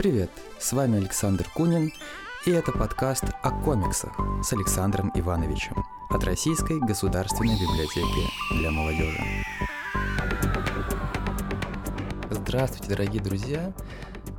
Привет, 0.00 0.30
с 0.58 0.72
вами 0.72 0.96
Александр 0.96 1.46
Кунин, 1.50 1.92
и 2.46 2.50
это 2.50 2.72
подкаст 2.72 3.24
о 3.42 3.50
комиксах 3.50 4.18
с 4.42 4.50
Александром 4.50 5.12
Ивановичем 5.14 5.84
от 6.08 6.24
Российской 6.24 6.80
государственной 6.80 7.52
библиотеки 7.60 8.56
для 8.58 8.70
молодежи. 8.70 9.22
Здравствуйте, 12.30 12.88
дорогие 12.88 13.22
друзья, 13.22 13.74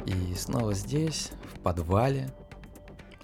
и 0.08 0.34
снова 0.34 0.74
здесь, 0.74 1.30
в 1.54 1.60
подвале 1.60 2.34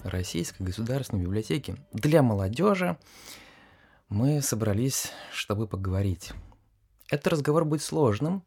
Российской 0.04 0.62
государственной 0.62 1.24
библиотеки 1.24 1.76
для 1.92 2.22
молодежи 2.22 3.00
мы 4.10 4.44
собрались, 4.44 5.12
чтобы 5.32 5.66
поговорить. 5.66 6.34
Этот 7.10 7.30
разговор 7.30 7.66
будет 7.66 7.82
сложным, 7.82 8.44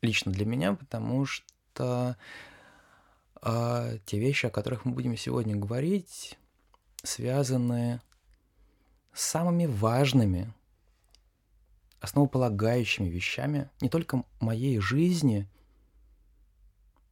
лично 0.00 0.30
для 0.30 0.46
меня, 0.46 0.74
потому 0.74 1.24
что 1.26 2.16
а 3.42 3.98
те 4.06 4.20
вещи, 4.20 4.46
о 4.46 4.50
которых 4.50 4.84
мы 4.84 4.92
будем 4.92 5.16
сегодня 5.16 5.56
говорить, 5.56 6.38
связаны 7.02 8.00
с 9.12 9.22
самыми 9.22 9.66
важными, 9.66 10.54
основополагающими 12.00 13.08
вещами 13.08 13.68
не 13.80 13.88
только 13.88 14.24
моей 14.38 14.78
жизни, 14.78 15.48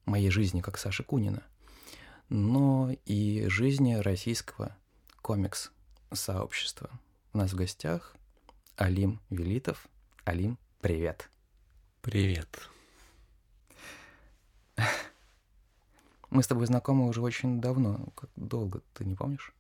моей 0.04 0.30
жизни 0.30 0.60
как 0.60 0.78
Саши 0.78 1.02
Кунина, 1.02 1.42
но 2.28 2.92
и 3.06 3.48
жизни 3.48 3.94
российского 3.94 4.76
комикс-сообщества. 5.22 6.90
У 7.32 7.38
нас 7.38 7.52
в 7.52 7.56
гостях 7.56 8.14
Алим 8.76 9.20
Велитов. 9.30 9.88
Алим, 10.24 10.58
привет. 10.80 11.28
Привет. 12.02 12.70
Мы 16.30 16.44
с 16.44 16.46
тобой 16.46 16.66
знакомы 16.66 17.08
уже 17.08 17.20
очень 17.20 17.60
давно. 17.60 18.06
Как 18.14 18.30
долго, 18.36 18.82
ты 18.94 19.04
не 19.04 19.16
помнишь? 19.16 19.52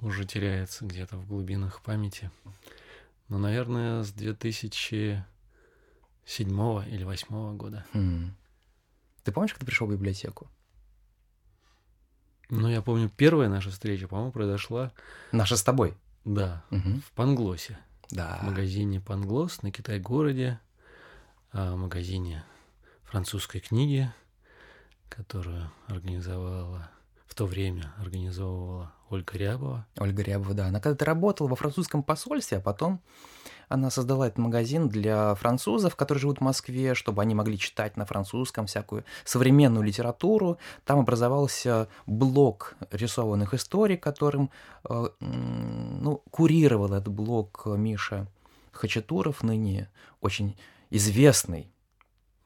Уже 0.00 0.24
теряется 0.24 0.84
где-то 0.84 1.16
в 1.16 1.26
глубинах 1.26 1.82
памяти. 1.82 2.30
Ну, 3.28 3.38
наверное, 3.38 4.04
с 4.04 4.12
2007 4.12 5.24
или 6.28 7.04
2008 7.04 7.56
года. 7.56 7.84
Хм. 7.92 8.36
Ты 9.24 9.32
помнишь, 9.32 9.52
как 9.52 9.60
ты 9.60 9.66
пришел 9.66 9.88
в 9.88 9.92
библиотеку? 9.92 10.48
Ну, 12.50 12.68
я 12.68 12.82
помню, 12.82 13.10
первая 13.10 13.48
наша 13.48 13.70
встреча, 13.70 14.06
по-моему, 14.06 14.30
произошла... 14.30 14.92
Наша 15.32 15.56
с 15.56 15.64
тобой? 15.64 15.96
Да, 16.24 16.64
угу. 16.70 17.00
в 17.04 17.12
Панглосе. 17.12 17.78
Да. 18.10 18.38
В 18.42 18.44
магазине 18.44 19.00
Панглос 19.00 19.62
на 19.62 19.72
Китай-городе, 19.72 20.60
а, 21.50 21.74
в 21.74 21.78
магазине 21.78 22.44
французской 23.02 23.58
книги– 23.58 24.08
которую 25.08 25.70
организовала 25.88 26.90
в 27.26 27.34
то 27.34 27.46
время 27.46 27.92
организовывала 27.98 28.92
Ольга 29.10 29.38
Рябова. 29.38 29.86
Ольга 29.98 30.22
Рябова, 30.22 30.54
да. 30.54 30.66
Она 30.66 30.80
когда-то 30.80 31.04
работала 31.04 31.48
во 31.48 31.56
французском 31.56 32.02
посольстве, 32.02 32.58
а 32.58 32.60
потом 32.60 33.00
она 33.68 33.90
создала 33.90 34.26
этот 34.26 34.38
магазин 34.38 34.88
для 34.88 35.34
французов, 35.34 35.96
которые 35.96 36.22
живут 36.22 36.38
в 36.38 36.42
Москве, 36.42 36.94
чтобы 36.94 37.22
они 37.22 37.34
могли 37.34 37.58
читать 37.58 37.96
на 37.96 38.04
французском 38.04 38.66
всякую 38.66 39.04
современную 39.24 39.84
литературу. 39.84 40.58
Там 40.84 41.00
образовался 41.00 41.88
блок 42.06 42.76
рисованных 42.90 43.54
историй, 43.54 43.96
которым 43.96 44.50
э, 44.88 45.08
ну, 45.20 46.22
курировал 46.30 46.92
этот 46.92 47.08
блок 47.08 47.62
Миша 47.66 48.26
Хачатуров, 48.72 49.42
ныне 49.42 49.88
очень 50.20 50.56
известный 50.90 51.70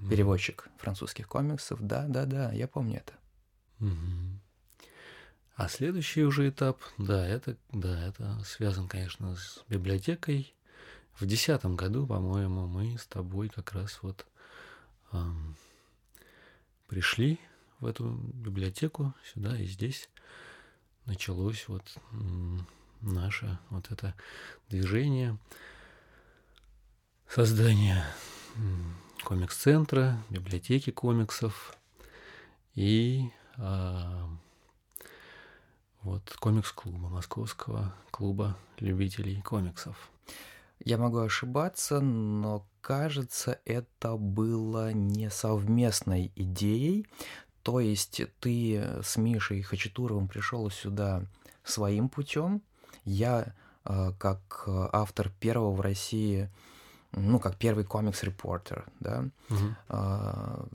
переводчик 0.08 0.68
французских 0.78 1.28
комиксов. 1.28 1.80
Да, 1.80 2.06
да, 2.08 2.24
да, 2.26 2.52
я 2.52 2.66
помню 2.68 2.98
это. 2.98 3.12
А 5.56 5.68
следующий 5.68 6.22
уже 6.24 6.48
этап, 6.48 6.80
да, 6.96 7.26
это, 7.26 7.56
да, 7.70 8.06
это 8.06 8.42
связан, 8.44 8.88
конечно, 8.88 9.36
с 9.36 9.62
библиотекой. 9.68 10.54
В 11.18 11.26
десятом 11.26 11.76
году, 11.76 12.06
по-моему, 12.06 12.66
мы 12.66 12.96
с 12.96 13.04
тобой 13.04 13.50
как 13.50 13.72
раз 13.72 13.98
вот 14.00 14.26
эм, 15.12 15.54
пришли 16.88 17.38
в 17.78 17.84
эту 17.86 18.08
библиотеку 18.08 19.12
сюда, 19.34 19.54
и 19.58 19.66
здесь 19.66 20.08
началось 21.04 21.68
вот 21.68 21.84
м, 22.12 22.66
наше 23.02 23.58
вот 23.68 23.90
это 23.90 24.14
движение 24.70 25.36
создания 27.28 28.04
комикс-центра, 29.22 30.22
библиотеки 30.30 30.90
комиксов 30.90 31.76
и 32.74 33.30
а, 33.56 34.28
вот 36.02 36.22
комикс-клуба, 36.38 37.08
московского 37.08 37.94
клуба 38.10 38.56
любителей 38.78 39.42
комиксов. 39.42 40.10
Я 40.82 40.96
могу 40.96 41.18
ошибаться, 41.18 42.00
но 42.00 42.66
кажется, 42.80 43.60
это 43.64 44.16
было 44.16 44.92
не 44.92 45.30
совместной 45.30 46.32
идеей. 46.36 47.06
То 47.62 47.80
есть 47.80 48.22
ты 48.40 49.00
с 49.02 49.16
Мишей 49.16 49.62
Хачатуровым 49.62 50.28
пришел 50.28 50.70
сюда 50.70 51.26
своим 51.64 52.08
путем. 52.08 52.62
Я, 53.04 53.54
а, 53.84 54.12
как 54.12 54.64
автор 54.66 55.30
первого 55.40 55.72
в 55.72 55.80
России 55.80 56.50
ну, 57.12 57.38
как 57.38 57.56
первый 57.56 57.84
комикс-репортер, 57.84 58.86
да, 59.00 59.28
угу. 59.48 59.58
а, 59.88 60.66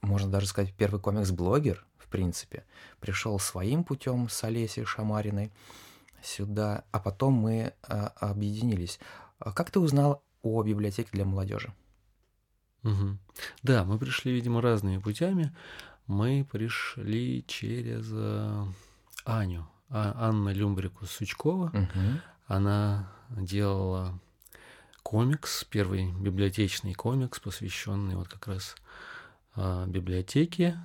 можно 0.00 0.30
даже 0.30 0.46
сказать, 0.46 0.74
первый 0.74 1.00
комикс-блогер, 1.00 1.84
в 1.98 2.08
принципе, 2.08 2.64
пришел 3.00 3.38
своим 3.38 3.84
путем 3.84 4.28
с 4.28 4.44
Олесей 4.44 4.84
Шамариной 4.84 5.52
сюда, 6.22 6.84
а 6.90 6.98
потом 6.98 7.34
мы 7.34 7.74
а, 7.82 8.12
объединились. 8.16 8.98
А 9.38 9.52
как 9.52 9.70
ты 9.70 9.80
узнал 9.80 10.22
о 10.42 10.62
библиотеке 10.62 11.10
для 11.12 11.24
молодежи? 11.24 11.72
Угу. 12.82 13.18
Да, 13.62 13.84
мы 13.84 13.98
пришли, 13.98 14.32
видимо, 14.32 14.60
разными 14.60 14.98
путями. 14.98 15.54
Мы 16.06 16.46
пришли 16.50 17.44
через 17.46 18.08
э, 18.12 18.64
Аню, 19.24 19.68
а, 19.88 20.14
Анна 20.16 20.50
Люмбрику 20.50 21.06
Сучкова. 21.06 21.66
Угу. 21.66 22.20
Она 22.46 23.12
делала 23.30 24.18
комикс, 25.02 25.64
первый 25.64 26.12
библиотечный 26.12 26.94
комикс, 26.94 27.38
посвященный 27.40 28.14
вот 28.14 28.28
как 28.28 28.46
раз 28.48 28.76
а, 29.54 29.86
библиотеке, 29.86 30.78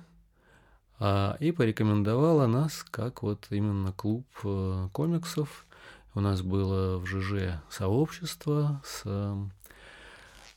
а, 0.98 1.36
и 1.40 1.52
порекомендовала 1.52 2.46
нас 2.46 2.84
как 2.90 3.22
вот 3.22 3.46
именно 3.50 3.92
клуб 3.92 4.26
а, 4.44 4.88
комиксов. 4.90 5.66
У 6.14 6.20
нас 6.20 6.42
было 6.42 6.98
в 6.98 7.06
ЖЖ 7.06 7.60
сообщество, 7.70 8.82
с, 8.84 9.02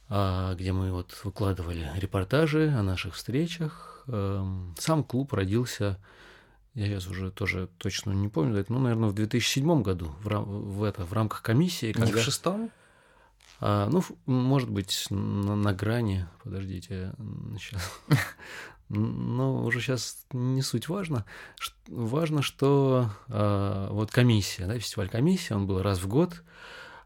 а, 0.09 0.55
где 0.55 0.72
мы 0.73 0.91
вот 0.91 1.19
выкладывали 1.23 1.89
репортажи 1.95 2.69
о 2.69 2.83
наших 2.83 3.16
встречах. 3.16 4.03
А, 4.07 4.45
сам 4.78 5.03
клуб 5.03 5.33
родился 5.33 5.97
я 6.73 6.85
сейчас 6.85 7.07
уже 7.07 7.31
тоже 7.31 7.67
точно 7.78 8.11
не 8.11 8.29
помню, 8.29 8.66
ну, 8.69 8.79
наверное, 8.79 9.09
в 9.09 9.13
2007 9.13 9.81
году 9.81 10.16
в, 10.23 10.29
в, 10.29 10.83
это, 10.83 11.03
в 11.03 11.11
рамках 11.11 11.41
комиссии. 11.41 11.93
Не 11.97 12.11
в 12.11 12.17
шестом? 12.19 12.72
А, 13.63 13.88
ну, 13.89 14.03
может 14.25 14.72
быть, 14.72 15.05
на, 15.11 15.55
на 15.55 15.72
грани. 15.72 16.27
Подождите, 16.44 17.13
сейчас. 17.59 17.91
Но 18.89 19.63
уже 19.63 19.79
сейчас 19.79 20.25
не 20.33 20.63
суть 20.63 20.89
важно. 20.89 21.25
Важно, 21.88 22.41
что 22.41 23.11
а, 23.29 23.89
вот 23.91 24.11
комиссия, 24.11 24.66
да, 24.66 24.79
фестиваль 24.79 25.09
комиссия, 25.09 25.55
он 25.55 25.67
был 25.67 25.83
раз 25.83 25.99
в 25.99 26.07
год, 26.07 26.41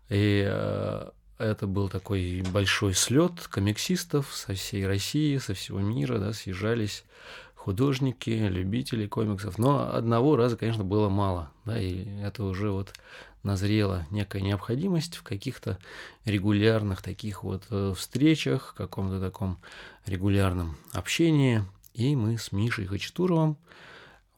и 0.07 0.45
а, 0.47 1.11
это 1.37 1.67
был 1.67 1.89
такой 1.89 2.41
большой 2.53 2.93
слет 2.93 3.47
комиксистов 3.49 4.33
со 4.33 4.53
всей 4.53 4.87
России, 4.87 5.37
со 5.37 5.53
всего 5.53 5.81
мира, 5.81 6.19
да, 6.19 6.31
съезжались 6.31 7.03
художники, 7.65 8.29
любители 8.29 9.07
комиксов. 9.07 9.57
Но 9.57 9.91
одного 9.91 10.35
раза, 10.35 10.55
конечно, 10.55 10.83
было 10.83 11.09
мало, 11.09 11.51
да, 11.65 11.81
и 11.81 12.05
это 12.21 12.43
уже 12.43 12.69
вот 12.69 12.93
назрела 13.41 14.05
некая 14.11 14.43
необходимость 14.43 15.15
в 15.15 15.23
каких-то 15.23 15.79
регулярных 16.25 17.01
таких 17.01 17.43
вот 17.43 17.63
э, 17.71 17.95
встречах, 17.97 18.75
каком-то 18.77 19.19
таком 19.19 19.57
регулярном 20.05 20.77
общении. 20.93 21.63
И 21.95 22.15
мы 22.15 22.37
с 22.37 22.51
Мишей 22.51 22.85
Хачатуровым 22.85 23.57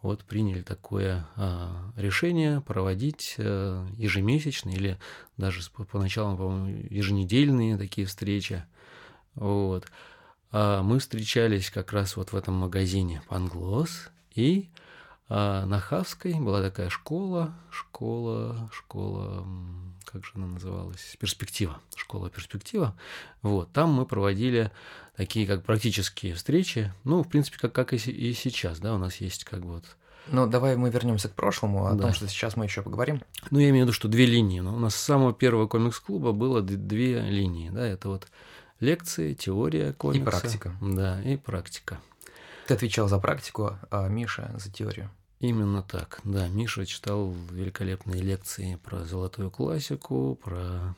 вот 0.01 0.23
приняли 0.23 0.61
такое 0.61 1.27
а, 1.35 1.91
решение 1.97 2.61
проводить 2.61 3.35
а, 3.39 3.85
ежемесячные 3.97 4.77
или 4.77 4.99
даже 5.35 5.69
поначалу, 5.91 6.37
по-моему, 6.37 6.87
еженедельные 6.89 7.77
такие 7.77 8.07
встречи. 8.07 8.63
Вот. 9.35 9.85
А 10.51 10.81
мы 10.81 10.99
встречались 10.99 11.69
как 11.69 11.91
раз 11.91 12.15
вот 12.15 12.31
в 12.31 12.35
этом 12.35 12.55
магазине 12.55 13.21
Панглос 13.27 14.09
и 14.33 14.69
а 15.29 15.65
на 15.65 15.79
Хавской 15.79 16.35
была 16.35 16.61
такая 16.61 16.89
школа, 16.89 17.53
школа, 17.69 18.69
школа 18.71 19.45
как 20.05 20.23
же 20.23 20.31
она 20.35 20.47
называлась, 20.47 21.17
перспектива, 21.19 21.81
школа 21.95 22.29
перспектива. 22.29 22.95
Вот, 23.41 23.71
там 23.73 23.91
мы 23.91 24.05
проводили 24.05 24.71
такие 25.17 25.45
как 25.45 25.63
практические 25.65 26.33
встречи, 26.33 26.93
ну, 27.03 27.23
в 27.23 27.27
принципе, 27.27 27.57
как, 27.59 27.73
как 27.73 27.93
и, 27.93 27.97
и 27.97 28.33
сейчас, 28.33 28.79
да, 28.79 28.95
у 28.95 28.97
нас 28.97 29.17
есть 29.17 29.43
как 29.43 29.61
бы 29.61 29.75
вот 29.75 29.85
ну, 30.29 30.45
давай 30.45 30.75
мы 30.75 30.89
вернемся 30.89 31.29
к 31.29 31.33
прошлому, 31.33 31.87
о 31.87 31.93
да. 31.93 32.03
том, 32.03 32.13
что 32.13 32.27
сейчас 32.27 32.57
мы 32.57 32.65
еще 32.65 32.81
поговорим. 32.81 33.21
Ну, 33.49 33.59
я 33.59 33.69
имею 33.69 33.85
в 33.85 33.87
виду, 33.87 33.93
что 33.93 34.09
две 34.09 34.25
линии. 34.25 34.59
Но 34.59 34.75
у 34.75 34.79
нас 34.79 34.93
с 34.93 35.01
самого 35.01 35.31
первого 35.31 35.67
комикс-клуба 35.67 36.33
было 36.33 36.61
две 36.61 37.21
линии. 37.21 37.69
Да, 37.69 37.87
это 37.87 38.09
вот 38.09 38.27
лекции, 38.79 39.33
теория 39.33 39.93
комикса. 39.93 40.21
И 40.21 40.25
практика. 40.25 40.75
Да, 40.81 41.21
и 41.21 41.37
практика. 41.37 41.99
Ты 42.67 42.73
отвечал 42.73 43.07
за 43.07 43.19
практику, 43.19 43.77
а 43.89 44.07
Миша 44.07 44.53
за 44.57 44.71
теорию. 44.71 45.09
Именно 45.39 45.83
так, 45.83 46.19
да. 46.23 46.47
Миша 46.47 46.85
читал 46.85 47.33
великолепные 47.51 48.21
лекции 48.21 48.75
про 48.83 49.03
золотую 49.05 49.51
классику, 49.51 50.37
про 50.43 50.95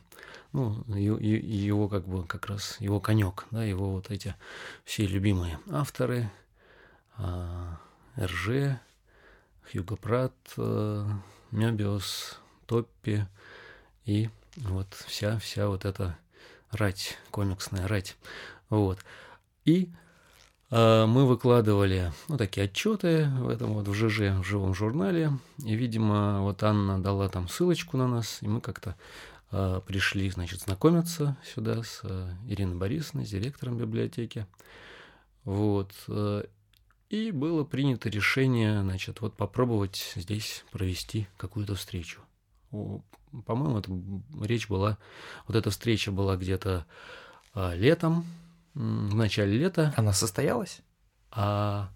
ну, 0.54 0.84
его 0.88 1.90
как 1.90 2.08
бы 2.08 2.26
как 2.26 2.48
раз 2.48 2.78
его 2.80 3.00
конек, 3.00 3.46
да, 3.52 3.64
его 3.64 3.92
вот 3.92 4.10
эти 4.10 4.36
все 4.86 5.06
любимые 5.06 5.60
авторы, 5.70 6.32
а, 7.18 7.78
РЖ, 8.18 8.80
Хьюго 9.72 9.96
Прат, 9.98 10.34
э, 10.58 11.06
Мебиус, 11.52 12.40
Топпи 12.66 13.28
и 14.06 14.30
вот 14.56 14.94
вся, 15.06 15.38
вся 15.38 15.68
вот 15.68 15.86
эта 15.86 16.18
рать, 16.72 17.18
комиксная 17.32 17.88
рать. 17.88 18.18
Вот. 18.70 19.00
И 19.66 19.90
э, 20.70 21.06
мы 21.06 21.26
выкладывали 21.26 22.12
ну, 22.28 22.38
такие 22.38 22.66
отчеты 22.66 23.30
в 23.40 23.50
этом 23.50 23.74
вот 23.74 23.88
в 23.88 23.94
ЖЖ, 23.94 24.40
в 24.40 24.44
живом 24.44 24.74
журнале. 24.74 25.32
И, 25.66 25.76
видимо, 25.76 26.42
вот 26.42 26.64
Анна 26.64 27.02
дала 27.02 27.30
там 27.30 27.48
ссылочку 27.48 27.98
на 27.98 28.08
нас, 28.08 28.40
и 28.42 28.48
мы 28.48 28.62
как-то 28.62 28.96
э, 29.52 29.82
пришли, 29.86 30.30
значит, 30.30 30.62
знакомиться 30.62 31.38
сюда 31.44 31.84
с 31.84 32.02
э, 32.04 32.34
Ириной 32.48 32.76
Борисовной, 32.76 33.26
с 33.26 33.30
директором 33.30 33.78
библиотеки. 33.78 34.46
Вот. 35.44 35.94
Э, 36.08 36.46
и 37.10 37.32
было 37.32 37.64
принято 37.64 38.08
решение, 38.08 38.82
значит, 38.82 39.22
вот 39.22 39.36
попробовать 39.36 40.14
здесь 40.16 40.64
провести 40.72 41.28
какую-то 41.38 41.74
встречу. 41.74 42.22
По-моему, 43.46 43.80
это 43.80 43.92
речь 44.46 44.68
была, 44.68 44.98
вот 45.48 45.56
эта 45.56 45.70
встреча 45.70 46.12
была 46.12 46.36
где-то 46.36 46.86
а, 47.54 47.76
летом, 47.76 48.26
в 48.74 49.16
начале 49.16 49.58
лета. 49.58 49.94
Она 49.98 50.14
состоялась? 50.14 50.82
А 51.32 51.90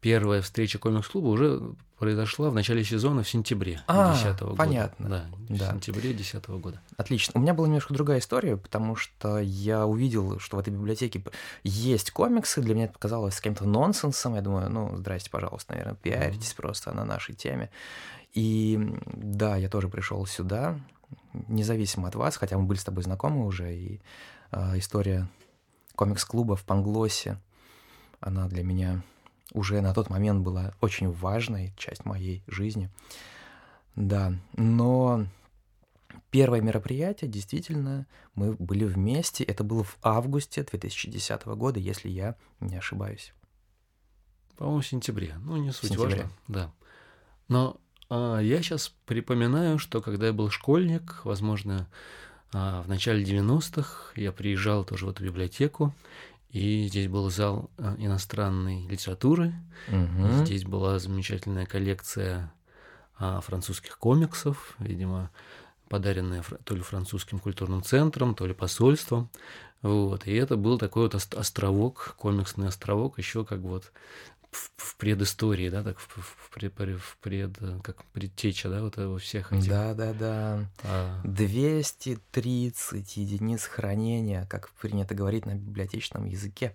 первая 0.00 0.42
встреча 0.42 0.78
комикс-клуба 0.78 1.28
уже 1.28 1.74
произошла 1.98 2.50
в 2.50 2.54
начале 2.54 2.84
сезона 2.84 3.22
в 3.22 3.28
сентябре 3.28 3.80
а, 3.88 4.12
2010 4.12 4.40
года. 4.42 4.56
Понятно. 4.56 5.08
Да, 5.08 5.24
в 5.48 5.58
да. 5.58 5.70
сентябре 5.72 6.12
2010 6.12 6.48
года. 6.48 6.80
Отлично. 6.96 7.32
У 7.34 7.40
меня 7.40 7.54
была 7.54 7.66
немножко 7.66 7.92
другая 7.92 8.20
история, 8.20 8.56
потому 8.56 8.94
что 8.94 9.38
я 9.40 9.84
увидел, 9.84 10.38
что 10.38 10.56
в 10.56 10.60
этой 10.60 10.72
библиотеке 10.72 11.22
есть 11.64 12.12
комиксы. 12.12 12.62
Для 12.62 12.74
меня 12.74 12.84
это 12.84 12.94
показалось 12.94 13.36
каким-то 13.36 13.64
нонсенсом. 13.64 14.36
Я 14.36 14.42
думаю, 14.42 14.70
ну, 14.70 14.96
здрасте, 14.96 15.30
пожалуйста, 15.30 15.72
наверное, 15.72 15.96
пиаритесь 15.96 16.52
mm-hmm. 16.52 16.56
просто 16.56 16.92
на 16.92 17.04
нашей 17.04 17.34
теме. 17.34 17.70
И 18.32 18.78
да, 19.06 19.56
я 19.56 19.68
тоже 19.68 19.88
пришел 19.88 20.24
сюда, 20.26 20.78
независимо 21.48 22.08
от 22.08 22.14
вас, 22.14 22.36
хотя 22.36 22.58
мы 22.58 22.64
были 22.64 22.78
с 22.78 22.84
тобой 22.84 23.02
знакомы 23.02 23.44
уже, 23.44 23.74
и 23.74 24.00
э, 24.52 24.78
история 24.78 25.28
комикс-клуба 25.96 26.54
в 26.54 26.64
Панглосе, 26.64 27.40
она 28.20 28.46
для 28.46 28.62
меня 28.62 29.02
уже 29.52 29.80
на 29.80 29.94
тот 29.94 30.10
момент 30.10 30.42
была 30.42 30.74
очень 30.80 31.10
важной 31.10 31.72
часть 31.76 32.04
моей 32.04 32.42
жизни. 32.46 32.90
Да, 33.96 34.32
но 34.56 35.26
первое 36.30 36.60
мероприятие, 36.60 37.30
действительно, 37.30 38.06
мы 38.34 38.52
были 38.52 38.84
вместе. 38.84 39.44
Это 39.44 39.64
было 39.64 39.84
в 39.84 39.98
августе 40.02 40.62
2010 40.62 41.46
года, 41.46 41.80
если 41.80 42.08
я 42.08 42.36
не 42.60 42.76
ошибаюсь. 42.76 43.32
По-моему, 44.56 44.80
в 44.80 44.86
сентябре. 44.86 45.36
Ну, 45.40 45.56
не 45.56 45.72
суть 45.72 45.90
сентябре. 45.90 46.16
важно. 46.16 46.30
Да. 46.48 46.72
Но 47.48 47.80
а, 48.10 48.38
я 48.38 48.62
сейчас 48.62 48.92
припоминаю, 49.06 49.78
что 49.78 50.00
когда 50.00 50.26
я 50.26 50.32
был 50.32 50.50
школьник, 50.50 51.20
возможно, 51.24 51.88
а, 52.52 52.82
в 52.82 52.88
начале 52.88 53.22
90-х, 53.22 54.12
я 54.16 54.32
приезжал 54.32 54.84
тоже 54.84 55.06
в 55.06 55.10
эту 55.10 55.24
библиотеку, 55.24 55.94
и 56.50 56.86
здесь 56.88 57.08
был 57.08 57.30
зал 57.30 57.70
э, 57.76 57.94
иностранной 57.98 58.86
литературы. 58.86 59.52
Угу. 59.88 60.44
Здесь 60.44 60.64
была 60.64 60.98
замечательная 60.98 61.66
коллекция 61.66 62.52
а, 63.18 63.40
французских 63.40 63.98
комиксов, 63.98 64.74
видимо, 64.78 65.30
подаренная 65.88 66.42
то 66.64 66.74
ли 66.74 66.82
французским 66.82 67.38
культурным 67.38 67.82
центром, 67.82 68.34
то 68.34 68.46
ли 68.46 68.54
посольством. 68.54 69.28
Вот. 69.82 70.26
И 70.26 70.34
это 70.34 70.56
был 70.56 70.78
такой 70.78 71.04
вот 71.04 71.14
островок, 71.14 72.14
комиксный 72.18 72.68
островок, 72.68 73.18
еще 73.18 73.44
как 73.44 73.60
вот 73.60 73.92
в, 74.50 74.70
в 74.76 74.96
предыстории, 74.96 75.68
да, 75.68 75.82
так 75.82 75.98
в, 75.98 76.08
в, 76.08 76.50
пред, 76.50 76.72
в 76.74 77.16
пред, 77.20 77.58
как 77.82 78.04
предтеча, 78.06 78.68
да, 78.68 78.82
вот 78.82 78.96
во 78.96 79.18
всех 79.18 79.52
этих. 79.52 79.68
Да, 79.68 79.94
да, 79.94 80.12
да. 80.12 80.70
А... 80.84 81.20
230 81.24 83.16
единиц 83.16 83.64
хранения, 83.64 84.46
как 84.46 84.70
принято 84.70 85.14
говорить 85.14 85.46
на 85.46 85.54
библиотечном 85.54 86.26
языке. 86.26 86.74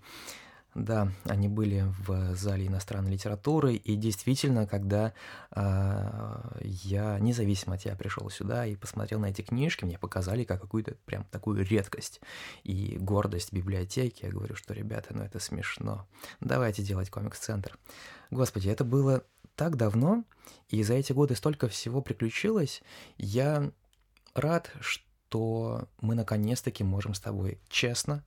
Да, 0.75 1.11
они 1.25 1.47
были 1.47 1.85
в 2.05 2.35
зале 2.35 2.65
иностранной 2.65 3.11
литературы, 3.11 3.75
и 3.75 3.95
действительно, 3.95 4.65
когда 4.65 5.13
э, 5.51 6.59
я, 6.61 7.19
независимо 7.19 7.75
от 7.75 7.81
тебя, 7.81 7.95
пришел 7.95 8.27
сюда 8.31 8.65
и 8.65 8.75
посмотрел 8.75 9.19
на 9.19 9.27
эти 9.27 9.43
книжки, 9.43 9.85
мне 9.85 9.99
показали 9.99 10.43
как 10.43 10.61
какую-то 10.61 10.95
прям 11.05 11.25
такую 11.25 11.63
редкость 11.63 12.21
и 12.63 12.97
гордость 12.99 13.53
библиотеки. 13.53 14.25
Я 14.25 14.31
говорю, 14.31 14.55
что, 14.55 14.73
ребята, 14.73 15.13
ну 15.13 15.23
это 15.23 15.39
смешно. 15.39 16.07
Давайте 16.39 16.81
делать 16.81 17.11
комикс-центр. 17.11 17.77
Господи, 18.31 18.69
это 18.69 18.83
было 18.83 19.23
так 19.55 19.77
давно, 19.77 20.23
и 20.69 20.81
за 20.81 20.95
эти 20.95 21.13
годы 21.13 21.35
столько 21.35 21.67
всего 21.67 22.01
приключилось. 22.01 22.81
Я 23.17 23.71
рад, 24.33 24.71
что 24.79 25.87
мы 26.01 26.15
наконец-таки 26.15 26.83
можем 26.83 27.13
с 27.13 27.19
тобой 27.19 27.59
честно 27.69 28.23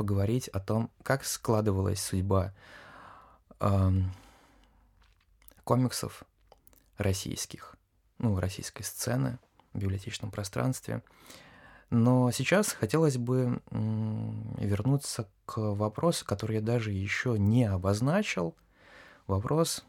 поговорить 0.00 0.48
о 0.48 0.60
том, 0.60 0.90
как 1.02 1.26
складывалась 1.26 2.00
судьба 2.00 2.54
э, 3.60 3.90
комиксов 5.62 6.24
российских, 6.96 7.76
ну, 8.16 8.40
российской 8.40 8.82
сцены 8.82 9.38
в 9.74 9.78
библиотечном 9.78 10.30
пространстве. 10.30 11.02
Но 11.90 12.30
сейчас 12.30 12.72
хотелось 12.72 13.18
бы 13.18 13.60
вернуться 13.70 15.28
к 15.44 15.58
вопросу, 15.58 16.24
который 16.24 16.56
я 16.56 16.62
даже 16.62 16.92
еще 16.92 17.38
не 17.38 17.66
обозначил. 17.66 18.56
Вопрос, 19.26 19.84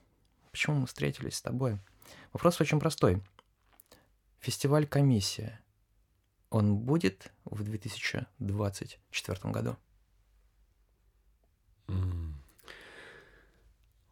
почему 0.52 0.76
мы 0.76 0.88
встретились 0.88 1.38
с 1.38 1.42
тобой? 1.42 1.80
Вопрос 2.34 2.60
очень 2.60 2.82
простой. 2.82 3.24
Фестиваль 4.42 4.88
«Комиссия», 4.88 5.62
он 6.50 6.76
будет 6.76 7.32
в 7.46 7.64
2024 7.64 9.40
году? 9.54 9.78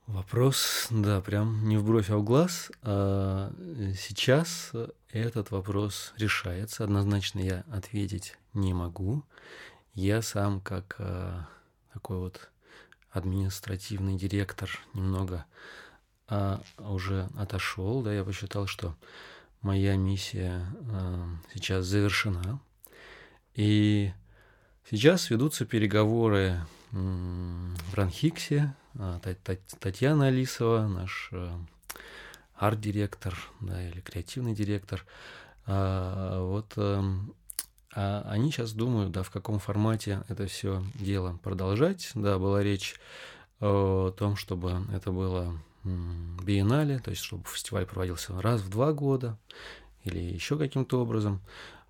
Вопрос, 0.07 0.88
да, 0.89 1.21
прям 1.21 1.67
не 1.69 1.77
в 1.77 1.86
бровь, 1.86 2.09
а 2.09 2.17
в 2.17 2.24
глаз. 2.24 2.71
А 2.81 3.53
сейчас 3.95 4.71
этот 5.12 5.51
вопрос 5.51 6.13
решается. 6.17 6.83
Однозначно 6.83 7.39
я 7.39 7.63
ответить 7.71 8.36
не 8.53 8.74
могу. 8.74 9.24
Я 9.93 10.21
сам 10.21 10.62
как 10.62 10.95
а, 10.98 11.48
такой 11.93 12.17
вот 12.17 12.50
административный 13.12 14.17
директор 14.17 14.69
немного 14.93 15.45
а, 16.27 16.62
уже 16.77 17.29
отошел, 17.38 18.01
да, 18.01 18.13
я 18.13 18.24
посчитал, 18.24 18.67
что 18.67 18.95
моя 19.62 19.95
миссия 19.95 20.65
а, 20.91 21.27
сейчас 21.53 21.86
завершена. 21.86 22.59
И 23.53 24.12
сейчас 24.89 25.29
ведутся 25.29 25.65
переговоры 25.65 26.59
в 26.91 27.93
а, 28.98 29.19
Татьяна 29.79 30.27
Алисова, 30.27 30.88
наш 30.88 31.29
э, 31.31 31.50
арт-директор, 32.55 33.38
да, 33.62 33.88
или 33.88 34.00
креативный 34.01 34.53
директор. 34.53 35.05
А, 35.65 36.41
вот 36.43 36.74
эм, 36.77 37.34
а 37.93 38.25
они 38.29 38.51
сейчас 38.51 38.74
думают, 38.74 39.12
да, 39.12 39.24
в 39.24 39.31
каком 39.31 39.60
формате 39.60 40.24
это 40.27 40.48
все 40.48 40.84
дело 40.96 41.39
продолжать. 41.43 42.12
Да, 42.13 42.38
была 42.38 42.63
речь 42.63 42.96
о 43.60 44.12
том, 44.12 44.36
чтобы 44.36 44.84
это 44.93 45.12
было 45.12 45.60
биеннале, 45.84 47.00
то 47.00 47.12
есть 47.12 47.24
чтобы 47.24 47.46
фестиваль 47.46 47.86
проводился 47.86 48.39
раз 48.41 48.62
в 48.62 48.69
два 48.69 48.93
года 48.93 49.38
или 50.03 50.19
еще 50.19 50.58
каким-то 50.58 51.01
образом. 51.01 51.41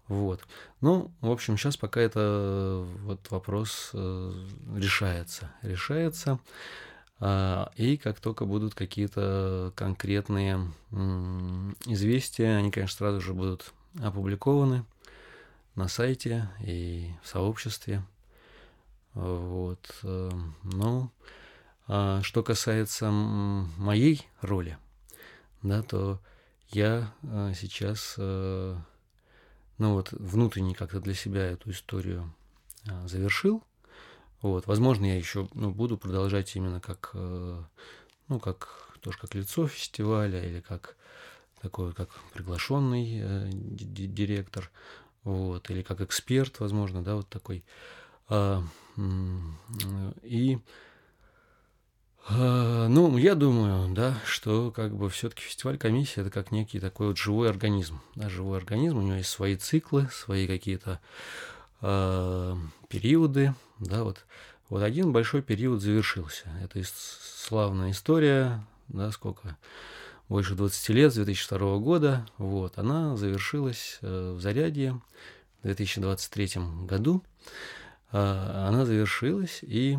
Вот. 0.10 0.42
Ну, 0.82 1.12
в 1.22 1.30
общем, 1.30 1.56
сейчас 1.56 1.78
пока 1.78 2.02
это 2.02 2.84
вот 3.04 3.30
вопрос 3.30 3.92
э, 3.94 4.34
решается. 4.76 5.52
Решается. 5.62 6.40
А, 7.20 7.72
и 7.76 7.96
как 7.96 8.20
только 8.20 8.46
будут 8.46 8.74
какие-то 8.74 9.72
конкретные 9.76 10.68
известия, 11.86 12.58
они, 12.58 12.72
конечно, 12.72 12.98
сразу 12.98 13.22
же 13.22 13.36
будут 13.36 13.72
опубликованы 14.02 14.84
на 15.76 15.88
сайте 15.88 16.50
и 16.60 17.12
в 17.22 17.28
сообществе. 17.28 18.04
Вот. 19.14 19.96
Э, 20.02 20.32
ну, 20.64 21.12
а 21.88 22.24
что 22.24 22.42
касается 22.42 23.12
моей 23.12 24.28
роли, 24.42 24.80
да, 25.62 25.84
то 25.84 26.20
я 26.70 27.14
э, 27.22 27.54
сейчас, 27.56 28.16
ну 29.80 29.94
вот, 29.94 30.12
внутренне 30.12 30.76
как-то 30.76 31.00
для 31.00 31.16
себя 31.16 31.42
эту 31.42 31.72
историю 31.72 32.32
завершил. 33.06 33.64
Вот, 34.42 34.68
возможно, 34.68 35.06
я 35.06 35.18
еще 35.18 35.50
ну, 35.54 35.72
буду 35.72 35.98
продолжать 35.98 36.56
именно 36.56 36.80
как, 36.80 37.12
ну, 37.14 38.40
как 38.40 38.90
тоже 39.02 39.18
как 39.18 39.36
лицо 39.36 39.68
фестиваля 39.68 40.44
или 40.44 40.62
как 40.62 40.96
такой, 41.62 41.94
как 41.94 42.10
приглашенный 42.34 43.20
э, 43.22 43.50
директор, 43.52 44.72
вот, 45.24 45.70
или 45.70 45.82
как 45.82 46.02
эксперт, 46.02 46.60
возможно, 46.60 47.04
да, 47.04 47.16
вот 47.16 47.28
такой. 47.28 47.64
А, 48.30 48.64
и 50.24 50.56
а, 50.56 50.60
ну, 52.30 53.18
я 53.18 53.36
думаю, 53.36 53.94
да, 53.94 54.18
что 54.26 54.72
как 54.72 54.96
бы 54.96 55.10
все-таки 55.10 55.42
фестиваль 55.42 55.78
комиссии 55.78 56.22
это 56.22 56.30
как 56.30 56.52
некий 56.52 56.80
такой 56.80 57.08
вот 57.08 57.18
живой 57.18 57.50
организм. 57.50 58.02
Да, 58.16 58.30
живой 58.30 58.58
организм, 58.58 58.98
у 58.98 59.02
него 59.02 59.16
есть 59.16 59.30
свои 59.30 59.56
циклы, 59.56 60.10
свои 60.12 60.48
какие-то 60.48 61.00
э, 61.82 62.56
периоды, 62.88 63.54
да, 63.80 64.04
вот. 64.04 64.26
Вот 64.70 64.84
один 64.84 65.12
большой 65.12 65.42
период 65.42 65.82
завершился. 65.82 66.48
Это 66.62 66.80
славная 66.86 67.90
история, 67.90 68.64
да, 68.88 69.12
сколько? 69.12 69.58
Больше 70.28 70.54
20 70.54 70.90
лет, 70.90 71.12
с 71.12 71.16
2002 71.16 71.78
года. 71.78 72.28
Вот, 72.38 72.78
она 72.78 73.18
завершилась 73.18 73.98
э, 74.02 74.34
в 74.34 74.40
Зарядье 74.40 75.02
в 75.62 75.64
2023 75.64 76.62
году. 76.86 77.24
Э, 78.12 78.68
она 78.68 78.86
завершилась, 78.86 79.60
и 79.64 79.98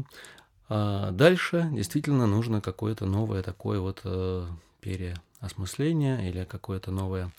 э, 0.70 1.10
дальше 1.12 1.68
действительно 1.72 2.26
нужно 2.26 2.60
какое-то 2.60 3.04
новое 3.04 3.42
такое 3.42 3.80
вот 3.80 4.00
э, 4.04 4.46
переосмысление 4.80 6.28
или 6.28 6.44
какое-то 6.44 6.90
новое, 6.90 7.30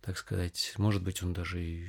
так 0.00 0.16
сказать, 0.16 0.74
может 0.78 1.02
быть, 1.02 1.22
он 1.22 1.32
даже 1.34 1.62
и 1.62 1.88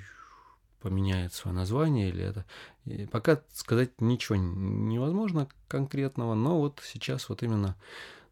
поменяет 0.82 1.34
свое 1.34 1.56
название 1.56 2.10
или 2.10 2.24
это. 2.24 2.46
И 2.86 3.06
пока 3.06 3.42
сказать 3.54 4.00
ничего 4.00 4.36
невозможно 4.38 5.48
конкретного, 5.68 6.36
но 6.36 6.60
вот 6.60 6.82
сейчас 6.84 7.30
вот 7.30 7.44
именно 7.44 7.76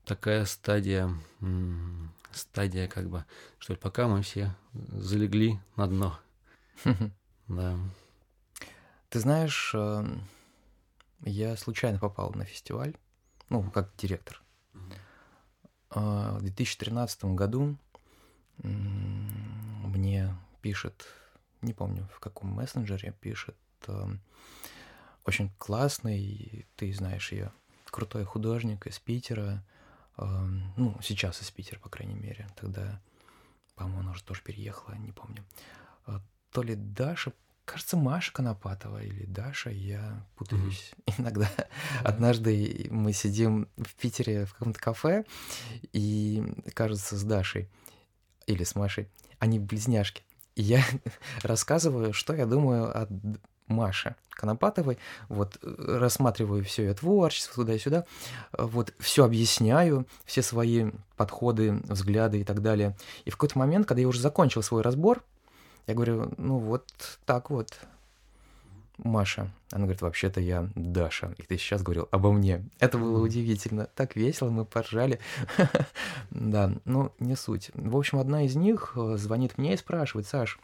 такая 0.05 0.45
стадия, 0.45 1.09
стадия 2.31 2.87
как 2.87 3.09
бы, 3.09 3.25
что 3.57 3.73
ли, 3.73 3.79
пока 3.79 4.07
мы 4.07 4.21
все 4.21 4.55
залегли 4.73 5.59
на 5.75 5.87
дно. 5.87 6.19
Да. 7.47 7.77
Ты 9.09 9.19
знаешь, 9.19 9.71
эм, 9.75 10.23
я 11.23 11.55
случайно 11.57 11.99
попал 11.99 12.31
на 12.31 12.45
фестиваль, 12.45 12.95
ну, 13.49 13.69
как 13.71 13.95
директор. 13.97 14.41
А, 15.89 16.37
в 16.37 16.41
2013 16.41 17.25
году 17.35 17.77
мне 18.57 20.35
пишет, 20.61 21.05
не 21.61 21.73
помню 21.73 22.07
в 22.13 22.19
каком 22.19 22.49
мессенджере, 22.49 23.13
пишет 23.19 23.57
эм, 23.87 24.21
очень 25.25 25.51
классный, 25.57 26.65
ты 26.75 26.93
знаешь 26.93 27.31
ее, 27.31 27.51
крутой 27.85 28.25
художник 28.25 28.87
из 28.87 28.99
Питера, 28.99 29.63
ну, 30.17 30.97
сейчас 31.01 31.41
из 31.41 31.51
Питера, 31.51 31.79
по 31.79 31.89
крайней 31.89 32.15
мере. 32.15 32.47
Тогда, 32.55 33.01
по-моему, 33.75 33.99
она 33.99 34.11
уже 34.11 34.23
тоже 34.23 34.41
переехала, 34.41 34.95
не 34.95 35.11
помню. 35.11 35.43
А, 36.05 36.21
то 36.51 36.61
ли 36.61 36.75
Даша, 36.75 37.33
кажется, 37.65 37.97
Маша 37.97 38.31
Конопатова 38.31 39.03
или 39.03 39.25
Даша, 39.25 39.69
я 39.69 40.25
путаюсь 40.35 40.93
mm-hmm. 41.05 41.13
иногда. 41.19 41.45
Yeah. 41.45 41.67
Однажды 42.03 42.87
мы 42.91 43.11
сидим 43.13 43.67
в 43.77 43.93
Питере 43.95 44.45
в 44.45 44.53
каком-то 44.53 44.79
кафе, 44.79 45.25
и, 45.91 46.43
кажется, 46.73 47.17
с 47.17 47.23
Дашей 47.23 47.69
или 48.47 48.63
с 48.63 48.75
Машей, 48.75 49.09
они 49.39 49.59
близняшки. 49.59 50.23
И 50.55 50.61
я 50.61 50.83
рассказываю, 51.43 52.13
что 52.13 52.33
я 52.33 52.45
думаю 52.45 52.85
о 52.95 53.07
Маше 53.67 54.15
Конопатовой, 54.29 54.97
вот 55.27 55.57
э, 55.61 55.97
рассматриваю 55.99 56.63
все 56.63 56.83
ее 56.83 56.93
творчество 56.93 57.63
туда-сюда, 57.63 58.05
вот 58.51 58.93
все 58.99 59.25
объясняю, 59.25 60.07
все 60.25 60.41
свои 60.41 60.91
подходы, 61.15 61.81
взгляды 61.85 62.41
и 62.41 62.43
так 62.43 62.61
далее. 62.61 62.95
И 63.23 63.29
в 63.29 63.37
какой-то 63.37 63.57
момент, 63.57 63.87
когда 63.87 64.01
я 64.01 64.07
уже 64.07 64.19
закончил 64.19 64.61
свой 64.61 64.81
разбор, 64.81 65.23
я 65.87 65.93
говорю, 65.93 66.33
ну 66.37 66.57
вот 66.57 66.87
так 67.25 67.49
вот, 67.49 67.79
Маша. 68.97 69.51
Она 69.71 69.83
говорит, 69.83 70.01
вообще-то 70.01 70.39
я 70.39 70.69
Даша. 70.75 71.33
И 71.37 71.43
ты 71.43 71.57
сейчас 71.57 71.81
говорил 71.83 72.07
обо 72.11 72.31
мне. 72.31 72.63
Это 72.79 72.97
было 72.97 73.21
удивительно. 73.21 73.87
Так 73.93 74.15
весело, 74.15 74.49
мы 74.49 74.65
поржали. 74.65 75.19
да, 76.29 76.71
ну, 76.85 77.11
не 77.19 77.35
суть. 77.35 77.71
В 77.73 77.97
общем, 77.97 78.19
одна 78.19 78.43
из 78.45 78.55
них 78.55 78.93
э, 78.95 79.17
звонит 79.17 79.57
мне 79.57 79.73
и 79.73 79.77
спрашивает, 79.77 80.27
Саш, 80.27 80.59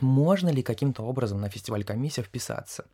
можно 0.00 0.48
ли 0.48 0.62
каким-то 0.62 1.02
образом 1.02 1.40
на 1.40 1.48
фестиваль 1.48 1.84
комиссия 1.84 2.22
вписаться. 2.22 2.86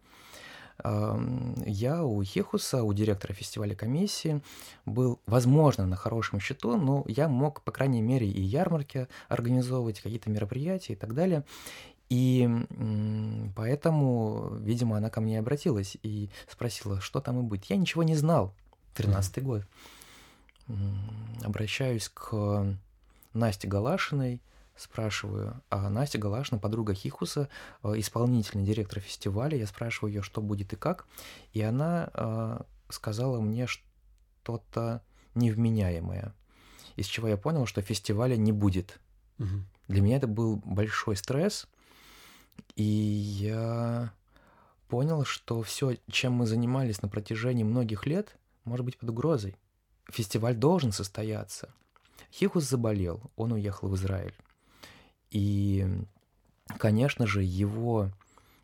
Я 0.85 2.05
у 2.05 2.23
Хехуса, 2.23 2.83
у 2.83 2.93
директора 2.93 3.35
фестиваля 3.35 3.75
комиссии, 3.75 4.43
был, 4.87 5.21
возможно, 5.27 5.87
на 5.87 5.97
хорошем 5.97 6.41
счету, 6.41 6.77
но 6.77 7.05
я 7.07 7.29
мог, 7.29 7.63
по 7.63 7.73
крайней 7.73 8.03
мере, 8.03 8.29
и 8.29 8.41
ярмарки 8.41 9.09
организовывать, 9.29 10.01
какие-то 10.01 10.31
мероприятия 10.31 10.95
и 10.95 10.97
так 10.97 11.15
далее. 11.15 11.45
И 12.09 12.49
поэтому, 13.55 14.55
видимо, 14.57 14.97
она 14.97 15.11
ко 15.11 15.21
мне 15.21 15.39
обратилась 15.39 15.97
и 16.03 16.29
спросила, 16.49 17.01
что 17.01 17.21
там 17.21 17.39
и 17.39 17.43
быть. 17.43 17.71
Я 17.71 17.77
ничего 17.77 18.03
не 18.03 18.17
знал. 18.17 18.53
13-й 18.97 19.43
год. 19.43 19.63
Обращаюсь 21.43 22.09
к 22.09 22.77
Насте 23.33 23.69
Галашиной, 23.69 24.41
спрашиваю, 24.81 25.63
а 25.69 25.89
Настя 25.89 26.19
Галашина, 26.19 26.59
подруга 26.59 26.95
Хихуса, 26.95 27.49
э, 27.83 27.95
исполнительный 27.97 28.65
директор 28.65 29.01
фестиваля, 29.01 29.57
я 29.57 29.67
спрашиваю 29.67 30.13
ее, 30.13 30.23
что 30.23 30.41
будет 30.41 30.73
и 30.73 30.77
как, 30.77 31.07
и 31.53 31.61
она 31.61 32.11
э, 32.13 32.61
сказала 32.89 33.41
мне 33.41 33.67
что-то 33.67 35.03
невменяемое, 35.35 36.35
из 36.97 37.07
чего 37.07 37.29
я 37.29 37.37
понял, 37.37 37.67
что 37.67 37.83
фестиваля 37.83 38.37
не 38.37 38.53
будет. 38.53 39.01
Угу. 39.39 39.49
Для 39.89 40.03
меня 40.03 40.17
это 40.17 40.27
был 40.27 40.57
большой 40.65 41.17
стресс, 41.17 41.67
и 42.77 42.83
я 42.83 44.13
понял, 44.89 45.25
что 45.25 45.63
все, 45.63 45.97
чем 46.11 46.33
мы 46.33 46.47
занимались 46.47 47.03
на 47.03 47.09
протяжении 47.09 47.65
многих 47.65 48.07
лет, 48.07 48.37
может 48.65 48.85
быть 48.85 48.99
под 48.99 49.11
угрозой. 49.11 49.57
Фестиваль 50.09 50.57
должен 50.57 50.93
состояться. 50.93 51.73
Хихус 52.33 52.65
заболел, 52.65 53.31
он 53.37 53.53
уехал 53.53 53.89
в 53.89 53.97
Израиль. 53.97 54.35
И, 55.31 55.87
конечно 56.79 57.27
же, 57.27 57.43
его 57.43 58.11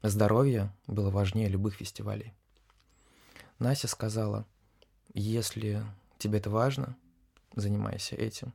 здоровье 0.02 0.73
было 0.87 1.11
важнее 1.11 1.49
любых 1.49 1.75
фестивалей. 1.75 2.32
Настя 3.58 3.88
сказала, 3.88 4.46
если 5.14 5.85
тебе 6.18 6.38
это 6.38 6.50
важно, 6.50 6.96
занимайся 7.54 8.16
этим. 8.16 8.52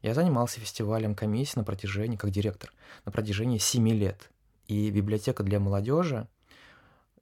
Я 0.00 0.14
занимался 0.14 0.58
фестивалем 0.58 1.14
комиссии 1.14 1.58
на 1.58 1.64
протяжении, 1.64 2.16
как 2.16 2.30
директор, 2.30 2.72
на 3.04 3.12
протяжении 3.12 3.58
семи 3.58 3.92
лет. 3.92 4.30
И 4.66 4.90
библиотека 4.90 5.42
для 5.42 5.60
молодежи, 5.60 6.26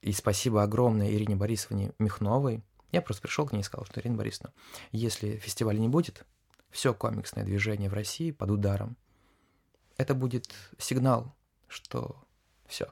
и 0.03 0.13
спасибо 0.13 0.63
огромное 0.63 1.11
Ирине 1.11 1.37
Борисовне 1.37 1.93
Михновой, 1.99 2.63
я 2.93 3.03
просто 3.03 3.23
пришел 3.23 3.47
к 3.47 3.53
ней 3.53 3.61
и 3.61 3.65
сказал, 3.65 3.87
что 3.87 4.01
Ирина 4.01 4.17
Борисовна, 4.17 4.53
если 4.93 5.37
фестиваля 5.37 5.79
не 5.79 5.89
будет, 5.89 6.25
все 6.71 6.95
комиксное 6.95 7.45
движение 7.45 7.91
в 7.91 7.95
России 7.95 8.31
под 8.31 8.51
ударом 8.51 8.97
это 10.01 10.15
будет 10.15 10.51
сигнал, 10.79 11.35
что 11.69 12.17
все. 12.67 12.87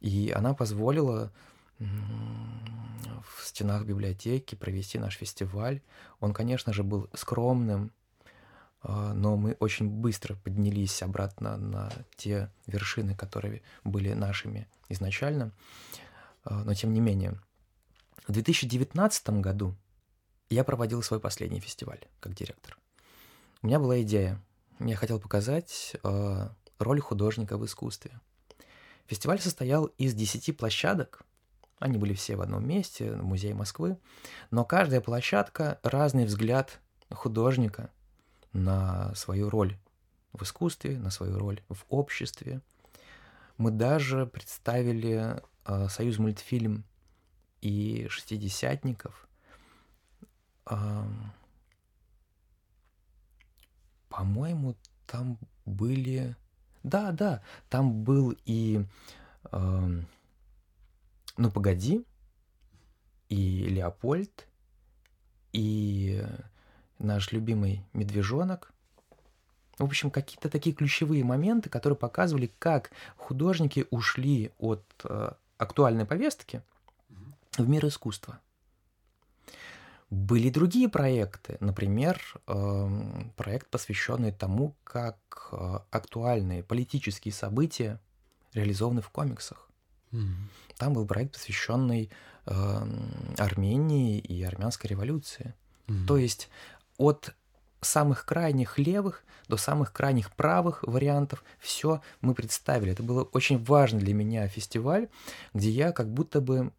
И 0.00 0.32
она 0.34 0.54
позволила 0.54 1.32
в 1.78 3.44
стенах 3.44 3.84
библиотеки 3.84 4.54
провести 4.54 4.98
наш 4.98 5.16
фестиваль. 5.16 5.82
Он, 6.20 6.32
конечно 6.32 6.72
же, 6.72 6.82
был 6.82 7.10
скромным, 7.14 7.92
а, 8.80 9.12
но 9.12 9.36
мы 9.36 9.56
очень 9.60 9.88
быстро 9.88 10.36
поднялись 10.36 11.02
обратно 11.02 11.56
на 11.56 11.92
те 12.16 12.50
вершины, 12.66 13.14
которые 13.14 13.62
были 13.82 14.12
нашими 14.12 14.68
изначально. 14.88 15.52
А, 16.44 16.64
но 16.64 16.74
тем 16.74 16.92
не 16.92 17.00
менее, 17.00 17.38
в 18.26 18.32
2019 18.32 19.40
году 19.40 19.74
я 20.48 20.64
проводил 20.64 21.02
свой 21.02 21.20
последний 21.20 21.60
фестиваль 21.60 22.00
как 22.20 22.34
директор. 22.34 22.78
У 23.62 23.66
меня 23.66 23.78
была 23.78 24.00
идея 24.02 24.40
я 24.80 24.96
хотел 24.96 25.20
показать 25.20 25.96
э, 26.02 26.48
роль 26.78 27.00
художника 27.00 27.56
в 27.56 27.64
искусстве. 27.64 28.20
Фестиваль 29.06 29.40
состоял 29.40 29.86
из 29.86 30.14
10 30.14 30.56
площадок. 30.56 31.22
Они 31.78 31.98
были 31.98 32.14
все 32.14 32.36
в 32.36 32.40
одном 32.40 32.66
месте, 32.66 33.12
в 33.12 33.24
Музее 33.24 33.54
Москвы. 33.54 33.98
Но 34.50 34.64
каждая 34.64 35.00
площадка— 35.00 35.78
разный 35.82 36.24
взгляд 36.24 36.80
художника 37.10 37.90
на 38.52 39.14
свою 39.14 39.50
роль 39.50 39.76
в 40.32 40.42
искусстве, 40.42 40.98
на 40.98 41.10
свою 41.10 41.38
роль 41.38 41.62
в 41.68 41.84
обществе. 41.88 42.60
Мы 43.58 43.70
даже 43.70 44.26
представили 44.26 45.42
э, 45.64 45.88
союз 45.88 46.18
мультфильм 46.18 46.84
и 47.60 48.06
шестидесятников. 48.08 49.28
Э, 50.66 51.04
по-моему, 54.14 54.76
там 55.08 55.38
были... 55.66 56.36
Да, 56.84 57.10
да, 57.10 57.42
там 57.68 58.04
был 58.04 58.36
и... 58.44 58.84
Э, 59.50 59.88
ну, 61.36 61.50
погоди, 61.50 62.04
и 63.28 63.66
Леопольд, 63.66 64.46
и 65.52 66.24
наш 67.00 67.32
любимый 67.32 67.84
медвежонок. 67.92 68.72
В 69.78 69.84
общем, 69.84 70.12
какие-то 70.12 70.48
такие 70.48 70.76
ключевые 70.76 71.24
моменты, 71.24 71.68
которые 71.68 71.96
показывали, 71.96 72.52
как 72.60 72.92
художники 73.16 73.86
ушли 73.90 74.52
от 74.58 74.84
э, 75.02 75.32
актуальной 75.58 76.04
повестки 76.04 76.62
в 77.58 77.68
мир 77.68 77.84
искусства. 77.86 78.38
Были 80.14 80.48
другие 80.48 80.88
проекты, 80.88 81.56
например, 81.58 82.20
э, 82.46 82.88
проект, 83.36 83.68
посвященный 83.68 84.30
тому, 84.30 84.76
как 84.84 85.48
э, 85.50 85.78
актуальные 85.90 86.62
политические 86.62 87.34
события 87.34 88.00
реализованы 88.52 89.02
в 89.02 89.10
комиксах. 89.10 89.68
Mm-hmm. 90.12 90.76
Там 90.76 90.92
был 90.92 91.04
проект, 91.04 91.32
посвященный 91.32 92.10
э, 92.46 92.52
Армении 93.38 94.18
и 94.20 94.44
армянской 94.44 94.88
революции. 94.88 95.52
Mm-hmm. 95.88 96.06
То 96.06 96.16
есть 96.16 96.48
от 96.96 97.34
самых 97.84 98.24
крайних 98.24 98.78
левых 98.78 99.24
до 99.48 99.56
самых 99.56 99.92
крайних 99.92 100.32
правых 100.32 100.82
вариантов 100.82 101.44
все 101.58 102.00
мы 102.20 102.34
представили. 102.34 102.92
Это 102.92 103.02
было 103.02 103.24
очень 103.24 103.62
важно 103.62 103.98
для 103.98 104.14
меня 104.14 104.48
фестиваль, 104.48 105.08
где 105.52 105.70
я 105.70 105.92
как 105.92 106.08
будто 106.12 106.40
бы 106.40 106.72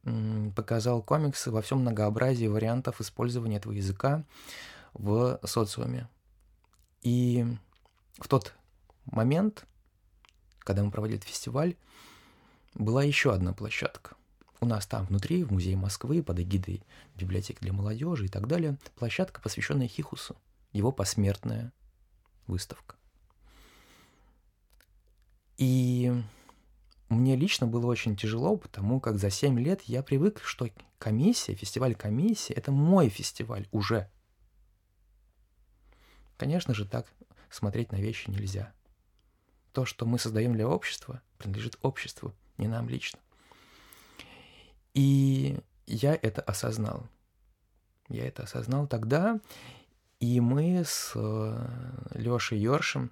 показал 0.55 1.01
комиксы 1.01 1.51
во 1.51 1.61
всем 1.61 1.79
многообразии 1.79 2.47
вариантов 2.47 3.01
использования 3.01 3.57
этого 3.57 3.73
языка 3.73 4.23
в 4.93 5.39
социуме. 5.43 6.07
И 7.01 7.45
в 8.17 8.27
тот 8.27 8.53
момент, 9.05 9.65
когда 10.59 10.83
мы 10.83 10.91
проводили 10.91 11.19
этот 11.19 11.29
фестиваль, 11.29 11.75
была 12.73 13.03
еще 13.03 13.31
одна 13.33 13.53
площадка. 13.53 14.15
У 14.61 14.65
нас 14.65 14.87
там 14.87 15.05
внутри, 15.05 15.43
в 15.43 15.51
Музее 15.51 15.77
Москвы, 15.77 16.23
под 16.23 16.39
эгидой 16.39 16.81
библиотеки 17.15 17.59
для 17.59 17.73
молодежи 17.73 18.25
и 18.25 18.29
так 18.29 18.47
далее, 18.47 18.77
площадка, 18.95 19.41
посвященная 19.41 19.87
Хихусу, 19.87 20.35
его 20.75 20.91
посмертная 20.91 21.71
выставка. 22.47 22.97
И 25.57 26.11
мне 27.07 27.37
лично 27.37 27.65
было 27.65 27.85
очень 27.85 28.17
тяжело, 28.17 28.57
потому 28.57 28.99
как 28.99 29.17
за 29.17 29.29
7 29.29 29.57
лет 29.57 29.83
я 29.83 30.03
привык, 30.03 30.41
что 30.43 30.69
комиссия, 30.97 31.55
фестиваль 31.55 31.95
комиссии– 31.95 32.53
это 32.55 32.73
мой 32.73 33.07
фестиваль 33.07 33.67
уже. 33.71 34.11
Конечно 36.35 36.73
же, 36.73 36.85
так 36.85 37.07
смотреть 37.49 37.93
на 37.93 37.95
вещи 37.95 38.29
нельзя. 38.29 38.73
То, 39.71 39.85
что 39.85 40.05
мы 40.05 40.19
создаем 40.19 40.53
для 40.53 40.67
общества, 40.67 41.21
принадлежит 41.37 41.77
обществу, 41.83 42.33
не 42.57 42.67
нам 42.67 42.89
лично. 42.89 43.19
И 44.93 45.57
я 45.87 46.15
это 46.15 46.41
осознал. 46.41 47.07
Я 48.09 48.27
это 48.27 48.43
осознал 48.43 48.87
тогда, 48.87 49.39
и 50.19 50.39
мы 50.39 50.83
с 50.83 51.11
э, 51.15 51.67
Лешей 52.13 52.59
Йоршем, 52.59 53.11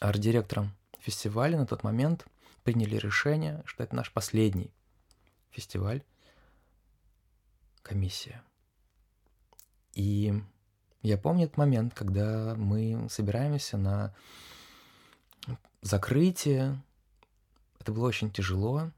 арт-директором 0.00 0.72
фестиваля 1.00 1.58
на 1.58 1.66
тот 1.66 1.82
момент, 1.82 2.26
приняли 2.64 2.96
решение, 2.96 3.62
что 3.64 3.82
это 3.82 3.96
наш 3.96 4.12
последний 4.12 4.72
фестиваль, 5.50 6.02
комиссия. 7.82 8.42
И 9.94 10.32
я 11.02 11.18
помню 11.18 11.44
этот 11.44 11.56
момент, 11.56 11.94
когда 11.94 12.54
мы 12.56 13.08
собираемся 13.10 13.76
на 13.76 14.14
закрытие 15.80 16.80
это 17.82 17.90
было 17.90 18.06
очень 18.06 18.30
тяжело. 18.30 18.92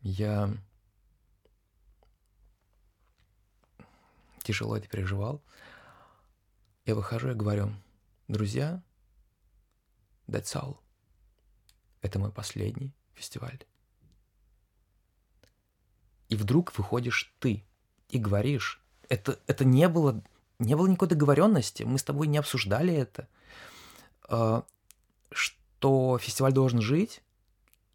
Я 0.00 0.52
тяжело 4.42 4.76
это 4.76 4.88
переживал. 4.88 5.40
Я 6.84 6.94
выхожу 6.94 7.30
и 7.30 7.34
говорю, 7.34 7.72
друзья, 8.28 8.82
that's 10.26 10.54
all. 10.54 10.76
Это 12.02 12.18
мой 12.18 12.30
последний 12.30 12.92
фестиваль. 13.14 13.58
И 16.28 16.36
вдруг 16.36 16.76
выходишь 16.76 17.32
ты 17.38 17.64
и 18.08 18.18
говоришь, 18.18 18.82
это, 19.08 19.38
это 19.46 19.64
не 19.64 19.88
было, 19.88 20.22
не 20.58 20.76
было 20.76 20.86
никакой 20.86 21.08
договоренности, 21.08 21.84
мы 21.84 21.98
с 21.98 22.02
тобой 22.02 22.26
не 22.26 22.38
обсуждали 22.38 22.92
это, 22.92 23.28
а, 24.28 24.64
что 25.30 26.18
фестиваль 26.18 26.52
должен 26.52 26.82
жить, 26.82 27.22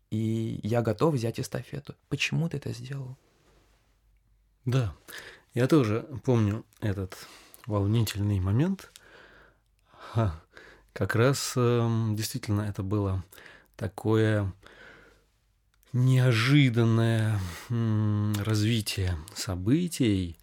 и 0.09 0.59
я 0.63 0.81
готов 0.81 1.13
взять 1.13 1.39
эстафету. 1.39 1.95
Почему 2.07 2.49
ты 2.49 2.57
это 2.57 2.71
сделал? 2.71 3.15
Да, 4.65 4.95
я 5.53 5.67
тоже 5.67 6.07
помню 6.23 6.65
этот 6.79 7.27
волнительный 7.69 8.39
момент. 8.39 8.91
Как 10.93 11.15
раз 11.15 11.53
э, 11.55 11.87
действительно 12.13 12.63
это 12.63 12.83
было 12.83 13.23
такое 13.77 14.51
неожиданное 15.93 17.39
развитие 17.69 19.15
событий, 19.33 20.37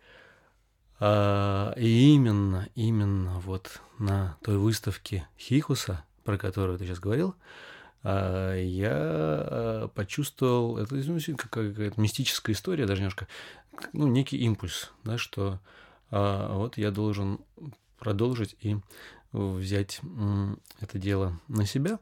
а, 0.99 1.73
и 1.77 2.15
именно, 2.15 2.69
именно 2.75 3.39
вот 3.41 3.81
на 3.99 4.37
той 4.43 4.57
выставке 4.57 5.29
Хихуса, 5.39 6.05
про 6.25 6.39
которую 6.39 6.79
ты 6.79 6.87
сейчас 6.87 7.01
говорил, 7.01 7.35
а, 8.03 8.55
я 8.57 8.93
а, 8.93 9.89
почувствовал, 9.95 10.79
это 10.79 10.95
ну, 10.95 11.19
какая-то 11.37 12.01
мистическая 12.01 12.53
история, 12.53 12.87
даже 12.87 13.03
немножко, 13.03 13.29
ну, 13.93 14.07
некий 14.07 14.39
импульс, 14.39 14.91
да, 15.05 15.19
что 15.19 15.61
а, 16.11 16.57
вот 16.57 16.77
я 16.79 16.91
должен 16.91 17.41
продолжить 17.99 18.57
и 18.61 18.77
взять 19.33 20.01
это 20.81 20.99
дело 20.99 21.39
на 21.49 21.67
себя. 21.67 21.99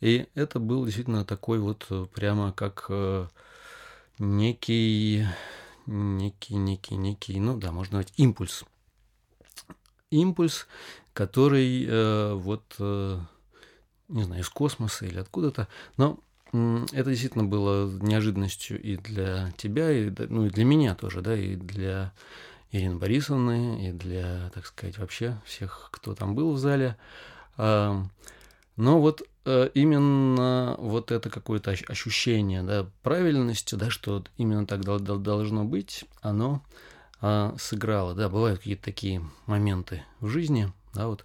И 0.00 0.26
это 0.34 0.58
был 0.58 0.84
действительно 0.84 1.24
такой 1.24 1.58
вот 1.58 1.86
прямо 2.12 2.52
как 2.52 2.86
э, 2.88 3.26
некий, 4.18 5.26
некий, 5.86 6.56
некий, 6.56 6.96
некий, 6.96 7.40
ну 7.40 7.56
да, 7.56 7.72
можно 7.72 8.02
сказать, 8.02 8.12
импульс. 8.18 8.64
Импульс, 10.10 10.66
который 11.14 11.86
э, 11.86 12.34
вот 12.34 12.74
э, 12.78 13.18
не 14.08 14.24
знаю, 14.24 14.42
из 14.42 14.48
космоса 14.48 15.06
или 15.06 15.18
откуда-то. 15.18 15.68
Но 15.96 16.18
это 16.52 17.10
действительно 17.10 17.44
было 17.44 17.90
неожиданностью 18.00 18.80
и 18.80 18.96
для 18.96 19.52
тебя, 19.56 19.90
и, 19.90 20.10
ну, 20.28 20.46
и 20.46 20.50
для 20.50 20.64
меня 20.64 20.94
тоже, 20.94 21.20
да, 21.20 21.36
и 21.36 21.56
для 21.56 22.12
Ирины 22.74 22.96
Борисовны, 22.96 23.88
и 23.88 23.92
для, 23.92 24.50
так 24.52 24.66
сказать, 24.66 24.98
вообще 24.98 25.36
всех, 25.44 25.88
кто 25.92 26.14
там 26.14 26.34
был 26.34 26.52
в 26.52 26.58
зале. 26.58 26.96
Но 27.56 28.10
вот 28.76 29.22
э, 29.44 29.70
именно 29.74 30.74
вот 30.78 31.12
это 31.12 31.30
какое-то 31.30 31.70
ощущение 31.70 32.64
да, 32.64 32.88
правильности, 33.04 33.76
да, 33.76 33.90
что 33.90 34.24
именно 34.36 34.66
так 34.66 34.80
должно 34.82 35.64
быть, 35.64 36.04
оно 36.22 36.60
а, 37.20 37.54
сыграло. 37.56 38.14
Да, 38.14 38.28
бывают 38.28 38.58
какие-то 38.58 38.82
такие 38.82 39.22
моменты 39.46 40.02
в 40.18 40.26
жизни, 40.26 40.72
да, 40.92 41.06
вот, 41.06 41.24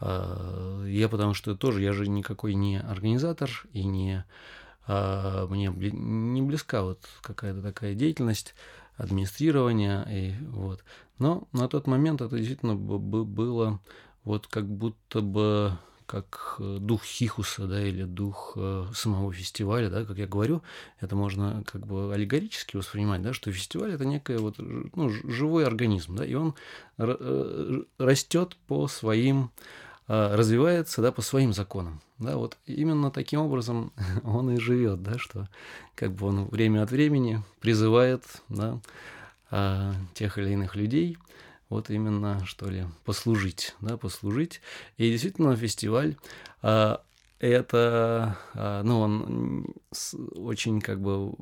а, 0.00 0.84
я 0.86 1.08
потому 1.08 1.34
что 1.34 1.54
тоже, 1.54 1.82
я 1.82 1.92
же 1.92 2.08
никакой 2.08 2.54
не 2.54 2.80
организатор 2.80 3.48
и 3.72 3.84
не 3.84 4.24
а, 4.86 5.46
мне 5.46 5.68
не 5.68 6.42
близка 6.42 6.82
вот 6.82 6.98
какая-то 7.22 7.62
такая 7.62 7.94
деятельность 7.94 8.54
администрирования 8.96 10.02
и 10.10 10.32
вот. 10.48 10.84
Но 11.18 11.48
на 11.52 11.68
тот 11.68 11.86
момент 11.86 12.20
это 12.20 12.36
действительно 12.36 12.74
было 12.74 13.80
вот 14.24 14.46
как 14.46 14.66
будто 14.66 15.20
бы 15.20 15.78
как 16.06 16.56
дух 16.58 17.04
Хихуса, 17.04 17.66
да, 17.66 17.82
или 17.82 18.02
дух 18.02 18.52
э, 18.56 18.84
самого 18.92 19.32
фестиваля, 19.32 19.88
да, 19.88 20.04
как 20.04 20.18
я 20.18 20.26
говорю, 20.26 20.62
это 21.00 21.16
можно 21.16 21.64
как 21.66 21.86
бы 21.86 22.12
аллегорически 22.12 22.76
воспринимать, 22.76 23.22
да, 23.22 23.32
что 23.32 23.50
фестиваль 23.50 23.92
это 23.92 24.04
некое 24.04 24.36
вот, 24.38 24.56
ну, 24.58 25.08
живой 25.08 25.64
организм, 25.64 26.16
да, 26.16 26.26
и 26.26 26.34
он 26.34 26.54
э, 26.98 27.82
растет 27.96 28.56
по 28.66 28.88
своим 28.88 29.50
развивается 30.12 31.00
да, 31.00 31.10
по 31.10 31.22
своим 31.22 31.54
законам. 31.54 32.02
Да, 32.18 32.36
вот 32.36 32.58
именно 32.66 33.10
таким 33.10 33.40
образом 33.40 33.92
он 34.24 34.50
и 34.50 34.60
живет, 34.60 35.02
да, 35.02 35.18
что 35.18 35.48
как 35.94 36.12
бы 36.12 36.26
он 36.26 36.44
время 36.46 36.82
от 36.82 36.90
времени 36.90 37.42
призывает 37.60 38.22
да, 38.50 38.78
а, 39.50 39.94
тех 40.12 40.36
или 40.36 40.50
иных 40.50 40.76
людей 40.76 41.16
вот 41.70 41.88
именно, 41.88 42.44
что 42.44 42.68
ли, 42.68 42.84
послужить, 43.06 43.74
да, 43.80 43.96
послужить. 43.96 44.60
И 44.98 45.10
действительно, 45.10 45.56
фестиваль 45.56 46.16
а, 46.60 47.02
это, 47.38 48.36
ну, 48.84 49.00
он 49.00 49.74
очень 50.36 50.80
как 50.80 51.00
бы 51.00 51.32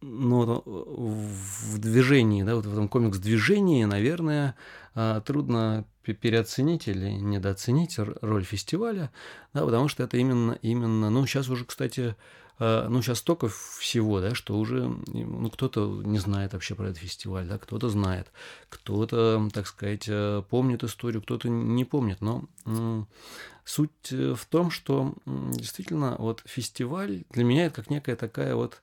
ну, 0.00 0.62
в 0.64 1.78
движении, 1.78 2.42
да, 2.42 2.56
вот 2.56 2.66
в 2.66 2.72
этом 2.72 2.88
комикс-движении, 2.88 3.84
наверное, 3.84 4.56
а, 4.94 5.20
трудно 5.20 5.84
переоценить 6.02 6.88
или 6.88 7.10
недооценить 7.10 7.98
роль 7.98 8.44
фестиваля, 8.44 9.12
да, 9.52 9.64
потому 9.64 9.88
что 9.88 10.02
это 10.02 10.16
именно, 10.16 10.58
именно, 10.62 11.10
ну, 11.10 11.26
сейчас 11.26 11.48
уже, 11.48 11.64
кстати, 11.64 12.16
а, 12.58 12.88
ну, 12.88 13.00
сейчас 13.02 13.18
столько 13.18 13.48
всего, 13.48 14.20
да, 14.20 14.34
что 14.34 14.58
уже, 14.58 14.88
ну, 14.88 15.50
кто-то 15.50 16.02
не 16.04 16.18
знает 16.18 16.54
вообще 16.54 16.74
про 16.74 16.88
этот 16.88 16.98
фестиваль, 16.98 17.46
да, 17.46 17.58
кто-то 17.58 17.88
знает, 17.88 18.32
кто-то, 18.68 19.48
так 19.52 19.66
сказать, 19.66 20.04
э, 20.08 20.42
помнит 20.48 20.82
историю, 20.82 21.22
кто-то 21.22 21.48
не 21.48 21.84
помнит, 21.84 22.20
но 22.20 22.44
суть 23.64 24.12
э, 24.12 24.34
в 24.34 24.44
том, 24.46 24.70
что 24.70 25.14
действительно 25.26 26.16
вот 26.18 26.42
фестиваль 26.44 27.24
для 27.30 27.44
меня 27.44 27.66
это 27.66 27.76
как 27.76 27.90
некая 27.90 28.16
такая 28.16 28.54
вот 28.54 28.82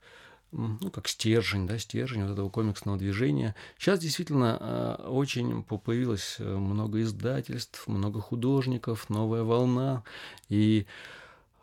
ну, 0.51 0.91
как 0.91 1.07
стержень, 1.07 1.67
да, 1.67 1.77
стержень 1.77 2.23
вот 2.23 2.31
этого 2.31 2.49
комиксного 2.49 2.97
движения. 2.97 3.55
Сейчас 3.77 3.99
действительно 3.99 4.57
э, 4.59 5.07
очень 5.07 5.63
появилось 5.63 6.37
э, 6.39 6.55
много 6.55 7.01
издательств, 7.01 7.87
много 7.87 8.21
художников, 8.21 9.09
новая 9.09 9.43
волна, 9.43 10.03
и 10.49 10.85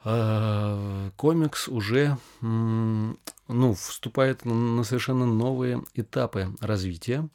э, 0.05 1.11
комикс 1.17 1.69
уже 1.69 2.19
ну, 2.41 3.75
вступает 3.75 4.45
на 4.45 4.85
совершенно 4.85 5.27
новые 5.27 5.83
этапы 5.95 6.55
развития. 6.61 7.29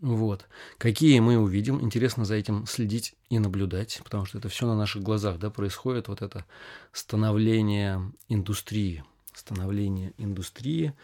Вот. 0.00 0.46
Какие 0.78 1.18
мы 1.20 1.38
увидим, 1.38 1.80
интересно 1.80 2.24
за 2.24 2.34
этим 2.34 2.66
следить 2.66 3.14
и 3.30 3.38
наблюдать, 3.38 4.00
потому 4.04 4.26
что 4.26 4.38
это 4.38 4.48
все 4.48 4.66
на 4.66 4.76
наших 4.76 5.02
глазах, 5.02 5.38
да, 5.38 5.50
происходит 5.50 6.08
вот 6.08 6.22
это 6.22 6.44
становление 6.92 8.12
индустрии, 8.28 9.04
становления 9.34 10.12
индустрии. 10.18 10.94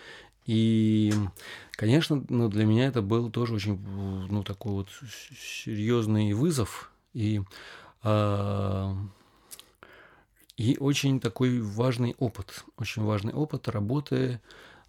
И, 0.46 1.12
конечно, 1.72 2.24
ну, 2.30 2.48
для 2.48 2.64
меня 2.64 2.86
это 2.86 3.02
был 3.02 3.30
тоже 3.30 3.54
очень 3.54 3.78
ну, 4.30 4.42
такой 4.42 4.72
вот 4.72 4.88
серьезный 5.38 6.32
вызов 6.32 6.90
и, 7.12 7.42
э, 8.02 8.94
и 10.56 10.78
очень 10.78 11.20
такой 11.20 11.60
важный 11.60 12.14
опыт, 12.18 12.64
очень 12.78 13.02
важный 13.02 13.34
опыт 13.34 13.68
работы, 13.68 14.40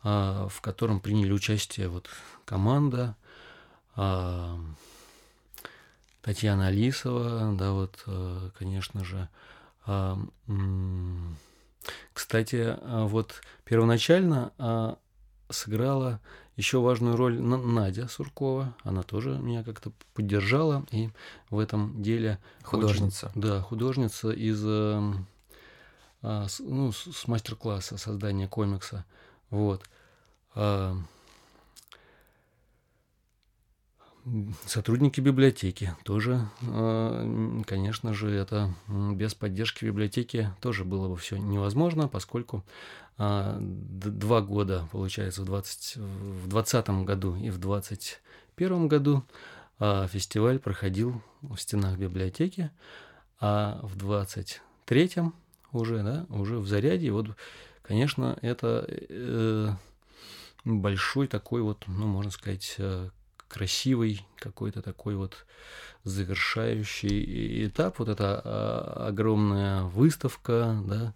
э, 0.03 0.47
в 0.49 0.61
котором 0.61 1.01
приняли 1.01 1.33
участие 1.33 1.89
вот 1.89 2.09
команда, 2.45 3.17
э, 3.97 4.57
Татьяна 6.21 6.67
Алисова, 6.67 7.53
да, 7.57 7.71
вот, 7.71 8.03
э, 8.05 8.49
конечно 8.57 9.03
же, 9.03 9.27
кстати, 12.13 12.77
а, 12.81 13.05
вот 13.05 13.41
первоначально 13.63 14.51
а, 14.57 14.97
сыграла 15.49 16.19
еще 16.55 16.79
важную 16.79 17.15
роль 17.15 17.39
Надя 17.39 18.07
Суркова. 18.07 18.75
Она 18.83 19.03
тоже 19.03 19.37
меня 19.37 19.63
как-то 19.63 19.91
поддержала 20.13 20.85
и 20.91 21.09
в 21.49 21.59
этом 21.59 22.01
деле 22.03 22.39
художница. 22.63 23.27
Очень, 23.27 23.41
да, 23.41 23.61
художница 23.61 24.31
из 24.31 24.61
а, 24.65 25.13
ну, 26.59 26.91
с 26.91 27.27
мастер-класса 27.27 27.97
создания 27.97 28.47
комикса. 28.47 29.05
Вот. 29.49 29.83
Сотрудники 34.65 35.21
библиотеки 35.21 35.95
тоже, 36.03 36.47
а, 36.61 37.61
конечно 37.65 38.13
же, 38.13 38.29
это 38.29 38.73
без 38.87 39.33
поддержки 39.33 39.85
библиотеки 39.85 40.51
тоже 40.61 40.83
было 40.83 41.07
бы 41.07 41.17
все 41.17 41.37
невозможно, 41.37 42.07
поскольку 42.07 42.63
а, 43.17 43.57
два 43.59 44.41
года, 44.41 44.87
получается, 44.91 45.41
в 45.41 45.45
2020 45.45 46.89
году 47.05 47.35
и 47.35 47.49
в 47.49 47.57
2021 47.57 48.87
году 48.87 49.23
а, 49.79 50.07
фестиваль 50.07 50.59
проходил 50.59 51.21
в 51.41 51.57
стенах 51.57 51.97
библиотеки, 51.97 52.69
а 53.39 53.79
в 53.83 53.95
2023 53.95 55.31
уже, 55.71 56.03
да, 56.03 56.25
уже 56.29 56.57
в 56.59 56.67
заряде. 56.67 57.11
Вот, 57.11 57.27
конечно, 57.81 58.37
это 58.41 58.85
э, 58.87 59.69
большой 60.65 61.27
такой 61.27 61.61
вот, 61.61 61.83
ну, 61.87 62.07
можно 62.07 62.31
сказать, 62.31 62.75
э, 62.77 63.09
красивый 63.49 64.25
какой-то 64.37 64.81
такой 64.81 65.15
вот 65.15 65.45
завершающий 66.03 67.67
этап, 67.67 67.99
вот 67.99 68.07
эта 68.07 68.41
а, 68.43 69.07
огромная 69.09 69.83
выставка, 69.83 70.81
да, 70.85 71.13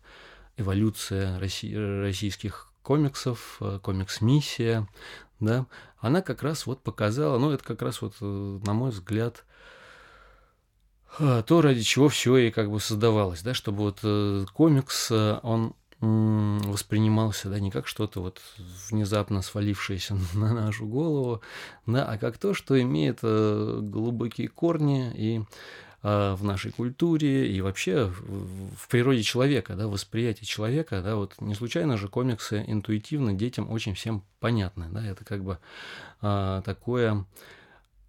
эволюция 0.57 1.39
российских 1.39 2.73
комиксов, 2.81 3.57
а, 3.61 3.79
комикс-миссия, 3.79 4.87
да, 5.39 5.67
она 5.99 6.21
как 6.21 6.43
раз 6.43 6.65
вот 6.65 6.81
показала, 6.81 7.37
ну, 7.37 7.51
это 7.51 7.63
как 7.63 7.81
раз 7.81 8.01
вот, 8.01 8.15
э, 8.19 8.59
на 8.65 8.73
мой 8.73 8.91
взгляд, 8.91 9.45
а, 11.19 11.43
то, 11.43 11.61
ради 11.61 11.81
чего 11.81 12.09
все 12.09 12.35
и 12.37 12.51
как 12.51 12.69
бы 12.69 12.79
создавалось, 12.79 13.41
да, 13.41 13.53
чтобы 13.53 13.83
вот 13.83 13.99
э, 14.03 14.45
комикс, 14.53 15.11
он 15.11 15.75
воспринимался, 16.03 17.49
да, 17.49 17.59
не 17.59 17.71
как 17.71 17.87
что-то 17.87 18.21
вот 18.21 18.41
внезапно 18.89 19.41
свалившееся 19.41 20.17
на 20.33 20.53
нашу 20.53 20.85
голову, 20.85 21.41
да, 21.85 22.05
а 22.05 22.17
как 22.17 22.37
то, 22.37 22.53
что 22.53 22.79
имеет 22.81 23.19
э, 23.21 23.79
глубокие 23.81 24.49
корни 24.49 25.11
и 25.15 25.41
э, 26.03 26.33
в 26.33 26.43
нашей 26.43 26.71
культуре 26.71 27.49
и 27.49 27.61
вообще 27.61 28.05
в 28.05 28.89
природе 28.89 29.23
человека, 29.23 29.75
да, 29.75 29.87
восприятие 29.87 30.45
человека, 30.45 31.01
да, 31.01 31.15
вот 31.15 31.35
не 31.39 31.55
случайно 31.55 31.95
же 31.95 32.09
комиксы 32.09 32.63
интуитивно 32.67 33.33
детям 33.33 33.71
очень 33.71 33.93
всем 33.93 34.23
понятны, 34.39 34.87
да, 34.91 35.05
это 35.05 35.23
как 35.23 35.43
бы 35.43 35.57
а, 36.21 36.61
такое 36.63 37.25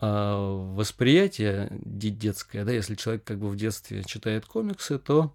а, 0.01 0.75
восприятие 0.75 1.69
детское, 1.71 2.65
да, 2.65 2.73
если 2.73 2.97
человек 2.97 3.23
как 3.23 3.39
бы 3.39 3.49
в 3.49 3.57
детстве 3.57 4.03
читает 4.05 4.47
комиксы, 4.47 4.99
то 4.99 5.33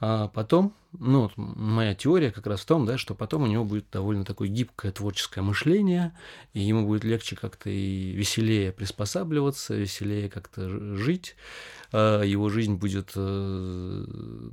а 0.00 0.28
потом, 0.28 0.74
ну, 0.92 1.30
моя 1.36 1.94
теория 1.94 2.30
как 2.30 2.46
раз 2.46 2.60
в 2.60 2.66
том, 2.66 2.86
да, 2.86 2.98
что 2.98 3.14
потом 3.14 3.42
у 3.42 3.46
него 3.46 3.64
будет 3.64 3.86
довольно 3.90 4.24
такое 4.24 4.48
гибкое 4.48 4.92
творческое 4.92 5.42
мышление, 5.42 6.16
и 6.52 6.60
ему 6.60 6.86
будет 6.86 7.02
легче 7.02 7.34
как-то 7.34 7.68
и 7.68 8.12
веселее 8.12 8.72
приспосабливаться, 8.72 9.74
веселее 9.74 10.30
как-то 10.30 10.68
жить. 10.96 11.34
А 11.90 12.22
его 12.22 12.48
жизнь 12.48 12.74
будет, 12.74 13.12
э, 13.16 14.04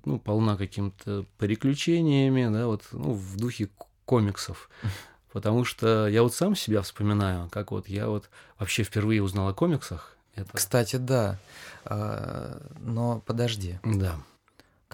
ну, 0.05 0.19
полна 0.19 0.57
какими-то 0.57 1.25
приключениями, 1.37 2.51
да, 2.51 2.65
вот, 2.65 2.83
ну, 2.91 3.13
в 3.13 3.37
духе 3.37 3.69
комиксов. 4.05 4.69
Потому 5.31 5.65
что 5.65 6.07
я 6.07 6.23
вот 6.23 6.33
сам 6.33 6.55
себя 6.55 6.81
вспоминаю, 6.81 7.49
как 7.49 7.71
вот 7.71 7.87
я 7.87 8.07
вот 8.07 8.29
вообще 8.57 8.83
впервые 8.83 9.21
узнал 9.21 9.49
о 9.49 9.53
комиксах. 9.53 10.15
Это... 10.33 10.49
Кстати, 10.53 10.95
да. 10.95 11.37
А, 11.83 12.61
но 12.79 13.21
подожди. 13.25 13.79
Да. 13.83 14.15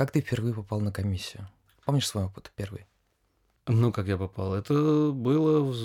Как 0.01 0.09
ты 0.09 0.21
впервые 0.21 0.55
попал 0.55 0.79
на 0.79 0.91
комиссию? 0.91 1.47
Помнишь 1.85 2.07
свой 2.07 2.23
опыт 2.23 2.51
первый? 2.55 2.87
Ну, 3.67 3.91
как 3.91 4.07
я 4.07 4.17
попал? 4.17 4.55
Это 4.55 5.11
было 5.13 5.59
в, 5.59 5.75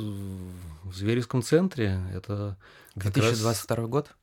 в 0.85 0.95
Зверевском 0.95 1.43
центре. 1.43 2.01
Это 2.15 2.57
2022 2.95 3.77
раз... 3.77 3.87
год? 3.91 4.17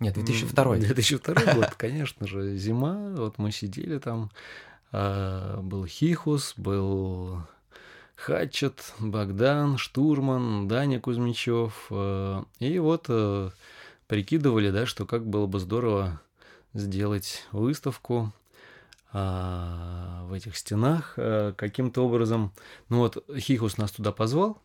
Нет, 0.00 0.14
2002. 0.14 0.78
2002 0.78 1.34
год, 1.54 1.74
конечно 1.76 2.26
же. 2.26 2.56
Зима, 2.56 3.12
вот 3.14 3.38
мы 3.38 3.52
сидели 3.52 3.98
там. 4.00 4.32
А, 4.90 5.60
был 5.62 5.86
Хихус, 5.86 6.54
был 6.56 7.40
Хатчет, 8.16 8.92
Богдан, 8.98 9.78
Штурман, 9.78 10.66
Даня 10.66 10.98
Кузьмичев. 10.98 11.86
А, 11.90 12.44
и 12.58 12.76
вот 12.80 13.04
а, 13.08 13.52
прикидывали, 14.08 14.72
да, 14.72 14.84
что 14.84 15.06
как 15.06 15.24
было 15.24 15.46
бы 15.46 15.60
здорово 15.60 16.20
сделать 16.74 17.46
выставку 17.52 18.32
а, 19.12 20.24
в 20.24 20.32
этих 20.32 20.56
стенах 20.56 21.14
а, 21.16 21.52
каким-то 21.52 22.04
образом. 22.04 22.52
Ну 22.88 22.98
вот 22.98 23.24
Хихус 23.36 23.78
нас 23.78 23.90
туда 23.90 24.12
позвал, 24.12 24.60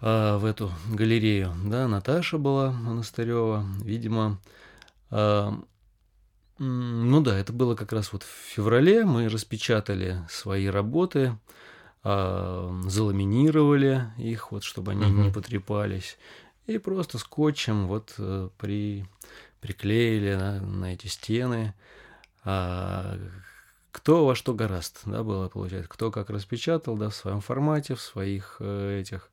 а, 0.00 0.38
в 0.38 0.44
эту 0.44 0.72
галерею, 0.90 1.54
да, 1.64 1.86
Наташа 1.86 2.36
была 2.36 2.72
Монастырева, 2.72 3.64
видимо, 3.84 4.40
а, 5.10 5.54
ну 6.58 7.20
да, 7.20 7.38
это 7.38 7.52
было 7.52 7.74
как 7.74 7.92
раз 7.92 8.12
вот 8.12 8.24
в 8.24 8.26
феврале, 8.26 9.04
мы 9.04 9.28
распечатали 9.28 10.18
свои 10.28 10.66
работы, 10.66 11.38
а, 12.02 12.80
заламинировали 12.86 14.06
их, 14.18 14.50
вот, 14.50 14.64
чтобы 14.64 14.92
они 14.92 15.08
не 15.10 15.30
потрепались, 15.30 16.18
и 16.66 16.78
просто 16.78 17.18
скотчем 17.18 17.86
вот 17.86 18.14
э, 18.18 18.48
при, 18.58 19.04
приклеили 19.60 20.34
на, 20.34 20.60
на 20.60 20.94
эти 20.94 21.08
стены, 21.08 21.74
а, 22.44 23.18
кто 23.92 24.26
во 24.26 24.34
что 24.34 24.54
гораст, 24.54 25.02
да, 25.04 25.22
было, 25.22 25.48
получается, 25.48 25.88
кто 25.88 26.10
как 26.10 26.30
распечатал, 26.30 26.96
да, 26.96 27.10
в 27.10 27.14
своем 27.14 27.40
формате, 27.40 27.94
в 27.94 28.00
своих 28.00 28.56
э, 28.58 29.00
этих 29.00 29.30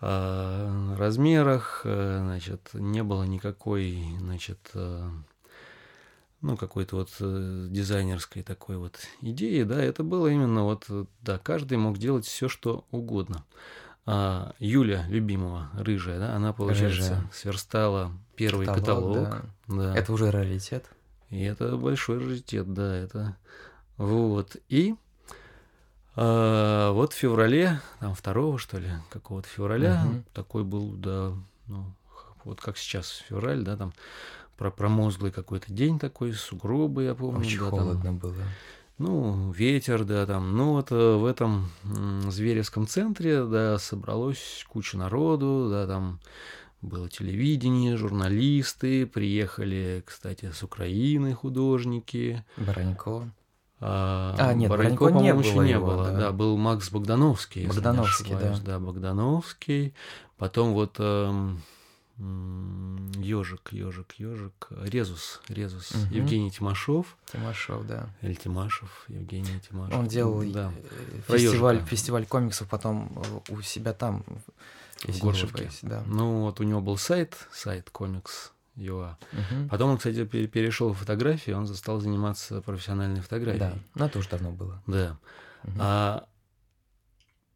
а, 0.00 0.96
размерах, 0.96 1.82
э, 1.84 2.18
значит, 2.20 2.70
не 2.74 3.02
было 3.04 3.22
никакой, 3.22 4.04
значит, 4.18 4.58
э, 4.74 5.08
ну, 6.40 6.56
какой-то 6.56 6.96
вот 6.96 7.10
дизайнерской 7.20 8.42
такой 8.42 8.78
вот 8.78 8.98
идеи, 9.20 9.62
да, 9.62 9.80
это 9.80 10.02
было 10.02 10.26
именно 10.26 10.64
вот, 10.64 10.86
да, 11.20 11.38
каждый 11.38 11.78
мог 11.78 11.98
делать 11.98 12.26
все, 12.26 12.48
что 12.48 12.84
угодно. 12.90 13.44
А 14.04 14.56
Юля, 14.58 15.06
любимого, 15.08 15.70
рыжая, 15.74 16.18
да, 16.18 16.34
она, 16.34 16.52
получается, 16.52 17.02
рыжая. 17.02 17.30
сверстала 17.32 18.12
первый 18.34 18.66
каталог. 18.66 19.14
каталог 19.14 19.44
да. 19.68 19.92
да. 19.92 19.96
Это 19.96 20.12
уже 20.12 20.32
раритет. 20.32 20.90
И 21.32 21.42
это 21.42 21.76
большой 21.78 22.18
раритет, 22.18 22.72
да, 22.74 22.94
это 22.94 23.36
вот. 23.96 24.58
И 24.68 24.94
а, 26.14 26.92
вот 26.92 27.14
в 27.14 27.16
феврале, 27.16 27.80
там 28.00 28.14
второго 28.14 28.58
что 28.58 28.78
ли, 28.78 28.90
какого-то 29.08 29.48
февраля, 29.48 30.04
угу. 30.04 30.24
такой 30.34 30.62
был, 30.62 30.92
да, 30.92 31.32
ну, 31.68 31.86
вот 32.44 32.60
как 32.60 32.76
сейчас 32.76 33.24
февраль, 33.28 33.62
да, 33.62 33.78
там 33.78 33.94
про 34.58 34.70
промозглый 34.70 35.32
какой-то 35.32 35.72
день 35.72 35.98
такой, 35.98 36.34
сугробы, 36.34 37.04
я 37.04 37.14
помню. 37.14 37.40
Очень 37.40 37.60
да, 37.60 37.70
холодно 37.70 38.02
там, 38.02 38.18
было. 38.18 38.42
Ну, 38.98 39.52
ветер, 39.52 40.04
да, 40.04 40.26
там. 40.26 40.54
Ну, 40.54 40.72
вот 40.72 40.92
э, 40.92 41.16
в 41.16 41.24
этом 41.24 41.70
Зверевском 42.28 42.86
центре, 42.86 43.42
да, 43.44 43.78
собралось 43.78 44.66
куча 44.68 44.98
народу, 44.98 45.68
да, 45.70 45.86
там 45.86 46.20
было 46.82 47.08
телевидение, 47.08 47.96
журналисты, 47.96 49.06
приехали, 49.06 50.02
кстати, 50.04 50.50
с 50.50 50.62
Украины 50.62 51.32
художники. 51.32 52.44
Баранько. 52.56 53.30
А, 53.80 54.34
а 54.38 54.54
нет, 54.54 54.68
Баранько, 54.68 55.06
по-моему, 55.06 55.40
еще 55.40 55.58
не 55.58 55.70
его, 55.70 55.86
было. 55.86 56.04
Да. 56.06 56.18
да, 56.18 56.32
был 56.32 56.56
Макс 56.56 56.90
Богдановский. 56.90 57.66
Богдановский, 57.66 58.34
да. 58.34 58.56
Да, 58.64 58.78
Богдановский. 58.78 59.94
Потом 60.36 60.72
вот 60.72 60.96
эм, 60.98 61.60
ежик, 63.16 63.72
ежик, 63.72 64.14
ежик, 64.18 64.68
Резус, 64.70 65.40
Резус, 65.48 65.90
угу. 65.92 66.14
Евгений 66.14 66.50
Тимашов. 66.50 67.16
Тимашов, 67.32 67.86
да. 67.86 68.10
Или 68.20 68.34
Тимашев, 68.34 69.04
Евгений 69.08 69.60
Тимашев. 69.68 69.98
Он 69.98 70.06
делал 70.06 70.42
да. 70.42 70.72
Э, 70.76 71.20
фестиваль, 71.36 71.84
фестиваль 71.84 72.26
комиксов 72.26 72.68
потом 72.68 73.10
у 73.48 73.60
себя 73.62 73.92
там, 73.92 74.24
в 75.04 75.18
Горловке. 75.18 75.70
Да. 75.82 76.02
Ну 76.06 76.42
вот 76.42 76.60
у 76.60 76.62
него 76.62 76.80
был 76.80 76.96
сайт, 76.96 77.36
сайт 77.52 77.90
комикс 77.90 78.52
ЮА. 78.76 79.18
Угу. 79.32 79.68
Потом 79.70 79.90
он, 79.90 79.98
кстати, 79.98 80.24
перешел 80.24 80.92
в 80.92 80.98
фотографию, 80.98 81.58
он 81.58 81.66
стал 81.68 82.00
заниматься 82.00 82.60
профессиональной 82.62 83.20
фотографией. 83.20 83.60
Да, 83.60 83.74
ну 83.94 84.06
это 84.06 84.18
уже 84.18 84.28
давно 84.28 84.50
было. 84.50 84.82
Да. 84.86 85.18
Угу. 85.64 85.72
А 85.78 86.26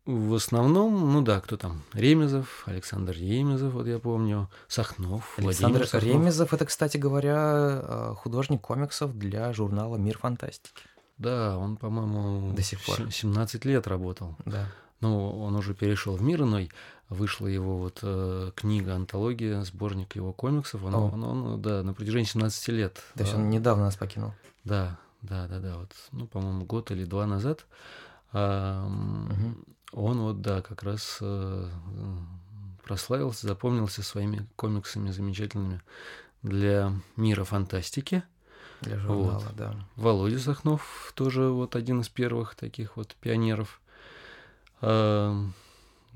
в 0.06 0.34
основном, 0.34 1.12
ну 1.12 1.20
да, 1.20 1.40
кто 1.40 1.56
там? 1.56 1.82
Ремезов, 1.92 2.62
Александр 2.66 3.12
Ремезов, 3.12 3.72
вот 3.72 3.88
я 3.88 3.98
помню, 3.98 4.48
Сахнов, 4.68 5.34
Александр 5.36 5.78
Владимир 5.78 5.88
Сахнов. 5.88 6.12
Ремезов, 6.12 6.54
это, 6.54 6.64
кстати 6.64 6.96
говоря, 6.96 7.80
э, 7.82 8.14
художник 8.16 8.60
комиксов 8.60 9.18
для 9.18 9.52
журнала 9.52 9.96
«Мир 9.96 10.16
фантастики». 10.18 10.82
Да, 11.18 11.58
он, 11.58 11.76
по-моему, 11.76 12.52
до 12.52 12.62
сих 12.62 12.84
пор 12.84 13.10
17 13.10 13.64
лет 13.64 13.88
работал. 13.88 14.36
Да. 14.44 14.68
Ну, 15.00 15.42
он 15.42 15.54
уже 15.56 15.74
перешел 15.74 16.16
в 16.16 16.22
мир 16.22 16.42
иной, 16.42 16.70
вышла 17.08 17.46
его 17.46 17.76
вот 17.78 18.00
э, 18.02 18.50
книга, 18.54 18.94
антология, 18.94 19.62
сборник 19.62 20.16
его 20.16 20.32
комиксов. 20.32 20.82
Он, 20.84 20.94
он, 20.94 21.24
он, 21.24 21.62
да, 21.62 21.82
на 21.82 21.92
протяжении 21.92 22.26
17 22.26 22.68
лет. 22.68 22.94
То 23.14 23.20
есть 23.20 23.32
да. 23.32 23.38
он 23.38 23.50
недавно 23.50 23.84
нас 23.84 23.96
покинул? 23.96 24.32
Да, 24.64 24.98
да, 25.22 25.46
да, 25.48 25.60
да. 25.60 25.76
Вот, 25.78 25.92
ну, 26.12 26.26
по-моему, 26.26 26.64
год 26.64 26.90
или 26.90 27.04
два 27.04 27.26
назад. 27.26 27.66
А, 28.32 28.86
угу. 28.86 29.64
Он 29.92 30.20
вот, 30.20 30.40
да, 30.40 30.62
как 30.62 30.82
раз 30.82 31.18
э, 31.20 31.68
прославился, 32.82 33.46
запомнился 33.46 34.02
своими 34.02 34.46
комиксами 34.56 35.10
замечательными 35.10 35.82
для 36.42 36.92
мира 37.16 37.44
фантастики. 37.44 38.22
Для 38.82 38.98
журнала, 38.98 39.38
вот. 39.38 39.56
да. 39.56 39.74
Володя 39.96 40.38
Сахнов 40.38 41.12
тоже 41.14 41.48
вот 41.48 41.76
один 41.76 42.00
из 42.00 42.08
первых 42.08 42.54
таких 42.54 42.96
вот 42.96 43.16
пионеров. 43.20 43.80
А, 44.80 45.34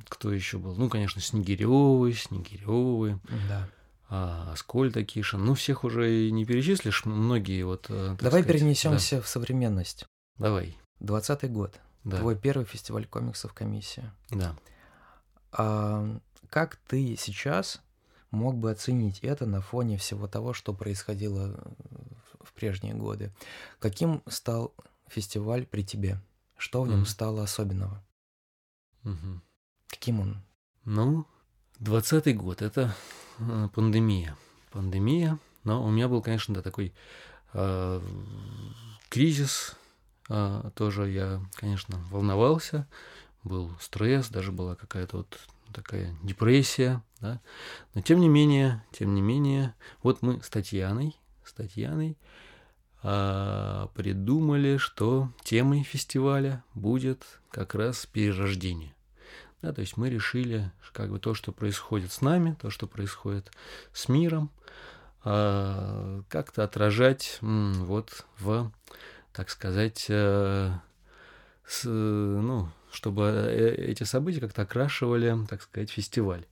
кто 0.09 0.33
еще 0.33 0.59
был? 0.59 0.75
Ну, 0.75 0.89
конечно, 0.89 1.21
Снегиревы, 1.21 2.13
Снегиревы. 2.13 3.21
Да. 3.49 3.69
А, 4.09 4.53
Аскольд 4.53 4.97
Акишин. 4.97 5.45
Ну, 5.45 5.55
всех 5.55 5.85
уже 5.85 6.27
и 6.27 6.31
не 6.31 6.45
перечислишь, 6.45 7.05
многие 7.05 7.63
вот... 7.63 7.87
Давай 7.89 8.17
сказать, 8.17 8.47
перенесемся 8.47 9.17
да. 9.17 9.23
в 9.23 9.29
современность. 9.29 10.07
Давай. 10.39 10.77
Двадцатый 10.99 11.49
год. 11.49 11.81
Да. 12.05 12.19
Твой 12.19 12.37
первый 12.37 12.65
фестиваль 12.65 13.07
комиксов 13.07 13.53
«Комиссия». 13.53 14.13
Да. 14.31 14.57
А, 15.53 16.19
как 16.49 16.77
ты 16.89 17.17
сейчас 17.17 17.81
мог 18.31 18.57
бы 18.57 18.71
оценить 18.71 19.21
это 19.21 19.47
на 19.47 19.61
фоне 19.61 19.99
всего 19.99 20.27
того, 20.27 20.53
что 20.53 20.73
происходило 20.73 21.61
в 22.41 22.53
прежние 22.55 22.95
годы? 22.95 23.33
Каким 23.79 24.23
стал 24.29 24.75
фестиваль 25.09 25.67
при 25.67 25.83
тебе? 25.83 26.21
Что 26.57 26.83
в 26.83 26.89
нем 26.89 27.03
mm. 27.03 27.07
стало 27.07 27.43
особенного? 27.43 28.03
Угу. 29.05 29.41
Каким 29.89 30.21
он? 30.21 30.43
Ну, 30.85 31.27
двадцатый 31.79 32.35
год– 32.35 32.63
это 32.63 32.95
э, 33.39 33.69
пандемия. 33.75 34.37
Пандемия, 34.71 35.39
но 35.65 35.85
у 35.85 35.91
меня 35.91 36.09
был, 36.09 36.23
конечно, 36.23 36.55
да, 36.55 36.63
такой 36.63 36.95
э, 37.53 38.01
кризис 39.09 39.77
а, 40.33 40.71
тоже 40.77 41.11
я, 41.11 41.45
конечно, 41.55 41.99
волновался, 42.09 42.87
был 43.43 43.73
стресс, 43.81 44.29
даже 44.29 44.53
была 44.53 44.77
какая-то 44.77 45.19
вот 45.19 45.41
такая 45.75 46.17
депрессия, 46.23 47.03
да. 47.19 47.41
Но 47.95 48.01
тем 48.01 48.21
не 48.21 48.29
менее, 48.29 48.85
тем 48.93 49.13
не 49.13 49.23
менее, 49.23 49.75
вот 50.05 50.23
мы 50.23 50.41
с 50.41 50.49
Татьяной, 50.49 51.17
с 51.45 51.53
Татьяной 51.53 52.17
а, 53.03 53.89
придумали, 53.95 54.77
что 54.77 55.31
темой 55.43 55.83
фестиваля 55.83 56.65
будет 56.75 57.25
как 57.51 57.75
раз 57.75 58.07
перерождение. 58.07 58.95
Да, 59.63 59.73
то 59.73 59.81
есть 59.83 59.97
мы 59.97 60.09
решили, 60.09 60.73
как 60.93 61.11
бы 61.11 61.19
то, 61.19 61.35
что 61.35 61.53
происходит 61.53 62.13
с 62.13 62.21
нами, 62.23 62.57
то, 62.61 62.71
что 62.71 62.87
происходит 62.87 63.51
с 63.93 64.09
миром, 64.09 64.51
а, 65.23 66.23
как-то 66.29 66.65
отражать 66.65 67.39
м, 67.43 67.85
вот 67.85 68.25
в 68.39 68.73
так 69.33 69.51
сказать, 69.51 70.07
э, 70.09 70.73
с, 71.67 71.85
ну, 71.85 72.69
чтобы 72.93 73.25
э, 73.25 73.75
эти 73.75 74.03
события 74.03 74.41
как-то 74.41 74.63
окрашивали, 74.63 75.37
так 75.49 75.63
сказать, 75.63 75.91
фестиваль. 75.91 76.47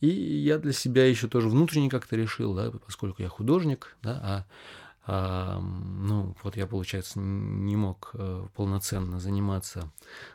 И 0.00 0.08
я 0.08 0.58
для 0.58 0.72
себя 0.72 1.06
еще 1.08 1.26
тоже 1.28 1.48
внутренне 1.48 1.90
как-то 1.90 2.16
решил, 2.16 2.54
да, 2.54 2.70
поскольку 2.70 3.22
я 3.22 3.28
художник, 3.28 3.96
да, 4.02 4.20
а, 4.22 4.44
а 4.87 4.87
ну, 5.10 6.36
вот 6.42 6.56
я, 6.58 6.66
получается, 6.66 7.18
не 7.18 7.76
мог 7.76 8.10
э, 8.12 8.46
полноценно 8.54 9.18
заниматься 9.18 9.90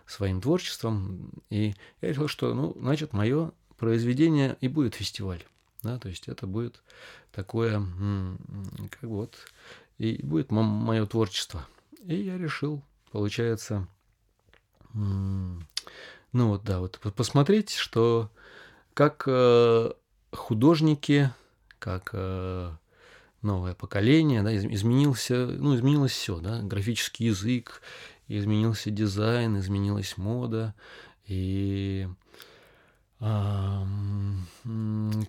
своим 0.08 0.42
творчеством, 0.42 1.30
и 1.52 1.76
я 2.02 2.10
решил, 2.10 2.28
что, 2.28 2.56
ну, 2.56 2.76
значит, 2.80 3.14
мое 3.14 3.52
произведение 3.78 4.58
и 4.62 4.68
будет 4.68 4.96
фестиваль, 4.96 5.44
да, 5.84 6.00
то 6.00 6.10
есть 6.10 6.28
это 6.28 6.48
будет 6.48 6.82
такое, 7.32 7.86
как 8.90 9.04
вот, 9.04 9.36
и 10.00 10.20
будет 10.24 10.52
мое 10.52 11.06
творчество. 11.06 11.68
И 12.04 12.16
я 12.16 12.40
решил, 12.40 12.82
получается, 13.12 13.88
ну 14.94 15.60
вот 16.34 16.64
да, 16.64 16.80
вот 16.80 17.00
посмотреть, 17.16 17.70
что 17.70 18.32
как 18.96 19.24
э, 19.28 19.92
художники, 20.32 21.32
как 21.78 22.10
э, 22.14 22.72
новое 23.44 23.74
поколение, 23.74 24.42
да, 24.42 24.56
изменился, 24.56 25.46
ну, 25.46 25.76
изменилось 25.76 26.12
все, 26.12 26.40
да, 26.40 26.62
графический 26.62 27.28
язык, 27.28 27.82
изменился 28.28 28.90
дизайн, 28.90 29.60
изменилась 29.60 30.18
мода, 30.18 30.74
и 31.28 32.08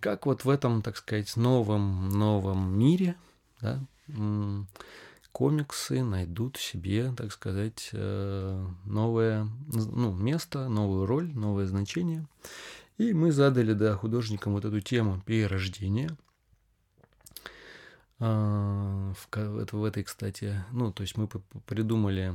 как 0.00 0.26
вот 0.26 0.44
в 0.44 0.48
этом, 0.48 0.82
так 0.82 0.96
сказать, 0.96 1.36
новом, 1.36 2.08
новом 2.08 2.76
мире, 2.76 3.14
да, 3.60 3.80
комиксы 5.34 6.04
найдут 6.04 6.56
себе, 6.56 7.12
так 7.16 7.32
сказать, 7.32 7.90
э, 7.92 8.66
новое 8.84 9.48
ну, 9.66 10.12
место, 10.12 10.68
новую 10.68 11.06
роль, 11.06 11.34
новое 11.34 11.66
значение. 11.66 12.24
И 12.98 13.12
мы 13.12 13.32
задали 13.32 13.72
да, 13.72 13.96
художникам 13.96 14.52
вот 14.52 14.64
эту 14.64 14.80
тему 14.80 15.20
перерождения. 15.26 16.16
А, 18.20 19.12
в, 19.14 19.72
в 19.72 19.84
этой, 19.84 20.04
кстати, 20.04 20.64
ну, 20.72 20.92
то 20.92 21.02
есть 21.02 21.16
мы 21.16 21.28
придумали 21.66 22.34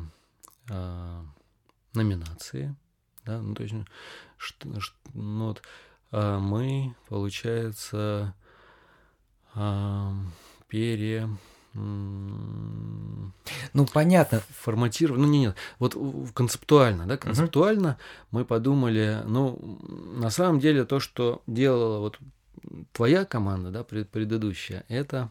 а, 0.70 1.24
номинации, 1.94 2.76
да, 3.26 3.42
ну, 3.42 3.56
то 3.56 3.64
есть, 3.64 3.76
что, 4.38 4.68
ну, 5.14 5.48
вот, 5.48 5.62
а 6.12 6.40
мы, 6.40 6.96
получается, 7.08 8.34
пере 10.68 11.30
ну, 11.74 13.32
понятно. 13.94 14.42
Форматировать. 14.50 15.22
Ну, 15.22 15.28
не, 15.28 15.40
нет. 15.40 15.56
Вот 15.78 15.96
концептуально, 16.34 17.06
да, 17.06 17.18
концептуально 17.18 17.90
угу. 17.90 17.98
мы 18.32 18.46
подумали, 18.46 19.22
ну, 19.26 19.80
на 20.18 20.30
самом 20.32 20.60
деле 20.60 20.86
то, 20.86 21.00
что 21.00 21.44
делала 21.48 22.00
вот 22.00 22.20
твоя 22.92 23.24
команда, 23.26 23.70
да, 23.72 23.84
предыдущая, 23.84 24.84
это 24.88 25.18
а, 25.18 25.30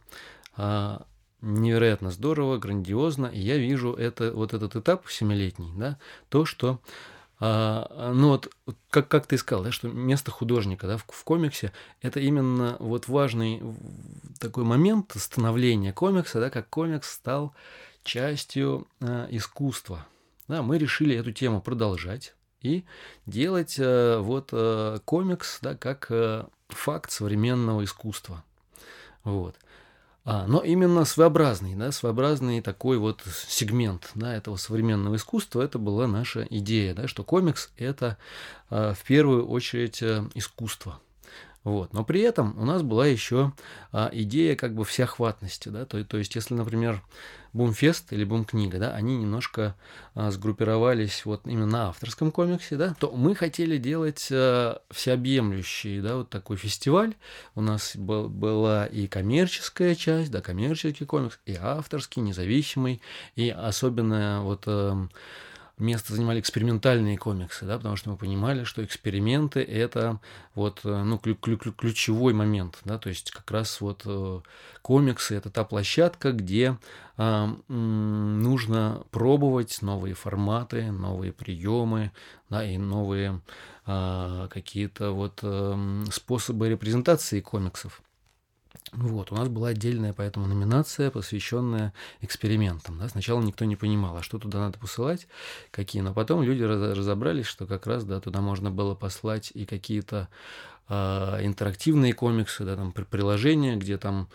невероятно 1.40 2.10
здорово, 2.10 2.58
грандиозно, 2.58 3.26
и 3.26 3.38
я 3.38 3.58
вижу 3.58 3.92
это, 3.92 4.32
вот 4.32 4.54
этот 4.54 4.74
этап 4.74 5.08
семилетний, 5.08 5.72
да, 5.76 5.98
то, 6.28 6.44
что 6.44 6.80
а, 7.40 8.12
ну 8.12 8.30
вот, 8.30 8.52
как, 8.90 9.08
как 9.08 9.26
ты 9.26 9.38
сказал, 9.38 9.64
да, 9.64 9.70
что 9.70 9.88
место 9.88 10.30
художника 10.30 10.86
да, 10.86 10.96
в, 10.96 11.04
в 11.08 11.24
комиксе– 11.24 11.72
это 12.02 12.18
именно 12.18 12.76
вот 12.80 13.06
важный 13.06 13.62
такой 14.40 14.64
момент 14.64 15.12
становления 15.16 15.92
комикса, 15.92 16.40
да, 16.40 16.50
как 16.50 16.68
комикс 16.68 17.10
стал 17.12 17.54
частью 18.02 18.88
э, 19.00 19.28
искусства. 19.30 20.06
Да, 20.48 20.62
мы 20.62 20.78
решили 20.78 21.14
эту 21.14 21.30
тему 21.30 21.60
продолжать 21.60 22.34
и 22.60 22.84
делать 23.26 23.76
э, 23.78 24.18
вот 24.18 24.48
э, 24.52 24.98
комикс 25.04 25.58
да, 25.60 25.76
как 25.76 26.06
э, 26.10 26.44
факт 26.68 27.12
современного 27.12 27.84
искусства. 27.84 28.42
Вот. 29.22 29.54
А, 30.30 30.46
но 30.46 30.60
именно 30.60 31.06
своеобразный, 31.06 31.74
да, 31.74 31.90
своеобразный 31.90 32.60
такой 32.60 32.98
вот 32.98 33.22
сегмент 33.48 34.10
да, 34.14 34.34
этого 34.34 34.56
современного 34.56 35.16
искусства, 35.16 35.62
это 35.62 35.78
была 35.78 36.06
наша 36.06 36.46
идея, 36.50 36.92
да, 36.92 37.08
что 37.08 37.24
комикс 37.24 37.70
это 37.78 38.18
а, 38.68 38.92
в 38.92 39.02
первую 39.04 39.48
очередь 39.48 40.02
э, 40.02 40.22
искусство. 40.34 41.00
Вот. 41.64 41.92
Но 41.92 42.04
при 42.04 42.20
этом 42.20 42.58
у 42.58 42.64
нас 42.64 42.82
была 42.82 43.06
еще 43.06 43.52
а, 43.92 44.08
идея 44.12 44.56
как 44.56 44.74
бы 44.74 44.84
всеохватности. 44.84 45.68
Да? 45.68 45.84
То, 45.84 46.02
то 46.04 46.16
есть, 46.16 46.34
если, 46.34 46.54
например, 46.54 47.02
Бумфест 47.52 48.12
или 48.12 48.24
Бум-книга, 48.24 48.78
да, 48.78 48.94
они 48.94 49.16
немножко 49.16 49.74
а, 50.14 50.30
сгруппировались 50.30 51.24
вот 51.24 51.46
именно 51.46 51.66
на 51.66 51.88
авторском 51.88 52.30
комиксе, 52.30 52.76
да, 52.76 52.94
то 52.98 53.10
мы 53.10 53.34
хотели 53.34 53.78
делать 53.78 54.28
а, 54.30 54.80
всеобъемлющий, 54.90 56.00
да, 56.00 56.16
вот 56.16 56.30
такой 56.30 56.56
фестиваль. 56.56 57.14
У 57.54 57.60
нас 57.60 57.96
был, 57.96 58.28
была 58.28 58.86
и 58.86 59.06
коммерческая 59.06 59.94
часть, 59.94 60.30
да, 60.30 60.40
коммерческий 60.40 61.04
комикс, 61.04 61.38
и 61.46 61.56
авторский, 61.60 62.22
независимый, 62.22 63.00
и 63.34 63.50
особенно 63.50 64.42
вот... 64.42 64.64
А, 64.66 65.08
место 65.78 66.14
занимали 66.14 66.40
экспериментальные 66.40 67.18
комиксы, 67.18 67.64
да, 67.64 67.76
потому 67.76 67.96
что 67.96 68.10
мы 68.10 68.16
понимали, 68.16 68.64
что 68.64 68.84
эксперименты 68.84 69.60
это 69.60 70.20
вот 70.54 70.80
э, 70.84 71.02
ну, 71.02 71.16
клю- 71.16 71.36
клю- 71.36 71.72
ключевой 71.72 72.32
момент, 72.32 72.78
да, 72.84 72.98
то 72.98 73.08
есть 73.08 73.30
как 73.30 73.50
раз 73.50 73.80
вот 73.80 74.02
э, 74.04 74.40
комиксы 74.82 75.34
это 75.34 75.50
та 75.50 75.64
площадка, 75.64 76.32
где 76.32 76.78
э, 77.16 77.46
нужно 77.68 79.02
пробовать 79.10 79.82
новые 79.82 80.14
форматы, 80.14 80.90
новые 80.90 81.32
приемы, 81.32 82.12
да, 82.50 82.64
и 82.64 82.78
новые 82.78 83.40
э, 83.86 84.48
какие-то 84.50 85.12
вот 85.12 85.40
э, 85.42 86.04
способы 86.10 86.68
репрезентации 86.68 87.40
комиксов. 87.40 88.02
Вот, 88.92 89.32
у 89.32 89.34
нас 89.34 89.48
была 89.48 89.68
отдельная 89.68 90.12
поэтому 90.12 90.46
номинация, 90.46 91.10
посвященная 91.10 91.92
экспериментам. 92.20 92.98
Да? 92.98 93.08
Сначала 93.08 93.40
никто 93.42 93.64
не 93.64 93.76
понимал, 93.76 94.16
а 94.16 94.22
что 94.22 94.38
туда 94.38 94.58
надо 94.58 94.78
посылать, 94.78 95.26
какие. 95.70 96.02
Но 96.02 96.14
потом 96.14 96.42
люди 96.42 96.62
разобрались, 96.62 97.46
что 97.46 97.66
как 97.66 97.86
раз 97.86 98.04
да, 98.04 98.20
туда 98.20 98.40
можно 98.40 98.70
было 98.70 98.94
послать 98.94 99.50
и 99.54 99.66
какие-то 99.66 100.28
э, 100.88 100.94
интерактивные 101.42 102.14
комиксы, 102.14 102.64
да, 102.64 102.76
там 102.76 102.92
приложения, 102.92 103.76
где 103.76 103.98
там 103.98 104.28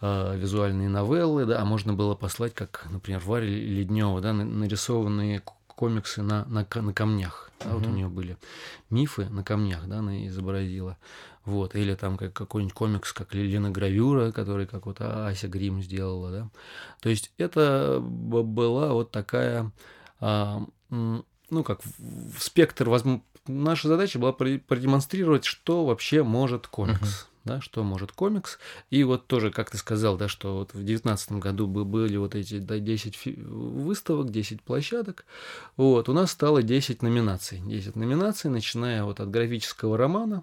э, 0.00 0.36
визуальные 0.38 0.88
новеллы, 0.88 1.44
да, 1.44 1.60
а 1.60 1.64
можно 1.64 1.92
было 1.92 2.14
послать, 2.14 2.54
как, 2.54 2.86
например, 2.90 3.20
Варя 3.24 3.46
Леднева, 3.46 4.20
да, 4.20 4.32
нарисованные 4.32 5.42
комиксы 5.66 6.22
на, 6.22 6.44
на, 6.46 6.66
на 6.74 6.92
камнях. 6.92 7.50
Да, 7.60 7.70
угу. 7.70 7.78
Вот 7.78 7.86
у 7.88 7.90
нее 7.90 8.08
были 8.08 8.36
мифы 8.90 9.28
на 9.28 9.42
камнях, 9.42 9.86
да, 9.86 9.98
она 9.98 10.26
изобразила. 10.26 10.96
Вот, 11.46 11.74
или 11.76 11.94
там 11.94 12.16
как 12.16 12.32
какой-нибудь 12.32 12.74
комикс, 12.74 13.12
как 13.12 13.32
Лена 13.32 13.70
Гравюра, 13.70 14.32
который 14.32 14.66
как 14.66 14.86
вот 14.86 15.00
Ася 15.00 15.48
Грим 15.48 15.80
сделала, 15.80 16.30
да. 16.30 16.50
То 17.00 17.08
есть 17.08 17.32
это 17.38 18.00
была 18.00 18.92
вот 18.92 19.12
такая, 19.12 19.70
а, 20.20 20.62
ну 20.90 21.64
как, 21.64 21.80
спектр, 22.38 22.88
возможно, 22.88 23.22
наша 23.46 23.86
задача 23.88 24.18
была 24.18 24.32
продемонстрировать, 24.32 25.44
что 25.44 25.86
вообще 25.86 26.22
может 26.24 26.66
комикс. 26.66 27.00
Uh-huh 27.00 27.36
да, 27.46 27.60
что 27.60 27.84
может 27.84 28.12
комикс. 28.12 28.58
И 28.90 29.04
вот 29.04 29.28
тоже, 29.28 29.50
как 29.50 29.70
ты 29.70 29.78
сказал, 29.78 30.16
да, 30.16 30.28
что 30.28 30.56
вот 30.56 30.70
в 30.70 30.78
2019 30.78 31.32
году 31.32 31.66
были 31.68 32.16
вот 32.16 32.34
эти 32.34 32.58
да, 32.58 32.78
10 32.78 33.38
выставок, 33.38 34.30
10 34.30 34.62
площадок. 34.62 35.24
Вот, 35.76 36.08
у 36.08 36.12
нас 36.12 36.32
стало 36.32 36.62
10 36.62 37.02
номинаций. 37.02 37.60
10 37.64 37.94
номинаций, 37.94 38.50
начиная 38.50 39.04
вот 39.04 39.20
от 39.20 39.30
графического 39.30 39.96
романа 39.96 40.42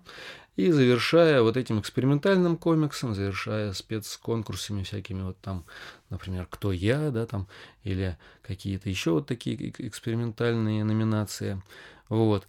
и 0.55 0.71
завершая 0.71 1.41
вот 1.41 1.57
этим 1.57 1.79
экспериментальным 1.79 2.57
комиксом, 2.57 3.15
завершая 3.15 3.73
спецконкурсами 3.73 4.83
всякими 4.83 5.23
вот 5.23 5.37
там, 5.39 5.65
например, 6.09 6.47
«Кто 6.49 6.71
я?», 6.71 7.09
да, 7.09 7.25
там, 7.25 7.47
или 7.83 8.17
какие-то 8.41 8.89
еще 8.89 9.11
вот 9.11 9.27
такие 9.27 9.69
экспериментальные 9.77 10.83
номинации. 10.83 11.61
Вот. 12.09 12.45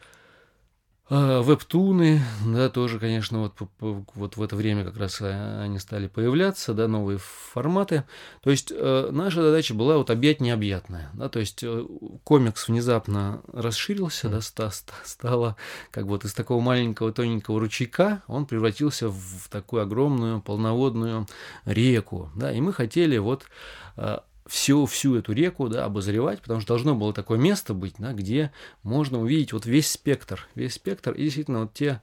А, 1.10 1.42
вебтуны, 1.42 2.22
да, 2.46 2.70
тоже, 2.70 2.98
конечно, 2.98 3.38
вот, 3.40 3.68
вот 4.14 4.36
в 4.38 4.42
это 4.42 4.56
время 4.56 4.84
как 4.86 4.96
раз 4.96 5.18
а, 5.20 5.60
они 5.62 5.78
стали 5.78 6.06
появляться, 6.06 6.72
да, 6.72 6.88
новые 6.88 7.18
форматы. 7.18 8.04
То 8.42 8.50
есть 8.50 8.72
э, 8.74 9.10
наша 9.12 9.42
задача 9.42 9.74
была 9.74 9.98
вот 9.98 10.08
объять 10.08 10.40
необъятное, 10.40 11.10
да, 11.12 11.28
то 11.28 11.40
есть 11.40 11.62
э, 11.62 11.84
комикс 12.24 12.68
внезапно 12.68 13.42
расширился, 13.52 14.30
да, 14.30 14.40
ста, 14.40 14.70
ста, 14.70 14.94
стало 15.04 15.56
как 15.90 16.06
вот 16.06 16.24
из 16.24 16.32
такого 16.32 16.62
маленького 16.62 17.12
тоненького 17.12 17.60
ручейка 17.60 18.22
он 18.26 18.46
превратился 18.46 19.10
в 19.10 19.48
такую 19.50 19.82
огромную 19.82 20.40
полноводную 20.40 21.26
реку, 21.66 22.30
да, 22.34 22.50
и 22.50 22.62
мы 22.62 22.72
хотели 22.72 23.18
вот 23.18 23.44
э, 23.98 24.20
всю, 24.46 24.86
всю 24.86 25.16
эту 25.16 25.32
реку 25.32 25.68
да, 25.68 25.84
обозревать, 25.84 26.40
потому 26.40 26.60
что 26.60 26.68
должно 26.68 26.94
было 26.94 27.12
такое 27.12 27.38
место 27.38 27.74
быть, 27.74 27.94
да, 27.98 28.12
где 28.12 28.52
можно 28.82 29.20
увидеть 29.20 29.52
вот 29.52 29.66
весь 29.66 29.90
спектр, 29.90 30.46
весь 30.54 30.74
спектр, 30.74 31.12
и 31.12 31.24
действительно 31.24 31.62
вот 31.62 31.72
те 31.72 32.00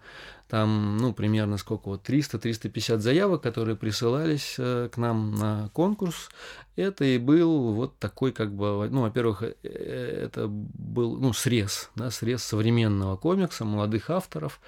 там, 0.48 0.98
ну, 0.98 1.14
примерно 1.14 1.58
сколько, 1.58 1.88
вот 1.88 2.08
300-350 2.08 2.98
заявок, 2.98 3.42
которые 3.42 3.78
присылались 3.78 4.56
э, 4.58 4.90
к 4.92 4.98
нам 4.98 5.34
на 5.36 5.70
конкурс, 5.72 6.30
это 6.76 7.06
и 7.06 7.18
был 7.20 7.72
вот 7.72 7.98
такой, 8.00 8.34
как 8.34 8.54
бы, 8.54 8.90
ну, 8.92 9.04
во-первых, 9.04 9.44
э, 9.44 9.54
это 9.64 10.48
был, 10.50 11.18
ну, 11.18 11.32
срез, 11.32 11.90
да, 11.96 12.12
срез 12.12 12.44
современного 12.44 13.16
комикса, 13.16 13.64
молодых 13.64 14.10
авторов, 14.10 14.60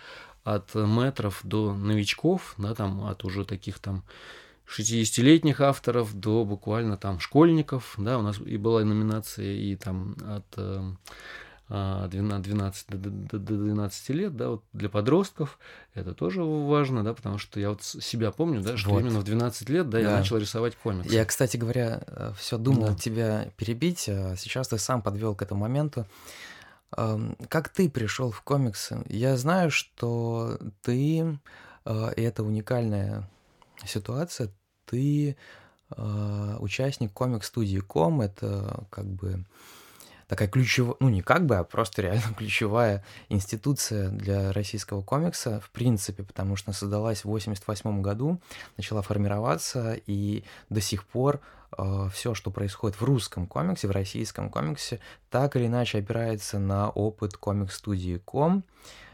от 0.46 0.74
метров 0.74 1.42
до 1.44 1.74
новичков, 1.74 2.56
да, 2.58 2.74
там, 2.76 3.06
от 3.06 3.26
уже 3.26 3.44
таких 3.44 3.80
там 3.80 4.04
60-летних 4.78 5.62
авторов 5.62 6.14
до 6.14 6.46
буквально 6.46 6.98
там 6.98 7.20
школьников, 7.20 7.96
да, 7.98 8.18
у 8.18 8.22
нас 8.22 8.40
и 8.40 8.58
была 8.58 8.84
номинация 8.84 9.54
и 9.54 9.76
там 9.76 10.16
от 10.26 10.46
12, 11.70 12.86
э, 12.90 12.96
до 12.98 13.40
12 13.40 14.10
лет, 14.10 14.36
да, 14.36 14.50
вот 14.50 14.64
для 14.74 14.90
подростков 14.90 15.58
это 15.94 16.14
тоже 16.14 16.44
важно, 16.44 17.04
да, 17.04 17.14
потому 17.14 17.38
что 17.38 17.60
я 17.60 17.70
вот 17.70 17.84
себя 17.84 18.32
помню, 18.32 18.62
да, 18.62 18.78
что 18.78 18.92
вот. 18.92 19.00
именно 19.00 19.20
в 19.20 19.24
12 19.24 19.70
лет, 19.70 19.90
да, 19.90 20.00
да, 20.00 20.12
я 20.12 20.18
начал 20.18 20.38
рисовать 20.38 20.76
комиксы. 20.76 21.14
Я, 21.14 21.26
кстати 21.26 21.58
говоря, 21.58 22.04
э, 22.06 22.34
все 22.38 22.58
думал 22.58 22.90
да. 22.90 22.96
тебя 22.96 23.52
перебить, 23.58 24.08
а 24.10 24.36
сейчас 24.38 24.68
ты 24.68 24.78
сам 24.78 25.02
подвел 25.02 25.36
к 25.36 25.42
этому 25.42 25.62
моменту. 25.62 26.06
Как 26.92 27.70
ты 27.70 27.90
пришел 27.90 28.30
в 28.30 28.44
комиксы? 28.44 29.04
Я 29.08 29.36
знаю, 29.36 29.72
что 29.72 30.60
ты, 30.84 31.40
э, 31.86 32.14
и 32.16 32.22
это 32.22 32.44
уникальная 32.44 33.28
ситуация, 33.84 34.52
ты 34.86 35.36
э, 35.96 36.58
участник 36.60 37.14
комик-студии 37.14 37.80
Ком, 37.80 38.22
это 38.22 38.86
как 38.90 39.06
бы 39.06 39.46
такая 40.28 40.48
ключевая, 40.48 40.96
ну 41.00 41.10
не 41.10 41.22
как 41.22 41.46
бы, 41.46 41.58
а 41.58 41.64
просто 41.64 42.02
реально 42.02 42.34
ключевая 42.38 43.04
институция 43.30 44.10
для 44.10 44.52
российского 44.52 45.02
комикса, 45.02 45.60
в 45.60 45.70
принципе, 45.70 46.24
потому 46.24 46.56
что 46.56 46.74
создалась 46.74 47.22
в 47.22 47.26
88 47.26 48.02
году, 48.02 48.42
начала 48.78 49.02
формироваться, 49.02 49.96
и 50.08 50.44
до 50.70 50.82
сих 50.82 51.06
пор 51.06 51.40
э, 51.78 52.10
все, 52.12 52.34
что 52.34 52.52
происходит 52.52 53.00
в 53.00 53.04
русском 53.04 53.48
комиксе, 53.48 53.88
в 53.88 53.92
российском 53.92 54.50
комиксе, 54.50 55.00
так 55.30 55.56
или 55.56 55.68
иначе 55.68 56.00
опирается 56.00 56.60
на 56.60 56.90
опыт 56.90 57.38
комик-студии 57.38 58.18
Ком. 58.18 58.64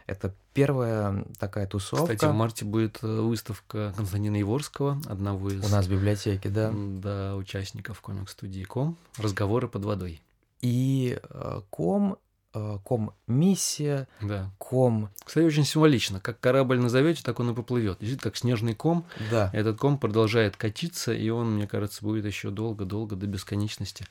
Это 0.09 0.33
первая 0.53 1.23
такая 1.37 1.67
тусовка. 1.67 2.15
Кстати, 2.15 2.31
в 2.31 2.33
марте 2.33 2.65
будет 2.65 2.97
э, 3.03 3.07
выставка 3.07 3.93
Константина 3.95 4.37
Еворского, 4.37 4.99
одного 5.07 5.51
из... 5.51 5.63
У 5.63 5.69
нас 5.69 5.85
в 5.85 5.91
библиотеке, 5.91 6.49
да. 6.49 6.73
Да, 6.73 7.35
участников 7.35 8.01
комик-студии 8.01 8.63
Ком. 8.63 8.97
Разговоры 9.17 9.67
под 9.67 9.85
водой. 9.85 10.21
И 10.61 11.19
э, 11.21 11.61
Ком 11.69 12.17
э, 12.55 12.79
ком 12.83 13.13
миссия, 13.27 14.07
Да. 14.21 14.49
ком... 14.57 15.09
Кстати, 15.23 15.45
очень 15.45 15.63
символично. 15.63 16.19
Как 16.19 16.39
корабль 16.39 16.79
назовете, 16.79 17.21
так 17.23 17.39
он 17.39 17.51
и 17.51 17.53
поплывет. 17.53 17.99
Действительно, 17.99 18.31
как 18.31 18.37
снежный 18.37 18.73
ком. 18.73 19.05
Да, 19.29 19.51
Этот 19.53 19.77
ком 19.77 19.99
продолжает 19.99 20.57
катиться, 20.57 21.13
и 21.13 21.29
он, 21.29 21.57
мне 21.57 21.67
кажется, 21.67 22.03
будет 22.03 22.25
еще 22.25 22.49
долго-долго 22.49 23.15
до 23.15 23.27
бесконечности 23.27 24.07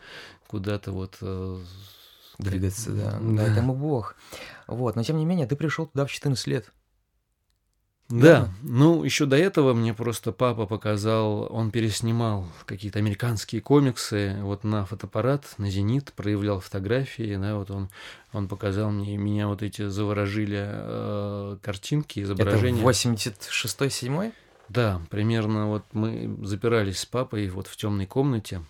куда-то 0.46 0.92
вот 0.92 1.18
двигаться, 2.51 2.93
да. 2.93 3.18
Дай 3.20 3.57
ему 3.57 3.74
бог. 3.74 4.16
Вот, 4.66 4.97
но 4.97 5.03
тем 5.03 5.16
не 5.16 5.24
менее, 5.24 5.47
ты 5.47 5.57
пришел 5.57 5.86
туда 5.86 6.07
в 6.07 6.11
14 6.11 6.47
лет. 6.47 6.72
Да, 8.11 8.16
Да. 8.16 8.49
ну 8.62 9.05
еще 9.05 9.26
до 9.26 9.36
этого 9.36 9.74
мне 9.74 9.93
просто 9.93 10.32
папа 10.32 10.64
показал, 10.66 11.47
он 11.51 11.70
переснимал 11.70 12.49
какие-то 12.64 12.99
американские 12.99 13.61
комиксы 13.61 14.34
вот 14.41 14.64
на 14.64 14.86
фотоаппарат, 14.86 15.45
на 15.59 15.68
зенит, 15.68 16.14
проявлял 16.14 16.61
фотографии, 16.61 17.36
да, 17.36 17.57
вот 17.57 17.70
он, 17.70 17.91
он 18.32 18.49
показал 18.49 18.91
мне, 18.91 19.18
меня 19.18 19.47
вот 19.47 19.62
эти 19.62 19.89
заворожили 19.89 20.64
э, 20.66 21.59
картинки, 21.61 22.20
Это 22.20 22.28
изображения. 22.28 22.82
86-й, 22.82 23.91
7 23.91 24.32
Да, 24.70 25.03
примерно 25.11 25.66
вот 25.66 25.84
мы 25.93 26.34
запирались 26.45 27.01
с 27.01 27.07
папой 27.07 27.47
вот 27.51 27.66
в 27.66 27.76
темной 27.76 28.07
комнате, 28.07 28.62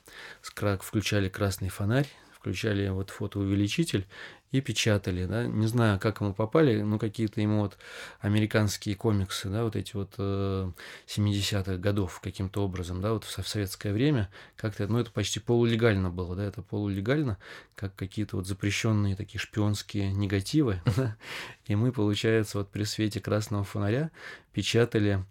включали 0.43 1.29
красный 1.29 1.69
фонарь, 1.69 2.09
включали 2.49 2.89
вот 2.89 3.11
фотоувеличитель 3.11 4.07
и 4.53 4.63
печатали, 4.63 5.27
да, 5.27 5.45
не 5.47 5.67
знаю, 5.67 6.01
как 6.01 6.23
ему 6.23 6.33
попали, 6.33 6.81
но 6.81 6.99
какие-то 6.99 7.43
ему 7.43 7.61
вот 7.61 7.77
американские 8.21 8.95
комиксы, 8.95 9.51
да, 9.51 9.65
вот 9.65 9.77
эти 9.77 9.95
вот 9.95 10.15
э, 10.17 10.73
70-х 11.07 11.77
годов 11.77 12.21
каким-то 12.21 12.65
образом, 12.65 13.03
да, 13.03 13.13
вот 13.13 13.25
в, 13.25 13.31
со- 13.31 13.43
в 13.43 13.49
советское 13.49 13.93
время 13.93 14.31
как-то, 14.57 14.89
ну, 14.89 14.99
это 14.99 15.11
почти 15.11 15.39
полулегально 15.41 16.09
было, 16.09 16.35
да, 16.35 16.45
это 16.45 16.63
полулегально, 16.63 17.37
как 17.75 17.95
какие-то 17.95 18.37
вот 18.37 18.47
запрещенные 18.47 19.15
такие 19.15 19.39
шпионские 19.39 20.11
негативы, 20.15 20.81
и 21.67 21.77
мы, 21.77 21.93
получается, 21.93 22.57
вот 22.57 22.71
при 22.71 22.85
свете 22.85 23.21
красного 23.21 23.65
фонаря 23.65 24.11
печатали 24.55 25.23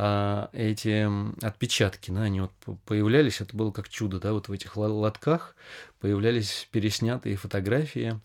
а, 0.00 0.48
эти 0.52 1.08
отпечатки, 1.44 2.12
да, 2.12 2.22
они 2.22 2.40
вот 2.40 2.52
появлялись, 2.84 3.40
это 3.40 3.56
было 3.56 3.72
как 3.72 3.88
чудо, 3.88 4.20
да, 4.20 4.32
вот 4.32 4.48
в 4.48 4.52
этих 4.52 4.76
лотках 4.76 5.56
появлялись 6.00 6.68
переснятые 6.70 7.36
фотографии, 7.36 8.20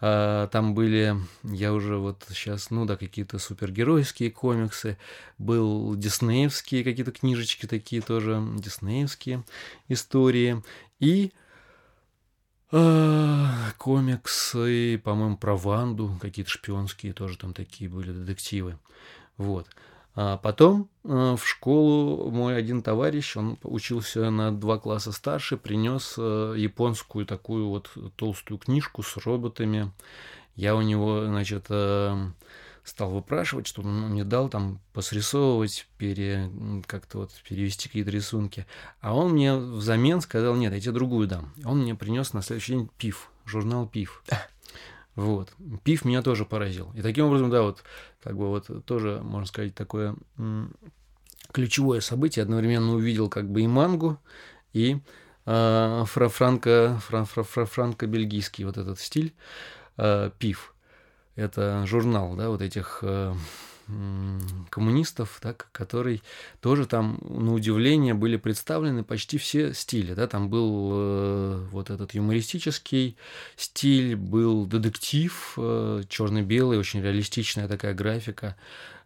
А, 0.00 0.46
там 0.48 0.74
были, 0.74 1.16
я 1.42 1.72
уже 1.72 1.96
вот 1.96 2.24
сейчас, 2.28 2.70
ну 2.70 2.84
да, 2.86 2.96
какие-то 2.96 3.38
супергеройские 3.40 4.30
комиксы, 4.30 4.96
был 5.38 5.96
диснеевские 5.96 6.84
какие-то 6.84 7.10
книжечки 7.10 7.66
такие 7.66 8.00
тоже, 8.00 8.40
диснеевские 8.58 9.42
истории, 9.88 10.62
и 11.00 11.32
а, 12.70 13.72
комиксы, 13.78 14.98
по-моему, 15.02 15.36
про 15.36 15.56
Ванду, 15.56 16.16
какие-то 16.20 16.50
шпионские 16.50 17.12
тоже 17.12 17.38
там 17.38 17.52
такие 17.54 17.90
были 17.90 18.12
детективы. 18.12 18.78
Вот. 19.36 19.66
А 20.20 20.36
потом 20.36 20.88
э, 21.04 21.36
в 21.38 21.46
школу 21.46 22.28
мой 22.32 22.56
один 22.56 22.82
товарищ, 22.82 23.36
он 23.36 23.56
учился 23.62 24.30
на 24.30 24.50
два 24.50 24.76
класса 24.76 25.12
старше, 25.12 25.56
принес 25.56 26.16
э, 26.18 26.54
японскую 26.56 27.24
такую 27.24 27.68
вот 27.68 27.88
толстую 28.16 28.58
книжку 28.58 29.04
с 29.04 29.16
роботами. 29.18 29.92
Я 30.56 30.74
у 30.74 30.82
него, 30.82 31.24
значит, 31.24 31.66
э, 31.68 32.16
стал 32.82 33.10
выпрашивать, 33.10 33.68
чтобы 33.68 33.90
он 33.90 34.08
мне 34.10 34.24
дал 34.24 34.48
там 34.48 34.80
посрисовывать, 34.92 35.86
пере, 35.98 36.50
как-то 36.88 37.18
вот 37.18 37.30
перевести 37.48 37.86
какие-то 37.86 38.10
рисунки. 38.10 38.66
А 39.00 39.14
он 39.14 39.34
мне 39.34 39.54
взамен 39.54 40.20
сказал, 40.20 40.56
нет, 40.56 40.72
я 40.72 40.80
тебе 40.80 40.94
другую 40.94 41.28
дам. 41.28 41.54
Он 41.64 41.82
мне 41.82 41.94
принес 41.94 42.32
на 42.32 42.42
следующий 42.42 42.72
день 42.72 42.90
ПИФ, 42.98 43.30
журнал 43.46 43.86
ПИФ. 43.86 44.24
Вот. 45.18 45.52
Пив 45.82 46.04
меня 46.04 46.22
тоже 46.22 46.44
поразил. 46.44 46.92
И 46.94 47.02
таким 47.02 47.24
образом, 47.26 47.50
да, 47.50 47.62
вот, 47.62 47.82
как 48.22 48.36
бы 48.36 48.46
вот 48.46 48.84
тоже, 48.84 49.20
можно 49.20 49.48
сказать, 49.48 49.74
такое 49.74 50.14
ключевое 51.50 52.00
событие. 52.00 52.44
Одновременно 52.44 52.92
увидел 52.92 53.28
как 53.28 53.50
бы 53.50 53.62
и 53.62 53.66
мангу, 53.66 54.20
и 54.72 55.00
э, 55.44 56.04
фра 56.06 56.28
франко, 56.28 57.00
фра 57.04 57.24
фра 57.24 57.42
фра 57.42 57.64
франко-бельгийский 57.64 58.64
вот 58.64 58.78
этот 58.78 59.00
стиль 59.00 59.34
э, 59.96 60.30
пив. 60.38 60.72
Это 61.34 61.84
журнал, 61.84 62.36
да, 62.36 62.48
вот 62.48 62.62
этих 62.62 63.00
э, 63.02 63.34
коммунистов, 64.70 65.38
так, 65.40 65.68
который 65.72 66.22
тоже 66.60 66.86
там, 66.86 67.18
на 67.22 67.54
удивление, 67.54 68.14
были 68.14 68.36
представлены 68.36 69.02
почти 69.02 69.38
все 69.38 69.72
стили. 69.72 70.14
Да? 70.14 70.26
Там 70.26 70.50
был 70.50 70.90
э, 70.92 71.66
вот 71.70 71.90
этот 71.90 72.14
юмористический 72.14 73.16
стиль, 73.56 74.16
был 74.16 74.66
детектив, 74.66 75.54
э, 75.56 76.02
черно-белый, 76.08 76.78
очень 76.78 77.02
реалистичная 77.02 77.68
такая 77.68 77.94
графика. 77.94 78.56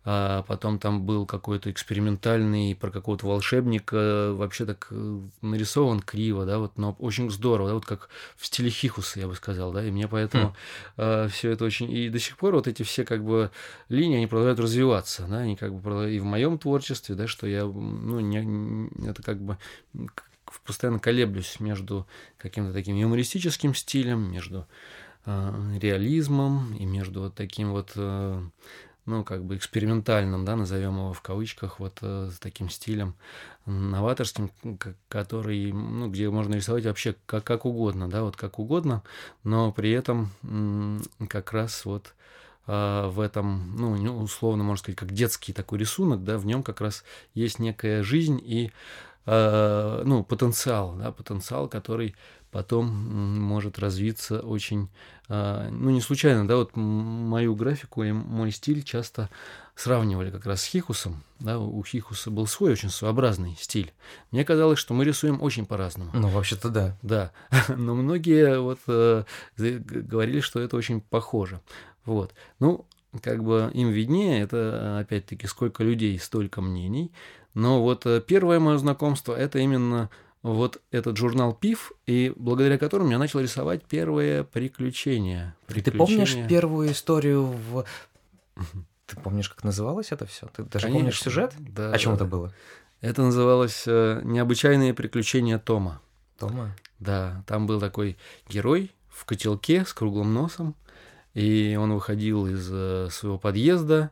А 0.04 0.42
потом 0.42 0.78
там 0.78 1.04
был 1.04 1.26
какой-то 1.26 1.70
экспериментальный 1.70 2.74
про 2.74 2.90
какого-то 2.90 3.26
волшебника, 3.26 4.32
вообще 4.32 4.66
так 4.66 4.88
э, 4.90 5.20
нарисован 5.42 6.00
криво, 6.00 6.44
да, 6.44 6.58
вот, 6.58 6.76
но 6.76 6.96
очень 6.98 7.30
здорово, 7.30 7.68
да, 7.68 7.74
вот 7.74 7.84
как 7.84 8.08
в 8.36 8.46
стиле 8.46 8.68
Хихуса, 8.68 9.20
я 9.20 9.28
бы 9.28 9.34
сказал, 9.36 9.72
да, 9.72 9.84
и 9.84 9.90
мне 9.90 10.08
поэтому 10.08 10.56
все 10.96 11.50
это 11.50 11.64
очень... 11.64 11.90
И 11.92 12.08
до 12.08 12.18
сих 12.18 12.36
пор 12.36 12.54
вот 12.54 12.66
эти 12.66 12.82
все 12.82 13.04
как 13.04 13.24
бы 13.24 13.50
линии, 13.88 14.16
они 14.16 14.26
продолжают 14.26 14.58
развиваться, 14.60 15.26
да, 15.28 15.38
они 15.38 15.56
как 15.56 15.74
бы 15.74 16.12
и 16.12 16.18
в 16.18 16.24
моем 16.24 16.58
творчестве, 16.58 17.14
да, 17.14 17.26
что 17.26 17.46
я, 17.46 17.64
ну, 17.64 18.20
не, 18.20 19.08
это 19.08 19.22
как 19.22 19.40
бы 19.40 19.56
постоянно 20.64 20.98
колеблюсь 20.98 21.60
между 21.60 22.06
каким-то 22.38 22.72
таким 22.72 22.96
юмористическим 22.96 23.74
стилем, 23.74 24.32
между 24.32 24.66
э, 25.24 25.78
реализмом 25.80 26.74
и 26.74 26.84
между 26.84 27.22
вот 27.22 27.34
таким 27.34 27.72
вот, 27.72 27.92
э, 27.96 28.42
ну, 29.06 29.24
как 29.24 29.44
бы 29.44 29.56
экспериментальным, 29.56 30.44
да, 30.44 30.56
назовем 30.56 30.96
его 30.96 31.12
в 31.12 31.20
кавычках, 31.20 31.80
вот 31.80 31.98
э, 32.02 32.30
с 32.32 32.38
таким 32.38 32.70
стилем 32.70 33.14
новаторским, 33.66 34.50
который, 35.08 35.72
ну, 35.72 36.08
где 36.08 36.30
можно 36.30 36.54
рисовать 36.54 36.84
вообще 36.84 37.16
как, 37.26 37.44
как 37.44 37.64
угодно, 37.64 38.08
да, 38.08 38.22
вот 38.22 38.36
как 38.36 38.58
угодно, 38.58 39.02
но 39.44 39.72
при 39.72 39.90
этом 39.90 40.30
как 41.28 41.52
раз 41.52 41.84
вот 41.84 42.14
а, 42.66 43.08
в 43.08 43.20
этом, 43.20 43.76
ну, 43.76 44.18
условно, 44.22 44.62
можно 44.62 44.82
сказать, 44.82 44.98
как 44.98 45.12
детский 45.12 45.52
такой 45.52 45.78
рисунок, 45.78 46.22
да, 46.24 46.38
в 46.38 46.46
нем 46.46 46.62
как 46.62 46.80
раз 46.80 47.04
есть 47.34 47.58
некая 47.58 48.02
жизнь 48.02 48.40
и, 48.42 48.70
а, 49.26 50.02
ну, 50.04 50.22
потенциал, 50.22 50.94
да, 50.94 51.12
потенциал, 51.12 51.68
который 51.68 52.14
потом 52.52 52.86
может 53.40 53.78
развиться 53.78 54.40
очень, 54.40 54.90
а, 55.28 55.68
ну, 55.70 55.90
не 55.90 56.02
случайно, 56.02 56.46
да, 56.46 56.56
вот 56.56 56.76
мою 56.76 57.56
графику 57.56 58.04
и 58.04 58.12
мой 58.12 58.52
стиль 58.52 58.82
часто 58.82 59.30
сравнивали 59.74 60.30
как 60.30 60.44
раз 60.44 60.60
с 60.62 60.66
Хихусом, 60.66 61.24
да, 61.40 61.58
у 61.58 61.82
Хихуса 61.82 62.30
был 62.30 62.46
свой 62.46 62.72
очень 62.72 62.90
своеобразный 62.90 63.56
стиль. 63.58 63.92
Мне 64.30 64.44
казалось, 64.44 64.78
что 64.78 64.92
мы 64.92 65.04
рисуем 65.04 65.42
очень 65.42 65.64
по-разному. 65.64 66.10
Ну, 66.12 66.28
вообще-то 66.28 66.68
да. 66.68 66.96
Да, 67.00 67.32
но 67.68 67.94
многие 67.94 68.60
вот 68.60 68.80
э, 68.86 69.24
говорили, 69.56 70.40
что 70.40 70.60
это 70.60 70.76
очень 70.76 71.00
похоже. 71.00 71.62
Вот. 72.04 72.34
Ну, 72.60 72.86
как 73.22 73.42
бы 73.42 73.70
им 73.72 73.88
виднее, 73.88 74.42
это 74.42 74.98
опять-таки 74.98 75.46
сколько 75.46 75.82
людей, 75.82 76.18
столько 76.18 76.60
мнений. 76.60 77.12
Но 77.54 77.82
вот 77.82 78.04
э, 78.04 78.20
первое 78.20 78.60
мое 78.60 78.76
знакомство 78.76 79.34
это 79.34 79.58
именно 79.58 80.10
вот 80.42 80.80
этот 80.90 81.16
журнал 81.16 81.54
ПИФ, 81.54 81.92
и 82.06 82.32
благодаря 82.36 82.78
которому 82.78 83.10
я 83.10 83.18
начал 83.18 83.40
рисовать 83.40 83.84
первые 83.84 84.44
приключения. 84.44 85.54
И 85.68 85.80
ты 85.80 85.92
помнишь 85.92 86.16
Приключения. 86.16 86.48
первую 86.48 86.92
историю 86.92 87.44
в... 87.44 87.84
Ты 89.06 89.16
помнишь, 89.20 89.48
как 89.48 89.62
называлось 89.62 90.10
это 90.10 90.26
все? 90.26 90.46
Ты 90.48 90.64
даже 90.64 90.86
помнишь 90.86 91.00
Конечно, 91.00 91.24
сюжет? 91.24 91.54
Да. 91.58 91.92
О 91.92 91.98
чем 91.98 92.12
да, 92.12 92.16
это 92.16 92.24
да. 92.24 92.30
было? 92.30 92.54
Это 93.00 93.22
называлось 93.22 93.84
э, 93.86 94.20
«Необычайные 94.24 94.94
приключения 94.94 95.58
Тома». 95.58 96.00
Тома? 96.38 96.74
Да, 96.98 97.44
там 97.46 97.66
был 97.66 97.80
такой 97.80 98.16
герой 98.48 98.92
в 99.08 99.24
котелке 99.24 99.84
с 99.84 99.92
круглым 99.92 100.32
носом, 100.32 100.76
и 101.34 101.76
он 101.80 101.92
выходил 101.92 102.46
из 102.46 102.68
э, 102.70 103.08
своего 103.10 103.38
подъезда, 103.38 104.10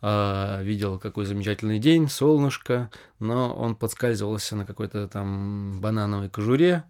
видел, 0.00 0.98
какой 0.98 1.24
замечательный 1.24 1.78
день, 1.78 2.08
солнышко, 2.08 2.90
но 3.18 3.52
он 3.52 3.74
подскальзывался 3.74 4.54
на 4.54 4.64
какой-то 4.64 5.08
там 5.08 5.80
банановой 5.80 6.28
кожуре, 6.28 6.84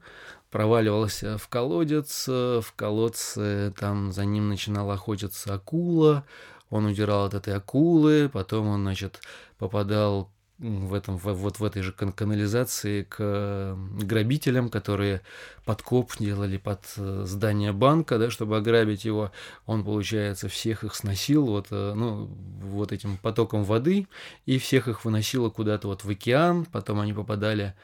проваливался 0.50 1.38
в 1.38 1.48
колодец, 1.48 2.26
э, 2.28 2.60
в 2.62 2.72
колодце 2.74 3.72
там 3.78 4.12
за 4.12 4.24
ним 4.24 4.48
начинала 4.48 4.94
охотиться 4.94 5.54
акула, 5.54 6.24
он 6.70 6.86
удирал 6.86 7.26
от 7.26 7.34
этой 7.34 7.54
акулы, 7.54 8.28
потом 8.32 8.68
он, 8.68 8.82
значит, 8.82 9.20
попадал 9.58 10.30
в 10.58 10.94
этом, 10.94 11.18
в- 11.18 11.32
вот 11.34 11.60
в 11.60 11.64
этой 11.64 11.82
же 11.82 11.92
кан- 11.92 12.12
канализации 12.12 13.04
к 13.04 13.76
грабителям, 14.02 14.68
которые 14.70 15.20
подкоп 15.64 16.12
делали 16.18 16.56
под 16.56 16.80
э, 16.96 17.24
здание 17.26 17.72
банка, 17.72 18.18
да, 18.18 18.30
чтобы 18.30 18.56
ограбить 18.56 19.04
его. 19.04 19.30
Он, 19.66 19.84
получается, 19.84 20.48
всех 20.48 20.82
их 20.84 20.94
сносил 20.94 21.46
вот, 21.46 21.68
э, 21.70 21.92
ну, 21.94 22.26
вот 22.62 22.92
этим 22.92 23.18
потоком 23.18 23.64
воды, 23.64 24.08
и 24.46 24.58
всех 24.58 24.88
их 24.88 25.04
выносило 25.04 25.48
куда-то 25.50 25.88
вот 25.88 26.04
в 26.04 26.10
океан, 26.10 26.64
потом 26.64 27.00
они 27.00 27.12
попадали 27.12 27.74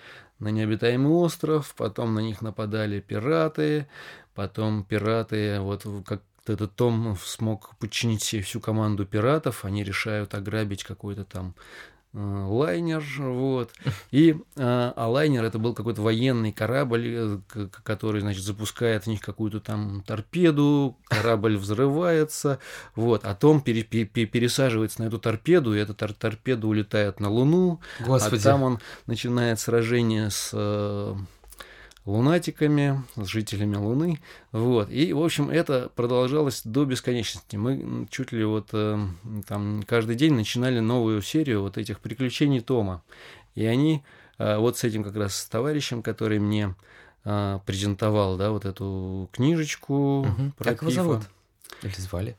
на 0.40 0.48
необитаемый 0.48 1.12
остров, 1.12 1.74
потом 1.76 2.14
на 2.14 2.20
них 2.20 2.42
нападали 2.42 3.00
пираты, 3.00 3.86
потом 4.34 4.82
пираты, 4.82 5.60
вот 5.60 5.86
как 6.04 6.22
этот 6.46 6.74
Том 6.74 7.16
смог 7.22 7.74
подчинить 7.78 8.22
себе 8.22 8.42
всю 8.42 8.60
команду 8.60 9.06
пиратов, 9.06 9.64
они 9.64 9.82
решают 9.82 10.34
ограбить 10.34 10.84
какой-то 10.84 11.24
там 11.24 11.54
лайнер, 12.14 13.04
вот. 13.18 13.72
И, 14.12 14.36
а, 14.56 14.92
а 14.96 15.08
лайнер 15.08 15.44
это 15.44 15.58
был 15.58 15.74
какой-то 15.74 16.00
военный 16.00 16.52
корабль, 16.52 17.40
э, 17.54 17.68
который, 17.82 18.20
значит, 18.20 18.44
запускает 18.44 19.04
в 19.04 19.06
них 19.08 19.20
какую-то 19.20 19.60
там 19.60 20.02
торпеду, 20.06 20.96
корабль 21.08 21.56
взрывается, 21.56 22.60
вот. 22.94 23.24
А 23.24 23.34
Том 23.34 23.60
пере, 23.60 23.82
пере, 23.82 24.26
пересаживается 24.26 25.02
на 25.02 25.08
эту 25.08 25.18
торпеду, 25.18 25.74
и 25.74 25.78
эта 25.78 25.92
тор 25.92 26.12
торпеда 26.12 26.68
улетает 26.68 27.18
на 27.18 27.28
Луну, 27.28 27.80
а 28.00 28.04
Господи. 28.04 28.40
а 28.40 28.44
там 28.44 28.62
он 28.62 28.78
начинает 29.06 29.58
сражение 29.58 30.30
с 30.30 30.50
э, 30.52 31.14
лунатиками, 32.04 33.02
с 33.16 33.26
жителями 33.26 33.76
Луны. 33.76 34.20
Вот. 34.52 34.90
И, 34.90 35.12
в 35.12 35.22
общем, 35.22 35.50
это 35.50 35.90
продолжалось 35.94 36.62
до 36.64 36.84
бесконечности. 36.84 37.56
Мы 37.56 38.06
чуть 38.10 38.32
ли 38.32 38.44
вот 38.44 38.68
э, 38.72 38.98
там 39.46 39.82
каждый 39.86 40.16
день 40.16 40.34
начинали 40.34 40.80
новую 40.80 41.22
серию 41.22 41.62
вот 41.62 41.78
этих 41.78 42.00
приключений 42.00 42.60
Тома. 42.60 43.02
И 43.54 43.64
они 43.64 44.04
э, 44.38 44.58
вот 44.58 44.76
с 44.76 44.84
этим 44.84 45.02
как 45.02 45.16
раз 45.16 45.34
с 45.34 45.46
товарищем, 45.46 46.02
который 46.02 46.38
мне 46.38 46.74
э, 47.24 47.58
презентовал, 47.64 48.36
да, 48.36 48.50
вот 48.50 48.66
эту 48.66 49.30
книжечку. 49.32 50.20
Угу. 50.20 50.52
Про 50.58 50.64
как 50.64 50.82
его 50.82 50.90
зовут? 50.90 51.22
Или 51.82 51.92
звали? 51.92 52.36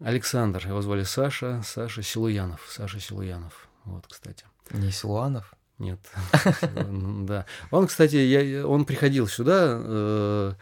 Александр. 0.00 0.66
Его 0.66 0.82
звали 0.82 1.04
Саша. 1.04 1.62
Саша 1.64 2.02
Силуянов. 2.02 2.66
Саша 2.68 2.98
Силуянов. 2.98 3.68
Вот, 3.84 4.06
кстати. 4.08 4.44
Не 4.72 4.90
Силуанов? 4.90 5.54
Нет. 5.84 6.00
Да. 7.24 7.46
Он, 7.70 7.86
кстати, 7.86 8.16
я, 8.16 8.66
он 8.66 8.84
приходил 8.84 9.28
сюда 9.28 9.78
э, 9.78 10.52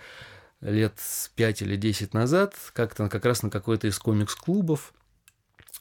лет 0.61 0.95
пять 1.37 1.63
или 1.63 1.77
десять 1.77 2.15
назад, 2.15 2.55
как-то 2.73 3.09
как 3.09 3.25
раз 3.25 3.43
на 3.43 3.51
какой-то 3.51 3.87
из 3.87 3.99
комикс-клубов. 3.99 4.93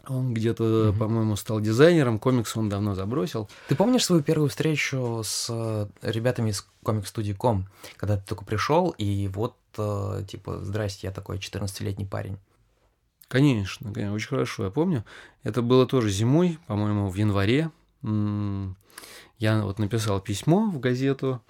Он 0.08 0.34
где-то, 0.34 0.90
угу. 0.90 1.00
по-моему, 1.00 1.36
стал 1.36 1.60
дизайнером, 1.60 2.20
комикс 2.20 2.56
он 2.58 2.70
давно 2.70 2.96
забросил. 2.96 3.50
Ты 3.68 3.76
помнишь 3.76 4.06
свою 4.06 4.24
первую 4.24 4.50
встречу 4.50 5.22
с 5.24 5.48
э, 5.50 5.88
ребятами 6.02 6.50
из 6.50 6.66
комикс-студии 6.84 7.34
Ком, 7.34 7.68
когда 7.98 8.18
ты 8.18 8.24
только 8.28 8.46
пришел, 8.46 8.90
и 8.98 9.28
вот, 9.28 9.56
э, 9.78 10.24
типа, 10.28 10.60
здрасте, 10.64 11.08
я 11.08 11.14
такой 11.14 11.38
14-летний 11.38 12.06
парень? 12.06 12.38
Конечно, 13.28 13.94
конечно, 13.94 14.16
очень 14.16 14.30
хорошо, 14.30 14.66
я 14.66 14.70
помню. 14.72 15.06
Это 15.44 15.62
было 15.62 15.86
тоже 15.86 16.10
зимой, 16.10 16.60
по-моему, 16.68 17.10
в 17.10 17.16
январе. 17.16 17.70
Я 19.42 19.64
вот 19.64 19.80
написал 19.80 20.22
письмо 20.22 20.70
в 20.70 20.80
газету, 20.80 21.42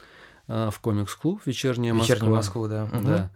а, 0.47 0.69
в 0.71 0.79
комикс-клуб 0.79 1.41
«Вечерняя 1.45 1.93
Москва». 1.93 2.15
«Вечерняя 2.15 2.35
Москва», 2.35 2.67
да. 2.69 2.89
Да. 2.93 3.31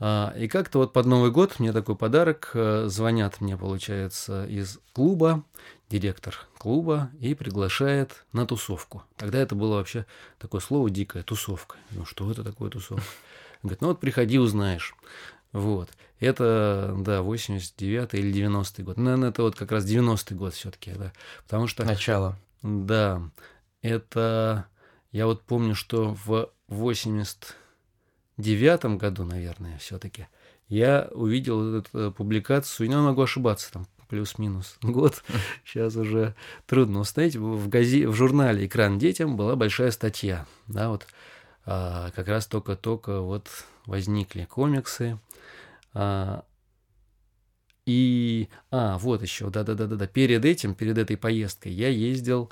А, 0.00 0.34
и 0.36 0.48
как-то 0.48 0.80
вот 0.80 0.92
под 0.92 1.06
Новый 1.06 1.30
год 1.30 1.60
мне 1.60 1.72
такой 1.72 1.94
подарок, 1.94 2.50
э, 2.54 2.86
звонят 2.88 3.40
мне, 3.40 3.56
получается, 3.56 4.46
из 4.46 4.80
клуба, 4.94 5.44
директор 5.88 6.36
клуба, 6.58 7.08
и 7.20 7.34
приглашает 7.34 8.24
на 8.32 8.46
тусовку. 8.46 9.04
Тогда 9.16 9.38
это 9.38 9.54
было 9.54 9.76
вообще 9.76 10.06
такое 10.40 10.60
слово 10.60 10.90
дикое, 10.90 11.22
тусовка. 11.22 11.76
Ну, 11.92 12.04
что 12.04 12.28
это 12.32 12.42
такое 12.42 12.70
тусовка? 12.70 13.06
Говорит, 13.62 13.80
ну 13.80 13.88
вот 13.88 14.00
приходи, 14.00 14.40
узнаешь. 14.40 14.96
Вот. 15.52 15.88
Это, 16.18 16.96
да, 16.98 17.22
89 17.22 18.14
или 18.14 18.44
90-й 18.44 18.82
год. 18.82 18.96
Наверное, 18.96 19.28
это 19.28 19.42
вот 19.42 19.54
как 19.54 19.70
раз 19.70 19.86
90-й 19.86 20.34
год 20.34 20.52
все 20.52 20.72
таки 20.72 20.90
да. 20.94 21.12
Потому 21.44 21.68
что... 21.68 21.84
Начало. 21.84 22.36
Да. 22.62 23.22
Это... 23.84 24.66
Я 25.12 25.26
вот 25.26 25.42
помню, 25.42 25.74
что 25.74 26.16
в 26.24 26.48
89 26.68 28.84
году, 28.96 29.24
наверное, 29.24 29.76
все 29.78 29.98
таки 29.98 30.26
я 30.68 31.08
увидел 31.12 31.76
эту 31.76 31.90
э, 31.92 32.10
публикацию, 32.10 32.88
я 32.88 32.98
могу 32.98 33.20
ошибаться, 33.22 33.70
там 33.70 33.86
плюс-минус 34.08 34.78
год, 34.82 35.22
сейчас 35.64 35.96
уже 35.96 36.34
трудно 36.66 37.00
установить, 37.00 37.36
в, 37.36 37.68
газе, 37.68 38.08
в 38.08 38.14
журнале 38.14 38.66
«Экран 38.66 38.98
детям» 38.98 39.36
была 39.36 39.54
большая 39.54 39.90
статья, 39.90 40.46
да, 40.66 40.88
вот 40.88 41.06
а, 41.66 42.10
как 42.12 42.28
раз 42.28 42.46
только-только 42.46 43.20
вот 43.20 43.48
возникли 43.84 44.46
комиксы, 44.46 45.18
а, 45.92 46.46
и, 47.84 48.48
а, 48.70 48.96
вот 48.96 49.20
еще, 49.20 49.50
да-да-да-да, 49.50 50.06
перед 50.06 50.46
этим, 50.46 50.74
перед 50.74 50.96
этой 50.96 51.18
поездкой 51.18 51.72
я 51.72 51.88
ездил 51.88 52.50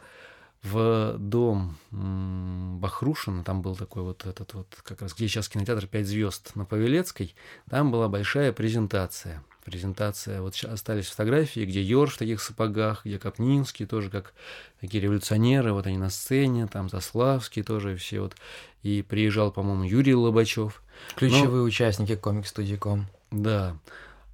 в 0.62 1.16
дом 1.18 1.76
Бахрушина, 1.90 3.42
там 3.42 3.62
был 3.62 3.74
такой 3.74 4.02
вот 4.02 4.26
этот 4.26 4.54
вот, 4.54 4.66
как 4.84 5.02
раз 5.02 5.14
где 5.14 5.26
сейчас 5.26 5.48
кинотеатр 5.48 5.86
«Пять 5.86 6.06
звезд» 6.06 6.54
на 6.54 6.64
Павелецкой, 6.64 7.34
там 7.68 7.90
была 7.90 8.08
большая 8.08 8.52
презентация. 8.52 9.42
Презентация, 9.64 10.42
вот 10.42 10.56
сейчас 10.56 10.72
остались 10.72 11.06
фотографии, 11.06 11.64
где 11.64 11.80
Йорш 11.80 12.14
в 12.14 12.18
таких 12.18 12.42
сапогах, 12.42 13.04
где 13.04 13.18
Капнинский 13.18 13.86
тоже 13.86 14.10
как 14.10 14.34
такие 14.80 15.00
революционеры, 15.00 15.72
вот 15.72 15.86
они 15.86 15.98
на 15.98 16.10
сцене, 16.10 16.66
там 16.66 16.88
Заславский 16.88 17.62
тоже 17.62 17.96
все 17.96 18.22
вот. 18.22 18.34
И 18.82 19.02
приезжал, 19.02 19.52
по-моему, 19.52 19.84
Юрий 19.84 20.16
Лобачев. 20.16 20.82
Ключевые 21.14 21.62
Но... 21.62 21.62
участники 21.62 22.16
комик-студии 22.16 22.74
Ком. 22.74 23.06
Да. 23.30 23.76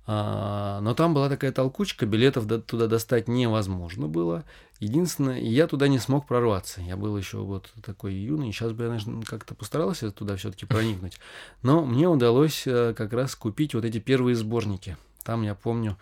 А, 0.06 0.80
но 0.80 0.94
там 0.94 1.12
была 1.12 1.28
такая 1.28 1.52
толкучка, 1.52 2.06
билетов 2.06 2.46
туда 2.66 2.86
достать 2.86 3.28
невозможно 3.28 4.08
было. 4.08 4.44
Единственное, 4.80 5.40
я 5.40 5.66
туда 5.66 5.88
не 5.88 5.98
смог 5.98 6.26
прорваться. 6.26 6.80
Я 6.80 6.96
был 6.96 7.16
еще 7.16 7.38
вот 7.38 7.72
такой 7.82 8.14
юный. 8.14 8.52
Сейчас 8.52 8.72
бы 8.72 8.84
я, 8.84 8.90
наверное, 8.90 9.24
как-то 9.24 9.54
постарался 9.54 10.10
туда 10.12 10.36
все-таки 10.36 10.66
проникнуть. 10.66 11.18
Но 11.62 11.84
мне 11.84 12.08
удалось 12.08 12.66
э, 12.66 12.94
как 12.96 13.12
раз 13.12 13.34
купить 13.34 13.74
вот 13.74 13.84
эти 13.84 13.98
первые 13.98 14.36
сборники. 14.36 14.96
Там, 15.24 15.42
я 15.42 15.54
помню, 15.54 15.96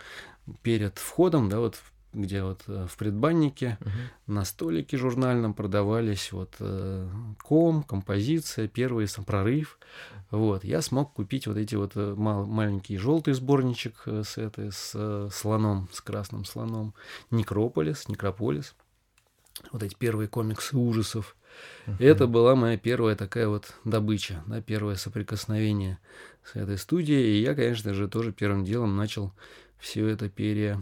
перед 0.63 0.99
входом, 0.99 1.49
да, 1.49 1.59
вот 1.59 1.77
где 2.17 2.43
вот 2.43 2.63
э, 2.67 2.87
в 2.89 2.97
предбаннике 2.97 3.79
угу. 3.81 3.91
на 4.27 4.45
столике 4.45 4.97
журнальном 4.97 5.55
продавались 5.55 6.33
вот 6.33 6.55
э, 6.61 7.09
ком, 7.43 7.83
композиция, 7.83 8.69
первый 8.69 9.07
сам 9.07 9.25
прорыв. 9.25 9.79
Вот, 10.31 10.65
я 10.65 10.83
смог 10.83 11.13
купить 11.13 11.47
вот 11.47 11.57
эти 11.57 11.75
вот 11.75 11.93
э, 11.95 12.15
мал, 12.17 12.47
маленький 12.47 12.97
желтый 12.97 13.35
сборничек 13.35 14.03
с 14.07 14.39
этой 14.39 14.73
с 14.73 15.29
слоном, 15.33 15.89
с 15.93 16.01
красным 16.01 16.45
слоном, 16.45 16.95
Некрополис, 17.31 18.09
Некрополис. 18.09 18.75
Вот 19.73 19.83
эти 19.83 19.95
первые 19.95 20.29
комиксы 20.29 20.77
ужасов. 20.77 21.37
Uh-huh. 21.87 21.97
Это 21.99 22.27
была 22.27 22.55
моя 22.55 22.77
первая 22.77 23.17
такая 23.17 23.49
вот 23.49 23.75
добыча, 23.85 24.43
да, 24.47 24.61
первое 24.61 24.97
соприкосновение 24.97 25.99
с 26.45 26.57
этой 26.57 26.77
студией. 26.77 27.39
И 27.39 27.43
я, 27.43 27.55
конечно 27.55 27.95
же, 27.95 28.09
тоже 28.09 28.33
первым 28.33 28.65
делом 28.65 28.97
начал 28.97 29.33
все 29.79 30.07
это 30.09 30.29
пере, 30.29 30.79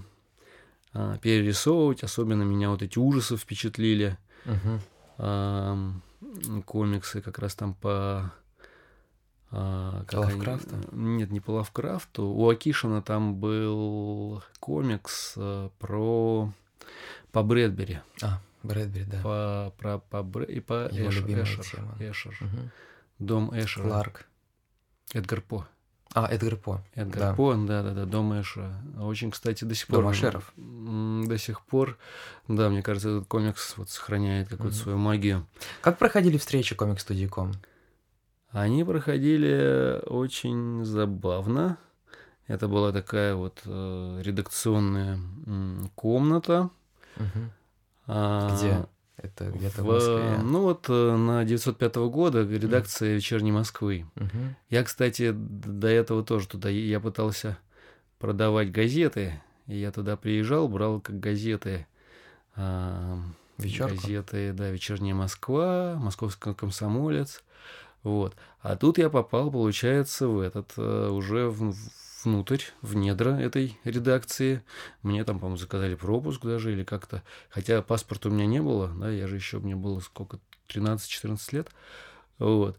а, 0.94 1.18
перерисовывать. 1.18 2.02
Особенно 2.02 2.42
меня 2.42 2.70
вот 2.70 2.82
эти 2.82 2.98
ужасы 2.98 3.36
впечатлили. 3.36 4.16
Угу. 4.46 4.80
А, 5.18 5.92
комиксы 6.64 7.20
как 7.20 7.38
раз 7.38 7.54
там 7.54 7.74
по... 7.74 8.32
А, 9.50 10.04
Лавкрафта? 10.10 10.76
Они... 10.92 11.16
Нет, 11.16 11.30
не 11.30 11.40
по 11.40 11.50
Лавкрафту. 11.50 12.26
У 12.26 12.48
Акишина 12.48 13.02
там 13.02 13.34
был 13.34 14.42
комикс 14.60 15.34
а, 15.36 15.70
про... 15.78 16.52
по 17.32 17.42
Брэдбери. 17.42 18.00
А, 18.22 18.40
Брэдбери, 18.62 19.04
да. 19.04 19.20
По, 19.22 19.74
про, 19.78 19.98
по 19.98 20.22
Бр... 20.22 20.44
и 20.44 20.60
по 20.60 20.88
Его 20.90 21.10
Эш... 21.10 21.18
Эшер. 21.20 21.64
Тема. 21.64 21.96
Эшер. 22.00 22.38
Угу. 22.40 22.70
Дом 23.18 23.50
Эшера. 23.52 23.84
Кларк. 23.84 24.26
Эдгар 25.12 25.40
По. 25.42 25.66
А, 26.14 26.28
Эдгар 26.32 26.54
По. 26.54 26.80
Эдгар 26.94 27.20
да. 27.20 27.34
По, 27.34 27.54
да-да-да, 27.54 28.04
Дом 28.06 28.40
Эша. 28.40 28.72
Очень, 29.00 29.32
кстати, 29.32 29.64
до 29.64 29.74
сих 29.74 29.88
пор... 29.88 29.96
Дом 29.98 30.06
Ашеров. 30.06 30.52
До 30.56 31.36
сих 31.38 31.60
пор, 31.62 31.98
да, 32.46 32.70
мне 32.70 32.82
кажется, 32.82 33.08
этот 33.08 33.26
комикс 33.26 33.76
вот 33.76 33.90
сохраняет 33.90 34.48
какую-то 34.48 34.76
mm-hmm. 34.76 34.82
свою 34.82 34.98
магию. 34.98 35.44
Как 35.80 35.98
проходили 35.98 36.38
встречи 36.38 36.76
комик-студии 36.76 37.26
Ком? 37.26 37.52
Они 38.50 38.84
проходили 38.84 40.00
очень 40.06 40.84
забавно. 40.84 41.78
Это 42.46 42.68
была 42.68 42.92
такая 42.92 43.34
вот 43.34 43.62
э, 43.64 44.20
редакционная 44.22 45.18
э, 45.46 45.78
комната. 45.96 46.70
Угу. 47.16 47.40
А, 48.06 48.56
Где? 48.56 48.86
Это 49.16 49.50
где-то 49.50 49.82
в, 49.82 49.86
в 49.86 49.92
Москве. 49.92 50.38
Ну 50.42 50.62
вот 50.62 50.86
э, 50.88 51.16
на 51.16 51.44
905 51.44 51.96
года 51.96 52.42
редакция 52.42 53.10
mm. 53.10 53.14
«Вечерней 53.16 53.52
Москвы». 53.52 54.06
Mm-hmm. 54.16 54.48
Я, 54.70 54.82
кстати, 54.82 55.32
до 55.32 55.88
этого 55.88 56.24
тоже 56.24 56.48
туда, 56.48 56.68
я 56.68 56.98
пытался 57.00 57.58
продавать 58.18 58.72
газеты, 58.72 59.40
и 59.66 59.76
я 59.76 59.92
туда 59.92 60.16
приезжал, 60.16 60.68
брал 60.68 61.00
как 61.00 61.20
газеты, 61.20 61.86
э, 62.56 63.16
газеты, 63.58 64.52
да, 64.52 64.70
«Вечерняя 64.70 65.14
Москва», 65.14 65.96
«Московский 65.98 66.54
комсомолец», 66.54 67.42
вот. 68.04 68.36
А 68.60 68.76
тут 68.76 68.98
я 68.98 69.08
попал, 69.10 69.50
получается, 69.50 70.28
в 70.28 70.38
этот, 70.38 70.72
э, 70.76 71.08
уже 71.08 71.48
в, 71.48 71.74
внутрь, 72.24 72.62
в 72.82 72.94
недра 72.94 73.30
этой 73.30 73.78
редакции. 73.84 74.62
Мне 75.02 75.24
там, 75.24 75.38
по-моему, 75.38 75.56
заказали 75.56 75.94
пропуск 75.94 76.42
даже 76.42 76.72
или 76.72 76.84
как-то. 76.84 77.22
Хотя 77.50 77.82
паспорта 77.82 78.28
у 78.28 78.32
меня 78.32 78.46
не 78.46 78.60
было, 78.60 78.88
да, 78.88 79.10
я 79.10 79.26
же 79.26 79.36
еще, 79.36 79.58
мне 79.58 79.76
было 79.76 80.00
сколько, 80.00 80.38
13-14 80.68 81.38
лет. 81.52 81.68
Вот. 82.38 82.78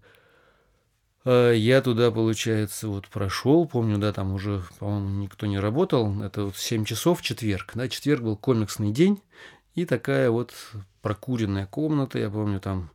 А, 1.24 1.52
я 1.52 1.82
туда, 1.82 2.12
получается, 2.12 2.88
вот 2.88 3.08
прошел, 3.08 3.68
помню, 3.68 3.98
да, 3.98 4.14
там 4.14 4.34
уже, 4.34 4.64
по-моему, 4.80 5.24
никто 5.24 5.46
не 5.46 5.60
работал. 5.60 6.22
Это 6.22 6.46
вот 6.46 6.58
7 6.58 6.86
часов 6.86 7.20
в 7.20 7.24
четверг. 7.24 7.72
Да, 7.76 7.89
четверг 7.89 8.22
был 8.22 8.38
комиксный 8.38 8.91
день. 8.91 9.22
И 9.74 9.86
такая 9.86 10.30
вот 10.30 10.54
прокуренная 11.02 11.66
комната, 11.66 12.18
я 12.18 12.30
помню, 12.30 12.60
там 12.62 12.91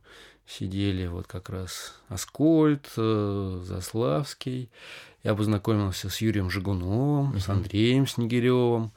сидели 0.47 1.07
вот 1.07 1.27
как 1.27 1.49
раз 1.49 1.93
Аскольд, 2.07 2.89
э, 2.97 3.61
Заславский. 3.63 4.69
Я 5.23 5.35
познакомился 5.35 6.09
с 6.09 6.19
Юрием 6.19 6.49
Жигуновым, 6.49 7.33
uh-huh. 7.33 7.39
с 7.39 7.49
Андреем 7.49 8.07
Снегиревым, 8.07 8.91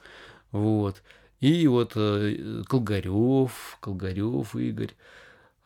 вот. 0.51 1.03
И 1.39 1.67
вот 1.67 1.93
э, 1.95 2.63
Колгарев, 2.67 3.77
Колгарев 3.79 4.55
Игорь. 4.55 4.93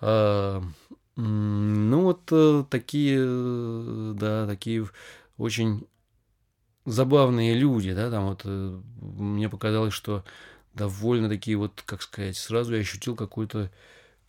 А, 0.01 0.61
ну 1.15 2.01
вот 2.01 2.21
э, 2.31 2.63
такие, 2.69 4.13
да, 4.15 4.47
такие 4.47 4.89
очень 5.37 5.87
забавные 6.85 7.55
люди, 7.55 7.93
да, 7.93 8.09
там 8.09 8.27
вот 8.27 8.43
мне 8.45 9.47
показалось, 9.47 9.93
что 9.93 10.23
довольно 10.73 11.29
такие 11.29 11.57
вот, 11.57 11.83
как 11.85 12.01
сказать, 12.01 12.37
сразу 12.37 12.73
я 12.73 12.81
ощутил 12.81 13.15
какую-то 13.15 13.69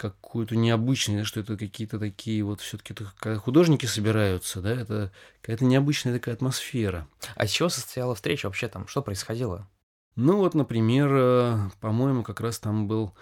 какую-то 0.00 0.56
необычность, 0.56 1.28
что 1.28 1.40
это 1.40 1.58
какие-то 1.58 1.98
такие 1.98 2.42
вот 2.42 2.62
все-таки, 2.62 2.94
художники 3.36 3.84
собираются, 3.84 4.62
да, 4.62 4.70
это 4.70 5.12
какая-то 5.42 5.66
необычная 5.66 6.14
такая 6.14 6.34
атмосфера. 6.34 7.06
А 7.36 7.46
с 7.46 7.50
чего 7.50 7.68
состояла 7.68 8.14
встреча 8.14 8.46
вообще 8.46 8.68
там? 8.68 8.86
Что 8.88 9.02
происходило? 9.02 9.68
Ну 10.16 10.38
вот, 10.38 10.54
например, 10.54 11.08
э, 11.12 11.58
по-моему, 11.80 12.22
как 12.22 12.40
раз 12.40 12.58
там 12.58 12.88
был 12.88 13.14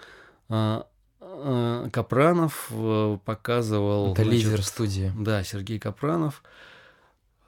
а, 0.47 0.87
а, 1.19 1.89
Капранов 1.89 2.69
э, 2.71 3.17
показывал... 3.25 4.13
Это 4.13 4.23
значит, 4.23 4.45
лидер 4.45 4.63
студии. 4.63 5.11
Да, 5.17 5.43
Сергей 5.43 5.79
Капранов 5.79 6.43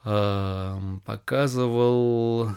а, 0.04 0.78
показывал 1.06 2.50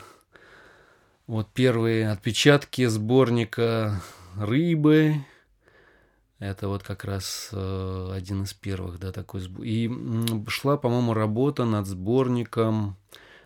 вот 1.26 1.48
первые 1.54 2.10
отпечатки 2.10 2.84
сборника 2.86 4.02
рыбы. 4.36 5.24
Это 6.44 6.68
вот 6.68 6.82
как 6.82 7.04
раз 7.04 7.48
э, 7.52 8.12
один 8.14 8.42
из 8.42 8.52
первых, 8.52 8.98
да, 8.98 9.12
такой 9.12 9.40
сбор. 9.40 9.64
И 9.64 9.90
шла, 10.48 10.76
по-моему, 10.76 11.14
работа 11.14 11.64
над 11.64 11.86
сборником 11.86 12.96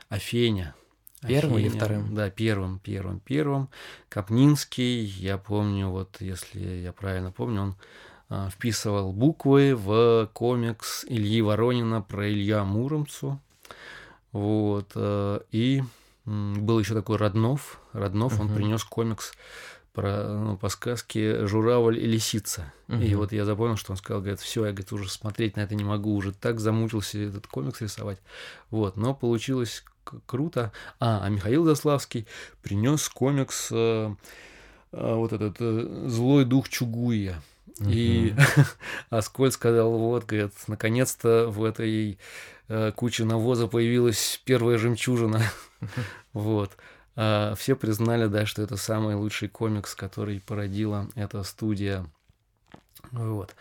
Афеня. 0.08 0.74
Первым 1.22 1.54
Афеня, 1.54 1.68
или 1.68 1.76
вторым? 1.76 2.14
Да, 2.16 2.28
первым, 2.28 2.80
первым, 2.80 3.20
первым. 3.20 3.68
Капнинский, 4.08 5.04
я 5.04 5.38
помню, 5.38 5.90
вот 5.90 6.16
если 6.18 6.58
я 6.60 6.92
правильно 6.92 7.30
помню, 7.30 7.62
он 7.62 7.76
э, 8.30 8.48
вписывал 8.50 9.12
буквы 9.12 9.76
в 9.76 10.28
комикс 10.32 11.04
Ильи 11.08 11.40
Воронина 11.40 12.02
про 12.02 12.28
Илья 12.28 12.64
Муромцу. 12.64 13.38
Вот, 14.32 14.90
э, 14.96 15.40
и 15.52 15.84
был 16.24 16.80
еще 16.80 16.94
такой 16.94 17.16
Роднов. 17.16 17.80
Роднов, 17.92 18.40
uh-huh. 18.40 18.42
он 18.42 18.54
принес 18.54 18.82
комикс 18.82 19.34
про, 19.98 20.28
ну, 20.28 20.56
по 20.56 20.68
сказке 20.68 21.44
«Журавль 21.48 21.98
и 21.98 22.06
лисица». 22.06 22.72
Uh-huh. 22.86 23.04
И 23.04 23.16
вот 23.16 23.32
я 23.32 23.44
запомнил, 23.44 23.76
что 23.76 23.90
он 23.90 23.96
сказал, 23.96 24.20
говорит, 24.20 24.38
все, 24.38 24.64
я 24.64 24.70
говорит, 24.70 24.92
уже 24.92 25.10
смотреть 25.10 25.56
на 25.56 25.62
это 25.62 25.74
не 25.74 25.82
могу, 25.82 26.14
уже 26.14 26.30
так 26.30 26.60
замучился 26.60 27.18
этот 27.18 27.48
комикс 27.48 27.80
рисовать. 27.80 28.20
Вот, 28.70 28.96
но 28.96 29.12
получилось 29.12 29.82
круто. 30.04 30.70
А, 31.00 31.24
а 31.24 31.28
Михаил 31.30 31.64
Заславский 31.64 32.28
принес 32.62 33.08
комикс 33.08 33.70
э, 33.72 34.14
э, 34.92 35.14
вот 35.16 35.32
этот 35.32 35.56
э, 35.58 36.04
«Злой 36.06 36.44
дух 36.44 36.68
Чугуя». 36.68 37.42
Uh-huh. 37.80 37.92
И 37.92 38.34
Аскольд 39.10 39.52
сказал, 39.52 39.90
вот, 39.90 40.26
говорит, 40.26 40.52
наконец-то 40.68 41.48
в 41.48 41.64
этой 41.64 42.20
э, 42.68 42.92
куче 42.92 43.24
навоза 43.24 43.66
появилась 43.66 44.40
первая 44.44 44.78
жемчужина. 44.78 45.42
Вот. 46.32 46.70
А 47.20 47.54
все 47.56 47.74
признали, 47.74 48.28
да, 48.28 48.46
что 48.46 48.62
это 48.62 48.76
самый 48.76 49.16
лучший 49.16 49.48
комикс, 49.48 49.96
который 49.96 50.38
породила 50.40 51.08
эта 51.16 51.42
студия. 51.42 52.06
Вот. 53.10 53.56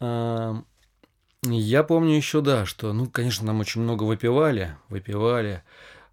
Я 0.00 1.84
помню 1.84 2.16
еще, 2.16 2.40
да, 2.40 2.66
что, 2.66 2.92
ну, 2.92 3.06
конечно, 3.06 3.46
нам 3.46 3.60
очень 3.60 3.80
много 3.80 4.02
выпивали, 4.02 4.76
выпивали. 4.88 5.62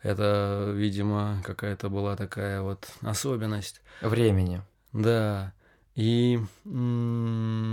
Это, 0.03 0.71
видимо, 0.75 1.41
какая-то 1.43 1.89
была 1.89 2.15
такая 2.15 2.61
вот 2.61 2.87
особенность. 3.01 3.81
Времени. 4.01 4.61
Да. 4.91 5.53
И, 5.95 6.39
ну, 6.63 7.71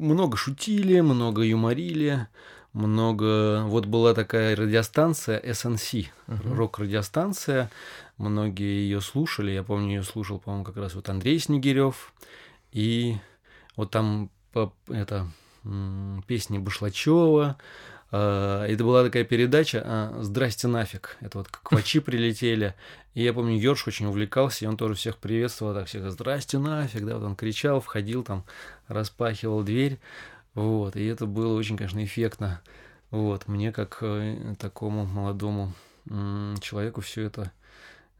много 0.00 0.36
шутили, 0.36 1.00
много 1.02 1.42
юморили 1.42 2.26
много... 2.72 3.64
Вот 3.64 3.86
была 3.86 4.14
такая 4.14 4.54
радиостанция 4.54 5.40
SNC, 5.40 6.08
uh-huh. 6.26 6.54
рок-радиостанция. 6.54 7.70
Многие 8.16 8.82
ее 8.82 9.00
слушали. 9.00 9.50
Я 9.50 9.62
помню, 9.62 9.96
ее 9.96 10.02
слушал, 10.02 10.38
по-моему, 10.38 10.64
как 10.64 10.76
раз 10.76 10.94
вот 10.94 11.08
Андрей 11.08 11.38
Снегирев. 11.38 12.12
И 12.72 13.16
вот 13.76 13.90
там 13.90 14.30
это 14.88 15.28
песни 16.26 16.58
Башлачева. 16.58 17.56
А, 18.12 18.66
это 18.66 18.84
была 18.84 19.04
такая 19.04 19.24
передача 19.24 19.82
а, 19.84 20.22
«Здрасте 20.22 20.68
нафиг». 20.68 21.16
Это 21.20 21.38
вот 21.38 21.48
как 21.48 21.70
вачи 21.72 22.00
прилетели. 22.00 22.74
И 23.14 23.22
я 23.22 23.32
помню, 23.32 23.58
Йорш 23.58 23.86
очень 23.86 24.06
увлекался, 24.06 24.64
и 24.64 24.68
он 24.68 24.76
тоже 24.76 24.94
всех 24.94 25.18
приветствовал, 25.18 25.74
так 25.74 25.86
всех 25.86 26.10
«Здрасте 26.10 26.58
нафиг», 26.58 27.04
да, 27.04 27.16
вот 27.16 27.24
он 27.24 27.36
кричал, 27.36 27.80
входил 27.80 28.22
там, 28.22 28.44
распахивал 28.88 29.62
дверь. 29.62 29.98
Вот, 30.54 30.96
и 30.96 31.04
это 31.06 31.26
было 31.26 31.56
очень, 31.56 31.76
конечно, 31.76 32.02
эффектно. 32.04 32.60
Вот, 33.10 33.48
мне 33.48 33.72
как 33.72 33.98
э, 34.02 34.54
такому 34.58 35.04
молодому 35.04 35.72
человеку 36.60 37.02
все 37.02 37.22
это 37.24 37.52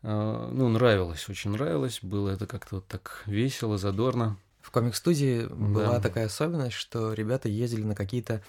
э, 0.03 0.51
ну, 0.53 0.69
нравилось, 0.69 1.29
очень 1.29 1.51
нравилось. 1.51 2.01
Было 2.03 2.31
это 2.31 2.47
как-то 2.47 2.77
вот 2.77 2.87
так 2.87 3.23
весело, 3.27 3.79
задорно. 3.79 4.37
В 4.61 4.71
комик-студии 4.71 5.47
да. 5.49 5.55
была 5.55 6.01
такая 6.01 6.27
особенность, 6.27 6.77
что 6.77 7.15
ребята 7.15 7.49
ездили 7.49 7.83
на 7.83 7.95
какие-то 7.95 8.43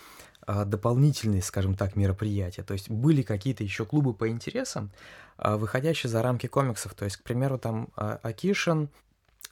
а, 0.45 0.65
дополнительные, 0.65 1.41
скажем 1.41 1.75
так, 1.75 1.95
мероприятия. 1.95 2.63
То 2.63 2.73
есть 2.73 2.89
были 2.89 3.21
какие-то 3.21 3.63
еще 3.63 3.85
клубы 3.85 4.13
по 4.13 4.27
интересам, 4.27 4.91
а, 5.37 5.57
выходящие 5.57 6.09
за 6.09 6.21
рамки 6.21 6.47
комиксов. 6.47 6.93
То 6.93 7.05
есть, 7.05 7.17
к 7.17 7.23
примеру, 7.23 7.57
там 7.57 7.89
а, 7.95 8.19
Акишин 8.23 8.89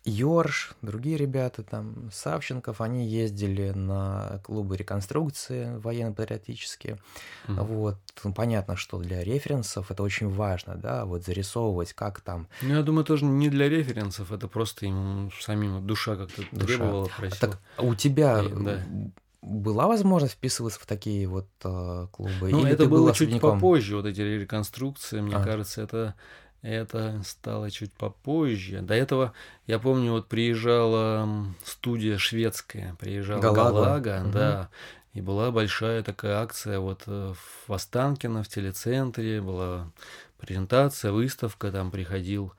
Йорш, 0.06 0.72
другие 0.82 1.18
ребята, 1.18 1.62
там, 1.62 2.10
Савченков, 2.14 2.80
они 2.80 3.06
ездили 3.06 3.72
на 3.72 4.40
клубы 4.44 4.78
реконструкции 4.78 5.78
военно-патриотические. 5.78 7.00
Mm-hmm. 7.48 7.64
Вот, 7.64 7.98
ну, 8.24 8.34
понятно, 8.34 8.76
что 8.78 8.98
для 8.98 9.24
референсов 9.24 9.92
это 9.92 10.04
очень 10.04 10.30
важно, 10.30 10.76
да, 10.76 11.06
вот 11.06 11.26
зарисовывать, 11.26 11.94
как 11.94 12.22
там. 12.22 12.48
Ну, 12.62 12.76
я 12.76 12.82
думаю, 12.82 13.04
тоже 13.04 13.26
не 13.26 13.50
для 13.50 13.68
референсов, 13.68 14.32
это 14.32 14.48
просто 14.48 14.86
им 14.86 15.32
самим 15.42 15.86
душа 15.86 16.16
как-то 16.16 16.44
душа. 16.52 16.66
требовала, 16.66 17.10
просила. 17.18 17.38
А 17.38 17.48
так, 17.48 17.60
а 17.78 17.82
у 17.84 17.94
тебя 17.94 18.42
И, 18.42 18.50
да. 18.50 18.80
была 19.42 19.88
возможность 19.88 20.34
вписываться 20.34 20.80
в 20.80 20.86
такие 20.86 21.28
вот 21.28 21.48
э, 21.66 22.08
клубы? 22.12 22.50
Ну, 22.50 22.62
Или 22.62 22.72
это 22.72 22.86
было 22.86 23.14
чуть 23.14 23.40
попозже, 23.42 23.98
вот 23.98 24.06
эти 24.06 24.22
реконструкции, 24.22 25.20
мне 25.20 25.36
а. 25.36 25.44
кажется, 25.44 25.82
это 25.82 26.16
это 26.62 27.22
стало 27.26 27.72
чуть 27.72 27.94
попозже. 27.94 28.82
До 28.82 28.94
этого, 28.94 29.34
я 29.68 29.80
помню, 29.80 30.12
вот 30.12 30.28
приезжала 30.28 31.28
студия 31.64 32.18
шведская, 32.18 32.96
приезжала 33.00 33.42
Галага, 33.42 33.72
Галага 33.72 34.22
угу. 34.24 34.32
да, 34.32 34.70
и 35.14 35.22
была 35.22 35.52
большая 35.52 36.04
такая 36.04 36.42
акция 36.42 36.80
вот 36.80 37.04
э, 37.08 37.34
в 37.68 37.74
Останкино, 37.74 38.44
в 38.44 38.48
телецентре, 38.48 39.42
была 39.42 39.92
презентация, 40.38 41.12
выставка, 41.12 41.72
там 41.72 41.92
приходил 41.92 42.54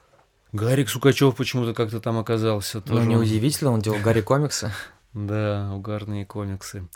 Гарик 0.53 0.89
Сукачев 0.89 1.37
почему-то 1.37 1.75
как-то 1.75 2.01
там 2.01 2.19
оказался. 2.19 2.79
Ну, 2.79 2.83
тоже. 2.83 3.03
Ну, 3.03 3.11
неудивительно, 3.13 3.71
он 3.71 3.81
делал 3.81 3.99
Гарри 4.01 4.21
комиксы. 4.21 4.73
Да, 5.13 5.73
угарные 5.75 6.25
комиксы. 6.25 6.87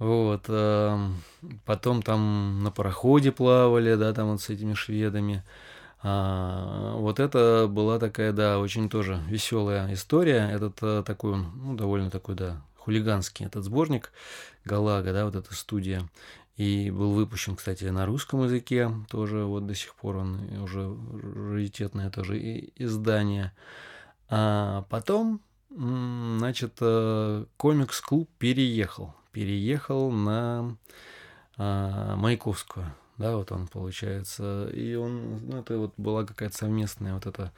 Вот. 0.00 0.50
Потом 1.64 2.02
там 2.02 2.64
на 2.64 2.72
пароходе 2.72 3.30
плавали, 3.30 3.94
да, 3.94 4.12
там 4.12 4.32
вот 4.32 4.42
с 4.42 4.50
этими 4.50 4.74
шведами. 4.74 5.44
А, 6.02 6.94
вот 6.96 7.20
это 7.20 7.66
была 7.68 7.98
такая, 7.98 8.32
да, 8.32 8.58
очень 8.58 8.88
тоже 8.88 9.20
веселая 9.26 9.92
история. 9.92 10.48
Этот 10.50 10.78
а, 10.82 11.02
такой, 11.02 11.36
ну, 11.36 11.74
довольно 11.74 12.10
такой, 12.10 12.34
да, 12.34 12.62
хулиганский 12.76 13.46
этот 13.46 13.64
сборник 13.64 14.12
Галага, 14.64 15.12
да, 15.12 15.24
вот 15.26 15.36
эта 15.36 15.54
студия. 15.54 16.08
И 16.56 16.90
был 16.90 17.12
выпущен, 17.12 17.56
кстати, 17.56 17.84
на 17.84 18.04
русском 18.06 18.44
языке, 18.44 18.90
тоже 19.08 19.44
вот 19.44 19.66
до 19.66 19.74
сих 19.74 19.94
пор 19.94 20.16
он 20.16 20.40
уже 20.60 20.94
раритетное 21.52 22.10
тоже 22.10 22.38
издание. 22.76 23.52
А 24.28 24.84
потом, 24.90 25.40
значит, 25.70 26.74
э, 26.80 27.46
комикс-клуб 27.56 28.28
переехал. 28.38 29.14
Переехал 29.32 30.10
на 30.10 30.76
а, 31.56 32.16
Маяковскую 32.16 32.92
да, 33.20 33.36
вот 33.36 33.52
он 33.52 33.68
получается. 33.68 34.68
И 34.72 34.94
он, 34.94 35.46
ну, 35.46 35.60
это 35.60 35.76
вот 35.76 35.92
была 35.98 36.24
какая-то 36.24 36.56
совместная 36.56 37.12
вот 37.12 37.26
эта 37.26 37.52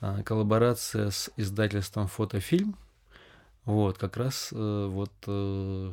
а, 0.00 0.24
коллаборация 0.24 1.10
с 1.10 1.30
издательством 1.36 2.08
«Фотофильм». 2.08 2.76
Вот, 3.64 3.96
как 3.96 4.16
раз 4.16 4.50
э, 4.52 4.86
вот 4.90 5.12
э, 5.26 5.92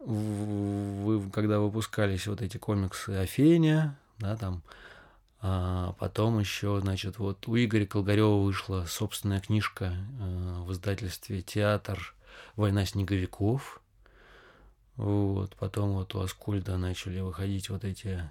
вы, 0.00 1.30
когда 1.30 1.60
выпускались 1.60 2.26
вот 2.26 2.42
эти 2.42 2.58
комиксы 2.58 3.10
Афеня, 3.10 3.96
да, 4.18 4.36
там, 4.36 4.62
а 5.40 5.94
потом 5.98 6.40
еще, 6.40 6.80
значит, 6.82 7.18
вот 7.18 7.46
у 7.46 7.56
Игоря 7.56 7.86
Колгарева 7.86 8.42
вышла 8.42 8.84
собственная 8.86 9.40
книжка 9.40 9.94
э, 9.94 10.62
в 10.66 10.72
издательстве 10.72 11.40
«Театр. 11.40 12.14
Война 12.56 12.84
снеговиков». 12.84 13.80
Вот, 14.96 15.56
потом 15.56 15.92
вот 15.92 16.14
у 16.14 16.20
Аскольда 16.20 16.78
начали 16.78 17.20
выходить 17.20 17.68
вот 17.68 17.84
эти 17.84 18.30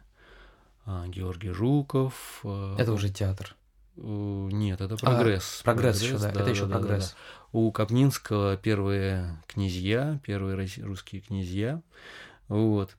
а, 0.86 1.08
Георгий 1.08 1.50
Жуков. 1.50 2.42
А, 2.44 2.76
это 2.78 2.94
уже 2.94 3.10
театр. 3.10 3.56
Нет, 3.96 4.82
это 4.82 4.98
прогресс. 4.98 5.62
А, 5.62 5.64
прогресс, 5.64 5.64
прогресс 5.64 6.02
еще, 6.02 6.18
да, 6.18 6.32
да 6.32 6.42
это 6.42 6.50
еще 6.50 6.66
да, 6.66 6.78
прогресс. 6.78 7.10
Да, 7.10 7.16
да. 7.16 7.60
У 7.60 7.72
Капнинского 7.72 8.58
первые 8.58 9.38
князья, 9.48 10.20
первые 10.24 10.68
русские 10.82 11.22
князья. 11.22 11.82
Вот. 12.48 12.96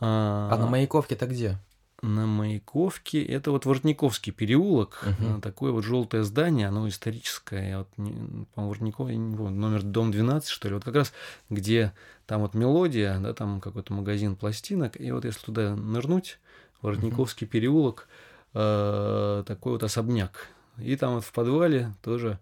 А, 0.00 0.48
а 0.50 0.56
на 0.58 0.66
Маяковке-то 0.66 1.26
где? 1.26 1.58
На 2.02 2.26
Маяковке 2.26 3.22
это 3.24 3.52
вот 3.52 3.64
Воротниковский 3.64 4.32
переулок, 4.32 5.04
угу. 5.06 5.40
такое 5.40 5.70
вот 5.70 5.84
желтое 5.84 6.24
здание, 6.24 6.66
оно 6.66 6.88
историческое, 6.88 7.78
вот, 7.78 7.88
по-моему, 7.94 8.46
Воротников, 8.56 9.08
номер 9.08 9.82
дом 9.82 10.10
12, 10.10 10.48
что 10.48 10.68
ли, 10.68 10.74
вот 10.74 10.82
как 10.84 10.96
раз 10.96 11.12
где 11.48 11.92
там 12.26 12.40
вот 12.40 12.54
мелодия, 12.54 13.18
да, 13.20 13.32
там 13.34 13.60
какой-то 13.60 13.92
магазин 13.92 14.34
пластинок, 14.34 15.00
и 15.00 15.12
вот 15.12 15.24
если 15.24 15.44
туда 15.44 15.76
нырнуть, 15.76 16.40
Воротниковский 16.80 17.46
угу. 17.46 17.52
переулок, 17.52 18.08
э, 18.54 19.44
такой 19.46 19.72
вот 19.72 19.84
особняк. 19.84 20.48
И 20.78 20.96
там 20.96 21.14
вот 21.14 21.24
в 21.24 21.32
подвале 21.32 21.94
тоже 22.02 22.38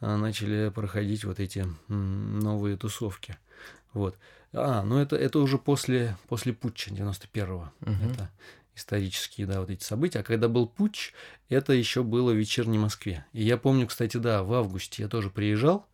э, 0.00 0.16
начали 0.16 0.68
проходить 0.68 1.24
вот 1.24 1.40
эти 1.40 1.66
новые 1.88 2.76
тусовки. 2.76 3.36
Вот. 3.92 4.16
А, 4.52 4.82
ну 4.82 4.98
это, 4.98 5.16
это 5.16 5.38
уже 5.38 5.58
после, 5.58 6.16
после 6.28 6.52
путча 6.52 6.90
91-го. 6.90 7.70
Угу. 7.80 8.10
Это 8.10 8.30
исторические, 8.80 9.46
да, 9.46 9.60
вот 9.60 9.70
эти 9.70 9.84
события. 9.84 10.20
А 10.20 10.22
когда 10.22 10.48
был 10.48 10.66
путч, 10.66 11.12
это 11.48 11.72
еще 11.72 12.02
было 12.02 12.32
в 12.32 12.36
вечерней 12.36 12.78
Москве. 12.78 13.24
И 13.32 13.42
я 13.42 13.56
помню, 13.56 13.86
кстати, 13.86 14.16
да, 14.16 14.42
в 14.42 14.52
августе 14.52 15.02
я 15.02 15.08
тоже 15.08 15.30
приезжал, 15.30 15.86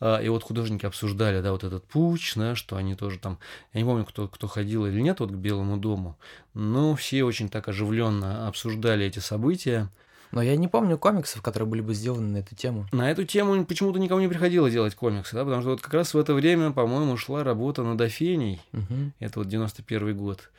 а, 0.00 0.18
и 0.18 0.28
вот 0.28 0.44
художники 0.44 0.86
обсуждали, 0.86 1.40
да, 1.40 1.52
вот 1.52 1.64
этот 1.64 1.84
путь, 1.84 2.32
да, 2.36 2.54
что 2.54 2.76
они 2.76 2.94
тоже 2.94 3.18
там, 3.18 3.38
я 3.72 3.80
не 3.80 3.84
помню, 3.84 4.04
кто, 4.04 4.28
кто 4.28 4.46
ходил 4.46 4.86
или 4.86 5.00
нет 5.00 5.20
вот 5.20 5.30
к 5.30 5.34
Белому 5.34 5.76
дому, 5.76 6.16
но 6.54 6.94
все 6.94 7.24
очень 7.24 7.48
так 7.48 7.68
оживленно 7.68 8.46
обсуждали 8.46 9.06
эти 9.06 9.18
события. 9.18 9.88
Но 10.30 10.42
я 10.42 10.56
не 10.56 10.68
помню 10.68 10.98
комиксов, 10.98 11.40
которые 11.40 11.68
были 11.68 11.80
бы 11.80 11.94
сделаны 11.94 12.28
на 12.28 12.36
эту 12.38 12.54
тему. 12.54 12.86
На 12.92 13.10
эту 13.10 13.24
тему 13.24 13.64
почему-то 13.64 13.98
никому 13.98 14.20
не 14.20 14.28
приходило 14.28 14.70
делать 14.70 14.94
комиксы, 14.94 15.34
да, 15.34 15.44
потому 15.44 15.62
что 15.62 15.70
вот 15.70 15.80
как 15.80 15.94
раз 15.94 16.12
в 16.12 16.18
это 16.18 16.34
время, 16.34 16.70
по-моему, 16.70 17.16
шла 17.16 17.42
работа 17.42 17.82
над 17.82 18.00
Афеней, 18.00 18.60
угу. 18.72 19.12
это 19.20 19.38
вот 19.40 19.48
91 19.48 20.16
год, 20.16 20.50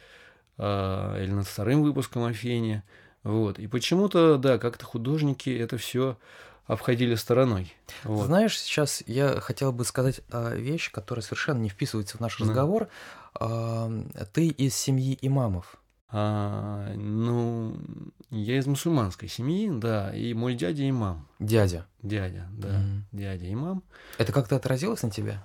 э, 0.60 1.24
или 1.24 1.32
над 1.32 1.48
вторым 1.48 1.82
выпуском 1.82 2.24
Афени, 2.26 2.84
вот, 3.24 3.58
и 3.58 3.68
почему-то, 3.68 4.38
да, 4.38 4.60
как-то 4.60 4.86
художники 4.86 5.50
это 5.50 5.78
все 5.78 6.18
обходили 6.68 7.16
стороной. 7.16 7.74
Вот. 8.04 8.28
Знаешь, 8.28 8.60
сейчас 8.60 9.04
я 9.08 9.40
хотел 9.40 9.72
бы 9.72 9.84
сказать 9.84 10.22
вещь, 10.54 10.92
которая 10.92 11.24
совершенно 11.24 11.58
не 11.58 11.70
вписывается 11.70 12.18
в 12.18 12.20
наш 12.20 12.40
разговор. 12.40 12.88
Да. 13.40 13.90
Ты 14.34 14.50
из 14.50 14.76
семьи 14.76 15.18
имамов. 15.22 15.80
А, 16.12 16.92
ну, 16.96 17.78
я 18.32 18.58
из 18.58 18.66
мусульманской 18.66 19.28
семьи, 19.28 19.70
да, 19.72 20.14
и 20.16 20.34
мой 20.34 20.56
дядя 20.56 20.90
имам. 20.90 21.28
Дядя. 21.38 21.86
Дядя, 22.02 22.48
да, 22.52 22.82
mm. 22.82 23.02
дядя 23.12 23.54
имам. 23.54 23.84
Это 24.18 24.32
как-то 24.32 24.56
отразилось 24.56 25.04
на 25.04 25.12
тебя? 25.12 25.44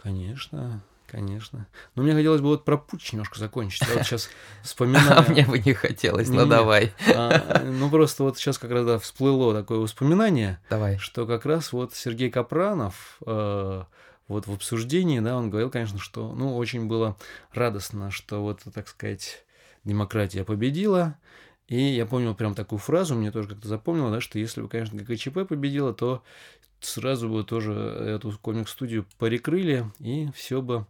Конечно. 0.00 0.82
Конечно. 1.14 1.68
Но 1.94 2.02
мне 2.02 2.12
хотелось 2.12 2.40
бы 2.40 2.48
вот 2.48 2.64
про 2.64 2.76
путь 2.76 3.12
немножко 3.12 3.38
закончить. 3.38 3.82
Я 3.86 3.94
вот 3.94 4.02
сейчас 4.02 4.28
вспоминаю... 4.64 5.20
А 5.20 5.22
мне 5.22 5.46
бы 5.46 5.60
не 5.60 5.72
хотелось, 5.72 6.28
ну 6.28 6.44
давай. 6.44 6.92
А, 7.14 7.62
ну 7.64 7.88
просто 7.88 8.24
вот 8.24 8.36
сейчас 8.36 8.58
как 8.58 8.72
раз 8.72 9.00
всплыло 9.00 9.54
такое 9.54 9.78
воспоминание, 9.78 10.58
давай. 10.68 10.98
что 10.98 11.24
как 11.24 11.46
раз 11.46 11.72
вот 11.72 11.94
Сергей 11.94 12.32
Капранов 12.32 13.18
э, 13.24 13.84
вот 14.26 14.46
в 14.48 14.52
обсуждении, 14.52 15.20
да, 15.20 15.36
он 15.36 15.50
говорил, 15.50 15.70
конечно, 15.70 16.00
что, 16.00 16.32
ну, 16.32 16.56
очень 16.56 16.86
было 16.86 17.16
радостно, 17.52 18.10
что 18.10 18.42
вот, 18.42 18.62
так 18.74 18.88
сказать, 18.88 19.44
демократия 19.84 20.42
победила, 20.42 21.16
и 21.68 21.80
я 21.80 22.06
помнил 22.06 22.34
прям 22.34 22.56
такую 22.56 22.80
фразу, 22.80 23.14
мне 23.14 23.30
тоже 23.30 23.50
как-то 23.50 23.68
запомнило, 23.68 24.10
да, 24.10 24.20
что 24.20 24.40
если 24.40 24.62
бы, 24.62 24.68
конечно, 24.68 25.00
ГКЧП 25.00 25.46
победила, 25.48 25.94
то 25.94 26.24
сразу 26.84 27.28
бы 27.28 27.44
тоже 27.44 27.72
эту 27.72 28.36
комик-студию 28.38 29.06
перекрыли, 29.18 29.90
и 29.98 30.30
все 30.34 30.62
бы 30.62 30.86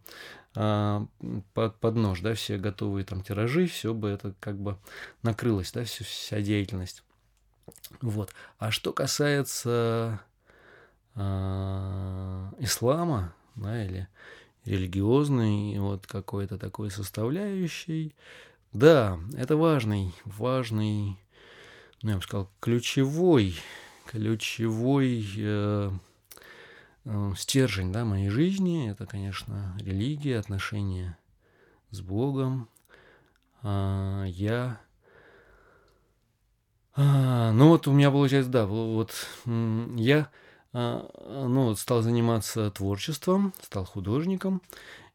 а, 0.55 1.05
под, 1.53 1.75
под 1.79 1.95
нож, 1.95 2.21
да, 2.21 2.33
все 2.33 2.57
готовые 2.57 3.05
там 3.05 3.21
тиражи, 3.21 3.67
все 3.67 3.93
бы 3.93 4.09
это 4.09 4.33
как 4.39 4.57
бы 4.57 4.77
накрылось, 5.21 5.71
да, 5.71 5.83
все, 5.83 6.03
вся 6.03 6.41
деятельность. 6.41 7.03
Вот. 8.01 8.33
А 8.57 8.71
что 8.71 8.93
касается 8.93 10.21
а, 11.15 12.53
ислама, 12.59 13.33
да, 13.55 13.83
или 13.83 14.07
религиозной 14.65 15.77
вот 15.79 16.07
какой-то 16.07 16.57
такой 16.57 16.89
составляющей, 16.89 18.15
да, 18.73 19.19
это 19.37 19.57
важный, 19.57 20.13
важный, 20.25 21.19
ну, 22.01 22.09
я 22.09 22.15
бы 22.17 22.21
сказал, 22.21 22.49
ключевой 22.59 23.55
ключевой 24.05 25.25
э, 25.37 25.91
э, 27.05 27.33
стержень 27.37 27.91
да, 27.91 28.05
моей 28.05 28.29
жизни– 28.29 28.89
это, 28.91 29.05
конечно, 29.05 29.75
религия, 29.79 30.39
отношения 30.39 31.17
с 31.91 32.01
Богом. 32.01 32.69
А, 33.61 34.25
я 34.25 34.79
а, 36.97 37.51
ну 37.51 37.69
вот 37.69 37.87
у 37.87 37.91
меня 37.91 38.09
получается, 38.09 38.49
да, 38.49 38.65
вот 38.65 39.11
я 39.45 40.29
а, 40.71 41.09
ну, 41.47 41.65
вот 41.65 41.79
стал 41.79 42.01
заниматься 42.01 42.71
творчеством, 42.71 43.53
стал 43.61 43.85
художником, 43.85 44.61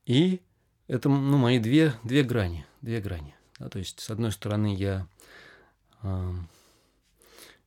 и 0.04 0.40
это 0.88 1.08
ну, 1.08 1.38
мои 1.38 1.58
две, 1.58 1.94
две 2.02 2.22
грани, 2.22 2.66
две 2.82 3.00
грани. 3.00 3.34
Да, 3.58 3.68
то 3.68 3.78
есть, 3.78 4.00
с 4.00 4.10
одной 4.10 4.32
стороны, 4.32 4.74
я 4.74 5.06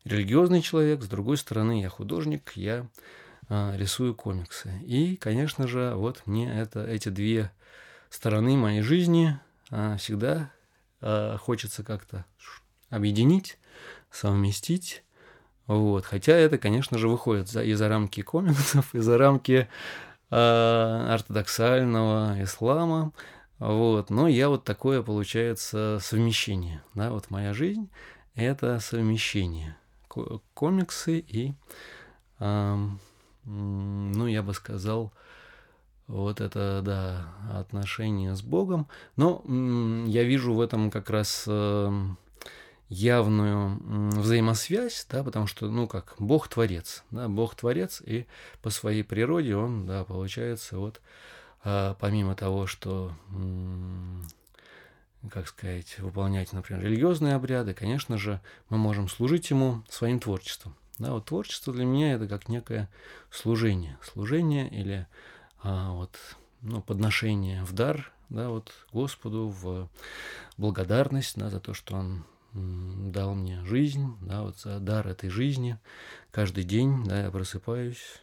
религиозный 0.06 0.62
человек, 0.62 1.04
с 1.04 1.08
другой 1.08 1.38
стороны, 1.38 1.82
я 1.82 1.90
художник, 1.90 2.54
я 2.56 2.88
а, 3.50 3.76
рисую 3.76 4.16
комиксы. 4.16 4.72
И, 4.86 5.16
конечно 5.16 5.68
же, 5.68 5.94
вот 5.96 6.24
мне 6.26 6.52
это, 6.52 6.86
эти 6.86 7.10
две 7.10 7.52
стороны 8.10 8.56
моей 8.56 8.82
жизни 8.82 9.40
а, 9.70 9.98
всегда 9.98 10.52
а, 11.02 11.38
хочется 11.38 11.84
как-то 11.84 12.26
объединить, 12.90 13.58
совместить. 14.12 15.04
Вот. 15.68 16.06
Хотя 16.06 16.34
это, 16.34 16.58
конечно 16.58 16.98
же, 16.98 17.08
выходит 17.08 17.50
за, 17.50 17.64
и 17.64 17.74
за 17.74 17.90
рамки 17.90 18.22
комиксов, 18.22 18.94
и 18.94 19.00
за 19.00 19.18
рамки 19.18 19.70
э, 20.30 20.36
ортодоксального 20.36 22.44
ислама. 22.44 23.14
Вот. 23.60 24.10
Но 24.10 24.28
я 24.28 24.50
вот 24.50 24.66
такое, 24.66 25.02
получается, 25.02 26.00
совмещение. 26.02 26.84
Да? 26.96 27.12
Вот 27.12 27.30
моя 27.30 27.54
жизнь– 27.54 27.90
это 28.36 28.82
совмещение 28.82 29.78
комиксы 30.54 31.20
и, 31.20 31.54
ну, 32.40 32.98
я 34.28 34.44
бы 34.44 34.54
сказал, 34.54 35.14
вот 36.08 36.42
это, 36.42 36.82
да, 36.84 37.60
отношение 37.60 38.36
с 38.36 38.42
Богом. 38.42 38.88
Но 39.16 39.44
я 40.08 40.24
вижу 40.24 40.54
в 40.54 40.62
этом 40.62 40.92
как 40.92 41.10
раз 41.10 41.48
явную 42.90 43.80
взаимосвязь, 44.20 45.08
да, 45.10 45.24
потому 45.24 45.48
что, 45.48 45.70
ну, 45.70 45.88
как, 45.88 46.16
Бог 46.20 46.48
творец, 46.48 47.04
да, 47.12 47.28
Бог 47.28 47.56
творец, 47.56 48.02
и 48.06 48.28
по 48.62 48.70
своей 48.70 49.04
природе 49.04 49.56
он, 49.56 49.88
да, 49.88 50.04
получается, 50.04 50.78
вот, 50.78 51.02
а, 51.64 51.96
помимо 52.00 52.36
того, 52.36 52.68
что 52.68 53.14
как 55.32 55.48
сказать, 55.48 55.98
выполнять, 56.00 56.54
например, 56.54 56.84
религиозные 56.84 57.36
обряды, 57.36 57.74
конечно 57.74 58.18
же, 58.18 58.42
мы 58.70 58.78
можем 58.78 59.08
служить 59.08 59.50
ему 59.50 59.84
своим 59.90 60.20
творчеством. 60.20 60.76
Да, 61.00 61.14
вот 61.14 61.26
творчество 61.26 61.74
для 61.74 61.86
меня 61.86 62.14
это 62.14 62.28
как 62.28 62.50
некое 62.50 62.90
служение, 63.32 63.98
служение 64.04 64.70
или 64.70 65.08
а, 65.64 65.92
вот, 65.92 66.18
ну, 66.62 66.82
подношение 66.82 67.64
в 67.64 67.74
дар, 67.74 68.12
да, 68.30 68.50
вот 68.50 68.72
Господу 68.92 69.48
в 69.48 69.90
благодарность, 70.58 71.38
да, 71.38 71.50
за 71.50 71.60
то, 71.60 71.74
что 71.74 71.96
Он 71.96 72.26
дал 72.54 73.34
мне 73.34 73.64
жизнь, 73.66 74.16
да, 74.22 74.44
вот 74.44 74.60
за 74.60 74.80
дар 74.80 75.08
этой 75.08 75.30
жизни. 75.30 75.80
Каждый 76.32 76.64
день, 76.64 77.04
да, 77.06 77.24
я 77.24 77.32
просыпаюсь 77.32 78.22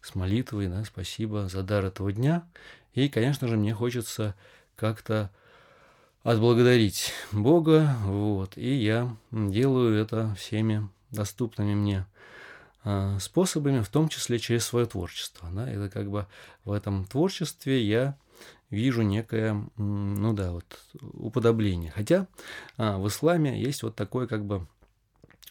с 0.00 0.14
молитвой, 0.14 0.66
да, 0.66 0.84
спасибо 0.84 1.48
за 1.48 1.62
дар 1.62 1.84
этого 1.84 2.12
дня. 2.12 2.48
И, 2.94 3.08
конечно 3.08 3.46
же, 3.46 3.56
мне 3.56 3.72
хочется 3.72 4.34
как-то 4.74 5.30
отблагодарить 6.22 7.12
Бога, 7.32 7.96
вот, 8.04 8.56
и 8.56 8.74
я 8.74 9.14
делаю 9.30 9.94
это 9.94 10.34
всеми 10.38 10.88
доступными 11.10 11.74
мне 11.74 12.06
а, 12.84 13.18
способами, 13.18 13.80
в 13.80 13.88
том 13.88 14.08
числе 14.08 14.38
через 14.38 14.64
свое 14.64 14.86
творчество. 14.86 15.48
Да? 15.52 15.70
Это 15.70 15.88
как 15.88 16.10
бы 16.10 16.26
в 16.64 16.72
этом 16.72 17.04
творчестве 17.04 17.82
я 17.82 18.16
вижу 18.70 19.02
некое, 19.02 19.64
ну 19.76 20.32
да, 20.32 20.52
вот 20.52 20.64
уподобление. 21.00 21.90
Хотя 21.90 22.26
а, 22.76 22.98
в 22.98 23.06
исламе 23.08 23.60
есть 23.60 23.82
вот 23.82 23.94
такое 23.94 24.26
как 24.26 24.44
бы 24.44 24.66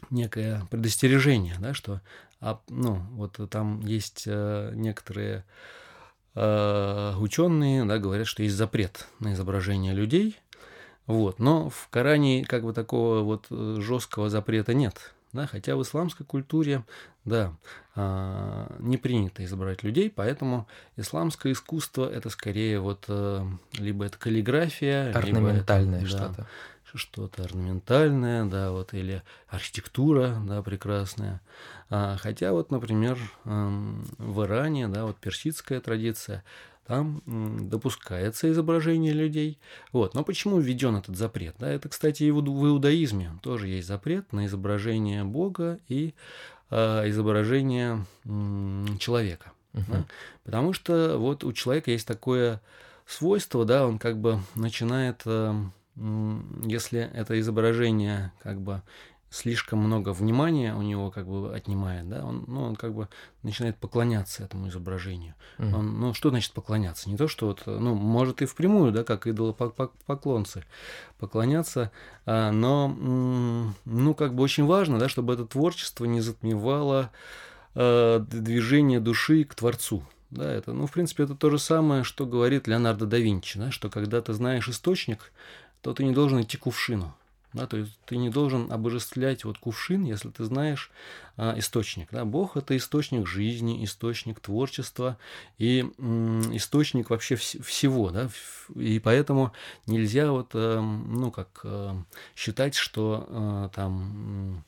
некое 0.10 0.66
предостережение, 0.72 1.56
да, 1.60 1.74
что 1.74 2.02
а, 2.40 2.60
ну, 2.70 2.96
вот 3.12 3.40
там 3.50 3.82
есть 3.82 4.26
а, 4.28 4.72
некоторые 4.74 5.46
а, 6.34 7.16
ученые, 7.18 7.86
да, 7.86 7.98
говорят, 8.00 8.28
что 8.28 8.44
есть 8.44 8.56
запрет 8.56 9.08
на 9.20 9.34
изображение 9.34 9.94
людей, 9.94 10.40
вот, 11.08 11.40
но 11.40 11.70
в 11.70 11.88
Коране 11.90 12.46
как 12.46 12.64
бы 12.64 12.74
такого 12.74 13.22
вот 13.22 13.48
э, 13.50 13.78
жесткого 13.80 14.30
запрета 14.30 14.74
нет, 14.74 15.14
да, 15.34 15.48
хотя 15.48 15.76
в 15.76 15.82
исламской 15.82 16.26
культуре, 16.26 16.84
да, 17.26 17.54
а, 17.96 18.76
не 18.80 18.98
принято 18.98 19.44
изображать 19.44 19.84
людей, 19.84 20.10
поэтому 20.10 20.68
исламское 20.98 21.54
искусство 21.54 22.10
это 22.10 22.30
скорее 22.30 22.80
вот 22.80 23.06
э, 23.08 23.46
либо 23.74 24.06
это 24.06 24.18
каллиграфия, 24.18 25.12
орнаментальное 25.14 26.02
либо 26.02 26.10
это, 26.10 26.18
что-то. 26.18 26.36
Да, 26.42 26.48
что-то 26.94 27.44
орнаментальное, 27.44 28.46
да, 28.46 28.72
вот, 28.72 28.94
или 28.94 29.24
архитектура, 29.48 30.38
да, 30.46 30.62
прекрасная. 30.62 31.42
А, 31.90 32.18
хотя 32.18 32.52
вот, 32.52 32.72
например, 32.72 33.18
в 33.44 34.44
Иране, 34.44 34.88
да, 34.88 35.06
вот 35.06 35.18
персидская 35.18 35.80
традиция, 35.80 36.44
там 36.88 37.22
допускается 37.70 38.52
изображение 38.52 39.14
людей. 39.14 39.60
Вот. 39.92 40.14
Но 40.14 40.24
почему 40.24 40.60
введен 40.60 40.96
этот 40.96 41.16
запрет? 41.16 41.56
Да, 41.60 41.70
это, 41.70 41.90
кстати, 41.90 42.24
и 42.24 42.32
в 42.32 42.42
иудаизме 42.42 43.32
тоже 43.42 43.68
есть 43.68 43.88
запрет 43.88 44.32
на 44.34 44.46
изображение 44.46 45.24
Бога 45.24 45.80
и 45.88 46.14
э, 46.70 47.10
изображение 47.10 48.06
э, 48.26 48.86
человека. 49.00 49.52
Uh-huh. 49.74 49.84
Да? 49.88 50.06
Потому 50.44 50.74
что 50.74 51.18
вот 51.18 51.44
у 51.44 51.54
человека 51.54 51.92
есть 51.92 52.08
такое 52.08 52.62
свойство, 53.06 53.66
да, 53.66 53.88
он 53.88 54.00
как 54.00 54.18
бы 54.18 54.40
начинает, 54.56 55.22
э, 55.26 55.54
если 55.96 57.10
это 57.14 57.40
изображение 57.40 58.32
как 58.42 58.60
бы 58.60 58.82
слишком 59.32 59.80
много 59.80 60.12
внимания 60.12 60.76
у 60.76 60.82
него 60.82 61.10
как 61.10 61.26
бы 61.26 61.56
отнимает, 61.56 62.08
да, 62.10 62.24
он, 62.24 62.44
ну, 62.48 62.64
он 62.64 62.76
как 62.76 62.94
бы 62.94 63.08
начинает 63.44 63.78
поклоняться 63.78 64.44
этому 64.44 64.68
изображению. 64.68 65.36
Mm-hmm. 65.58 65.74
Он, 65.74 66.00
ну, 66.00 66.14
что 66.14 66.30
значит 66.30 66.52
поклоняться? 66.52 67.10
Не 67.10 67.16
то, 67.16 67.30
что 67.30 67.48
вот, 67.48 67.64
ну, 67.66 67.96
может 67.96 68.42
и 68.42 68.46
впрямую, 68.46 68.92
да, 68.92 69.06
как 69.06 69.28
идолопоклонцы 69.28 70.66
поклоняться, 71.18 71.92
а, 72.26 72.52
но, 72.52 72.90
ну, 73.86 74.14
как 74.14 74.36
бы 74.36 74.44
очень 74.44 74.66
важно, 74.66 75.00
да, 75.00 75.08
чтобы 75.08 75.34
это 75.34 75.46
творчество 75.46 76.04
не 76.04 76.20
затмевало 76.20 77.10
а, 77.74 78.20
движение 78.20 79.00
души 79.00 79.46
к 79.46 79.56
Творцу. 79.56 80.04
Да, 80.30 80.50
это, 80.50 80.74
ну, 80.74 80.88
в 80.88 80.92
принципе, 80.92 81.24
это 81.24 81.36
то 81.36 81.50
же 81.50 81.60
самое, 81.60 82.04
что 82.04 82.26
говорит 82.26 82.68
Леонардо 82.68 83.06
да 83.06 83.18
Винчи, 83.18 83.60
да, 83.60 83.72
что 83.72 83.90
когда 83.90 84.22
ты 84.22 84.34
знаешь 84.34 84.68
источник, 84.68 85.32
то 85.82 85.94
ты 85.94 86.04
не 86.04 86.12
должен 86.14 86.42
идти 86.42 86.58
кувшину. 86.58 87.14
Да, 87.54 87.68
то 87.68 87.78
есть 87.78 88.00
ты 88.06 88.16
не 88.16 88.30
должен 88.30 88.72
обожествлять 88.72 89.44
вот 89.44 89.58
кувшин, 89.58 90.04
если 90.06 90.30
ты 90.30 90.46
знаешь 90.46 90.90
а, 91.36 91.54
источник. 91.58 92.08
Да? 92.12 92.24
Бог 92.24 92.56
это 92.56 92.78
источник 92.78 93.28
жизни, 93.28 93.84
источник 93.84 94.40
творчества 94.40 95.18
и 95.58 95.86
м, 95.98 96.56
источник 96.56 97.10
вообще 97.10 97.36
вс- 97.36 97.62
всего. 97.62 98.10
Да? 98.10 98.30
И 98.76 99.00
поэтому 99.00 99.52
нельзя 99.86 100.32
вот, 100.32 100.52
э, 100.54 100.80
ну, 100.80 101.30
как 101.30 101.60
э, 101.66 101.94
считать, 102.38 102.76
что 102.76 103.28
э, 103.28 103.70
там 103.76 104.64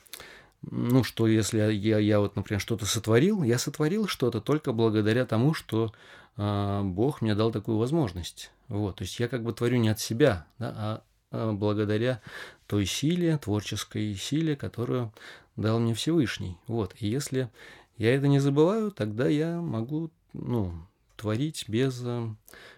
ну, 0.70 1.04
что 1.04 1.26
если 1.26 1.58
я, 1.72 1.98
я 1.98 2.20
вот, 2.20 2.36
например, 2.36 2.60
что-то 2.60 2.86
сотворил, 2.86 3.42
я 3.42 3.58
сотворил 3.58 4.06
что-то 4.08 4.40
только 4.40 4.72
благодаря 4.72 5.24
тому, 5.24 5.54
что 5.54 5.92
э, 6.36 6.82
Бог 6.84 7.22
мне 7.22 7.34
дал 7.34 7.50
такую 7.50 7.78
возможность. 7.78 8.50
Вот, 8.68 8.96
то 8.96 9.04
есть 9.04 9.18
я 9.20 9.28
как 9.28 9.42
бы 9.42 9.52
творю 9.52 9.78
не 9.78 9.88
от 9.88 10.00
себя, 10.00 10.46
да, 10.58 10.74
а 10.76 11.02
а, 11.34 11.52
благодаря 11.52 12.20
той 12.66 12.86
силе, 12.86 13.38
творческой 13.38 14.14
силе, 14.14 14.56
которую 14.56 15.12
дал 15.56 15.78
мне 15.78 15.94
Всевышний. 15.94 16.56
Вот. 16.66 16.94
И 16.98 17.08
если 17.08 17.50
я 17.96 18.14
это 18.14 18.28
не 18.28 18.38
забываю, 18.38 18.90
тогда 18.90 19.28
я 19.28 19.60
могу, 19.60 20.10
ну, 20.32 20.74
творить 21.16 21.64
без, 21.68 22.00
э, 22.04 22.28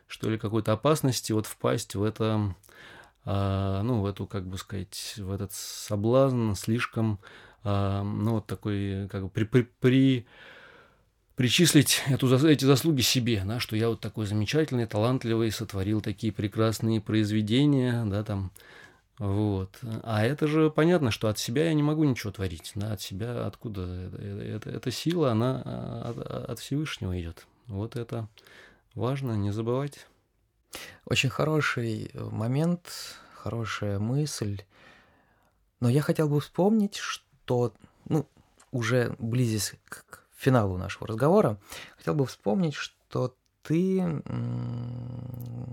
что 0.06 0.30
ли, 0.30 0.38
какой-то 0.38 0.72
опасности, 0.72 1.32
вот 1.32 1.46
впасть 1.46 1.94
в 1.94 2.02
это, 2.02 2.54
а, 3.24 3.82
ну, 3.82 4.02
в 4.02 4.06
эту, 4.06 4.26
как 4.26 4.46
бы 4.46 4.58
сказать, 4.58 5.14
в 5.16 5.30
этот 5.30 5.52
соблазн 5.52 6.52
слишком, 6.52 7.18
а, 7.64 8.02
ну, 8.02 8.32
вот 8.32 8.46
такой, 8.46 9.08
как 9.08 9.24
бы 9.24 9.28
при, 9.30 9.44
при, 9.44 9.62
при 9.80 10.26
причислить 11.36 12.02
эту, 12.08 12.34
эти 12.48 12.64
заслуги 12.64 13.02
себе, 13.02 13.42
да, 13.44 13.60
что 13.60 13.76
я 13.76 13.88
вот 13.88 14.00
такой 14.00 14.26
замечательный, 14.26 14.86
талантливый, 14.86 15.52
сотворил 15.52 16.00
такие 16.00 16.32
прекрасные 16.32 17.00
произведения, 17.00 18.04
да, 18.06 18.24
там, 18.24 18.50
вот. 19.18 19.78
А 20.02 20.24
это 20.24 20.46
же 20.46 20.70
понятно, 20.70 21.10
что 21.10 21.28
от 21.28 21.38
себя 21.38 21.66
я 21.66 21.74
не 21.74 21.82
могу 21.82 22.04
ничего 22.04 22.32
творить, 22.32 22.72
да, 22.74 22.92
от 22.92 23.00
себя 23.00 23.46
откуда? 23.46 23.82
Это, 23.82 24.70
эта 24.70 24.90
сила, 24.90 25.32
она 25.32 25.62
от, 26.02 26.18
от 26.18 26.58
Всевышнего 26.58 27.18
идет. 27.18 27.46
Вот 27.66 27.96
это 27.96 28.28
важно, 28.94 29.32
не 29.32 29.52
забывать. 29.52 30.06
Очень 31.06 31.30
хороший 31.30 32.10
момент, 32.14 33.16
хорошая 33.34 33.98
мысль. 33.98 34.62
Но 35.80 35.88
я 35.88 36.02
хотел 36.02 36.28
бы 36.28 36.40
вспомнить, 36.40 36.96
что, 36.96 37.72
ну, 38.08 38.26
уже 38.70 39.14
близясь 39.18 39.74
к 39.88 40.24
финалу 40.36 40.76
нашего 40.76 41.06
разговора, 41.06 41.58
хотел 41.96 42.14
бы 42.14 42.26
вспомнить, 42.26 42.74
что 42.74 43.34
ты, 43.62 44.22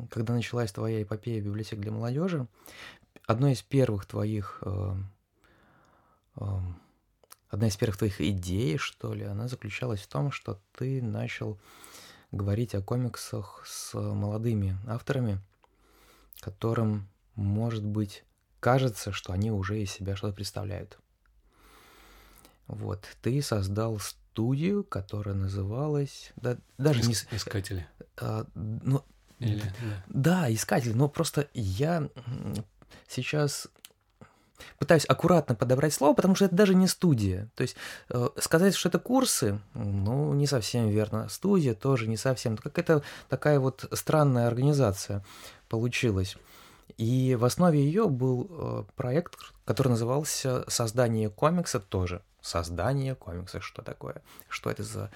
когда 0.09 0.33
началась 0.33 0.71
твоя 0.71 1.03
эпопея 1.03 1.41
библиотек 1.41 1.79
для 1.79 1.91
молодежи, 1.91 2.47
одной 3.25 3.53
из 3.53 3.61
первых 3.61 4.05
твоих, 4.05 4.59
э, 4.61 4.95
э, 6.37 6.43
одна 7.49 7.67
из 7.67 7.77
первых 7.77 7.97
твоих 7.97 8.21
идей, 8.21 8.77
что 8.77 9.13
ли, 9.13 9.23
она 9.23 9.47
заключалась 9.47 10.01
в 10.01 10.07
том, 10.07 10.31
что 10.31 10.59
ты 10.77 11.01
начал 11.01 11.59
говорить 12.31 12.75
о 12.75 12.81
комиксах 12.81 13.63
с 13.65 13.93
молодыми 13.93 14.77
авторами, 14.87 15.39
которым, 16.39 17.07
может 17.35 17.85
быть, 17.85 18.23
кажется, 18.59 19.11
что 19.11 19.33
они 19.33 19.51
уже 19.51 19.81
из 19.81 19.91
себя 19.91 20.15
что-то 20.15 20.33
представляют. 20.33 20.97
Вот, 22.67 23.05
ты 23.21 23.41
создал 23.41 23.99
студию, 23.99 24.83
которая 24.83 25.35
называлась... 25.35 26.31
Да, 26.37 26.57
даже 26.77 27.01
Иск, 27.01 27.31
не... 27.31 27.37
Искатели. 27.37 27.87
А, 28.17 28.47
ну, 28.55 29.03
Или, 29.39 29.61
да. 29.61 30.03
да, 30.07 30.53
искатели. 30.53 30.93
Но 30.93 31.09
просто 31.09 31.49
я 31.53 32.09
сейчас 33.07 33.67
пытаюсь 34.79 35.05
аккуратно 35.05 35.55
подобрать 35.55 35.93
слово, 35.93 36.13
потому 36.13 36.35
что 36.35 36.45
это 36.45 36.55
даже 36.55 36.75
не 36.75 36.87
студия. 36.87 37.49
То 37.55 37.61
есть 37.63 37.75
э, 38.09 38.29
сказать, 38.37 38.75
что 38.75 38.89
это 38.89 38.99
курсы, 38.99 39.59
ну, 39.73 40.33
не 40.33 40.47
совсем 40.47 40.89
верно. 40.89 41.27
Студия 41.29 41.73
тоже 41.73 42.07
не 42.07 42.17
совсем. 42.17 42.57
Какая-то 42.57 43.03
такая 43.29 43.59
вот 43.59 43.85
странная 43.91 44.47
организация 44.47 45.23
получилась. 45.69 46.37
И 46.97 47.35
в 47.35 47.45
основе 47.45 47.83
ее 47.83 48.07
был 48.07 48.47
э, 48.49 48.83
проект, 48.95 49.35
который 49.65 49.89
назывался 49.89 50.63
«Создание 50.67 51.29
комикса» 51.29 51.79
тоже 51.79 52.21
создание 52.43 53.15
комикса, 53.15 53.61
что 53.61 53.81
такое, 53.81 54.21
что 54.49 54.69
это 54.69 54.83
за 54.83 55.09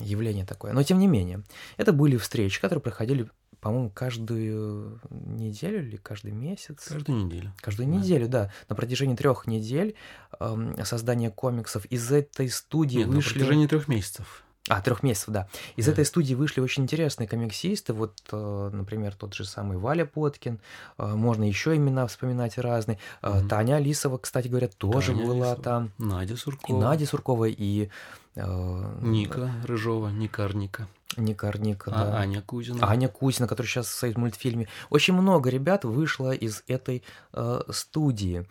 явление 0.00 0.44
такое. 0.44 0.72
Но 0.72 0.82
тем 0.82 0.98
не 0.98 1.06
менее, 1.06 1.42
это 1.76 1.92
были 1.92 2.16
встречи, 2.16 2.60
которые 2.60 2.82
проходили, 2.82 3.28
по-моему, 3.60 3.90
каждую 3.90 5.00
неделю 5.10 5.86
или 5.86 5.96
каждый 5.96 6.32
месяц. 6.32 6.84
Каждую 6.88 7.24
неделю. 7.24 7.52
Каждую 7.60 7.88
да. 7.88 7.96
неделю, 7.96 8.28
да. 8.28 8.52
На 8.68 8.76
протяжении 8.76 9.16
трех 9.16 9.46
недель 9.46 9.94
э, 10.38 10.84
создание 10.84 11.30
комиксов 11.30 11.84
из 11.86 12.10
этой 12.10 12.48
студии 12.48 12.98
Нет, 12.98 13.08
вышли. 13.08 13.38
На 13.38 13.44
протяжении 13.44 13.66
трех 13.66 13.88
месяцев. 13.88 14.44
А, 14.68 14.80
трех 14.80 15.02
месяцев, 15.02 15.30
да. 15.30 15.48
Из 15.74 15.86
да. 15.86 15.92
этой 15.92 16.04
студии 16.04 16.34
вышли 16.34 16.60
очень 16.60 16.84
интересные 16.84 17.26
комиксисты. 17.26 17.92
Вот, 17.92 18.14
э, 18.30 18.70
например, 18.72 19.14
тот 19.14 19.34
же 19.34 19.44
самый 19.44 19.76
Валя 19.76 20.04
Поткин. 20.04 20.60
Э, 20.98 21.14
можно 21.14 21.42
еще 21.42 21.74
имена 21.74 22.06
вспоминать 22.06 22.58
разные. 22.58 22.98
Угу. 23.22 23.48
Таня 23.48 23.76
Алисова, 23.76 24.18
кстати 24.18 24.46
говоря, 24.46 24.68
тоже 24.68 25.12
Таня 25.12 25.26
была 25.26 25.46
Алисова. 25.48 25.62
там. 25.62 25.92
Надя 25.98 26.36
Суркова. 26.36 26.76
И 26.76 26.80
Надя 26.80 27.06
Суркова, 27.06 27.44
и... 27.46 27.90
Ника 28.34 29.52
Рыжова, 29.64 30.08
Никарника. 30.08 30.88
Никарника, 31.16 31.90
а, 31.94 32.04
да. 32.04 32.16
Аня 32.18 32.40
Кузина. 32.42 32.88
Аня 32.88 33.08
Кузина, 33.08 33.46
которая 33.46 33.68
сейчас 33.68 33.88
стоит 33.88 34.14
в 34.14 34.18
мультфильме. 34.18 34.68
Очень 34.90 35.14
много 35.14 35.50
ребят 35.50 35.84
вышло 35.84 36.32
из 36.32 36.62
этой 36.66 37.02
э, 37.32 37.60
студии. 37.70 38.46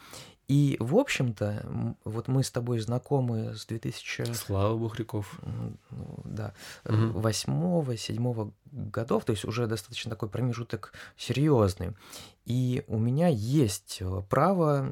И, 0.52 0.76
в 0.82 0.97
общем-то, 0.97 1.95
вот 2.04 2.28
мы 2.28 2.43
с 2.43 2.52
тобой 2.52 2.82
знакомы 2.82 3.56
с 3.56 3.66
2000... 3.68 4.34
Слава 4.34 4.78
Бухряков. 4.78 5.39
Да, 6.26 6.54
восьмого, 6.84 7.95
седьмого 7.95 8.52
годов, 8.70 9.24
то 9.24 9.32
есть 9.32 9.45
уже 9.45 9.66
достаточно 9.68 10.10
такой 10.10 10.28
промежуток 10.28 10.91
серьезный. 11.16 11.93
И 12.43 12.84
у 12.88 12.97
меня 12.97 13.30
есть 13.30 13.99
э, 14.02 14.22
право 14.30 14.91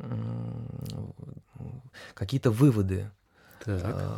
какие-то 2.14 2.52
выводы 2.52 3.12
так. 3.66 4.16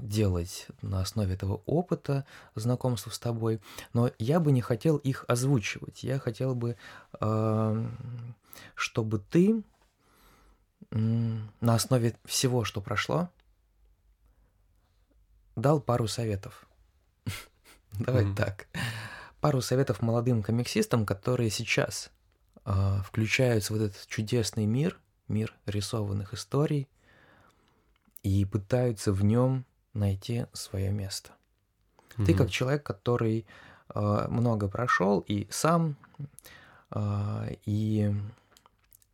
делать 0.00 0.68
на 0.80 1.02
основе 1.02 1.34
этого 1.34 1.60
опыта 1.66 2.24
знакомства 2.54 3.10
с 3.10 3.18
тобой, 3.18 3.60
но 3.92 4.10
я 4.18 4.40
бы 4.40 4.52
не 4.52 4.62
хотел 4.62 4.96
их 4.96 5.26
озвучивать. 5.28 6.02
Я 6.02 6.18
хотел 6.18 6.54
бы, 6.54 6.76
э, 7.20 7.86
чтобы 8.74 9.18
ты 9.18 9.62
на 10.90 11.74
основе 11.74 12.16
всего, 12.24 12.64
что 12.64 12.80
прошло, 12.80 13.28
дал 15.56 15.80
пару 15.80 16.06
советов. 16.06 16.66
Давай 17.92 18.32
так. 18.34 18.66
Пару 19.40 19.60
советов 19.60 20.02
молодым 20.02 20.42
комиксистам, 20.42 21.04
которые 21.04 21.50
сейчас 21.50 22.10
э, 22.64 22.98
включаются 23.04 23.72
в 23.72 23.76
этот 23.76 24.06
чудесный 24.06 24.66
мир, 24.66 24.98
мир 25.28 25.54
рисованных 25.66 26.32
историй, 26.34 26.88
и 28.22 28.44
пытаются 28.44 29.12
в 29.12 29.22
нем 29.22 29.64
найти 29.92 30.46
свое 30.52 30.90
место. 30.90 31.32
Mm-hmm. 32.16 32.24
Ты 32.24 32.34
как 32.34 32.50
человек, 32.50 32.82
который 32.82 33.46
э, 33.94 34.26
много 34.28 34.68
прошел 34.68 35.20
и 35.20 35.46
сам, 35.50 35.96
э, 36.90 37.56
и 37.66 38.14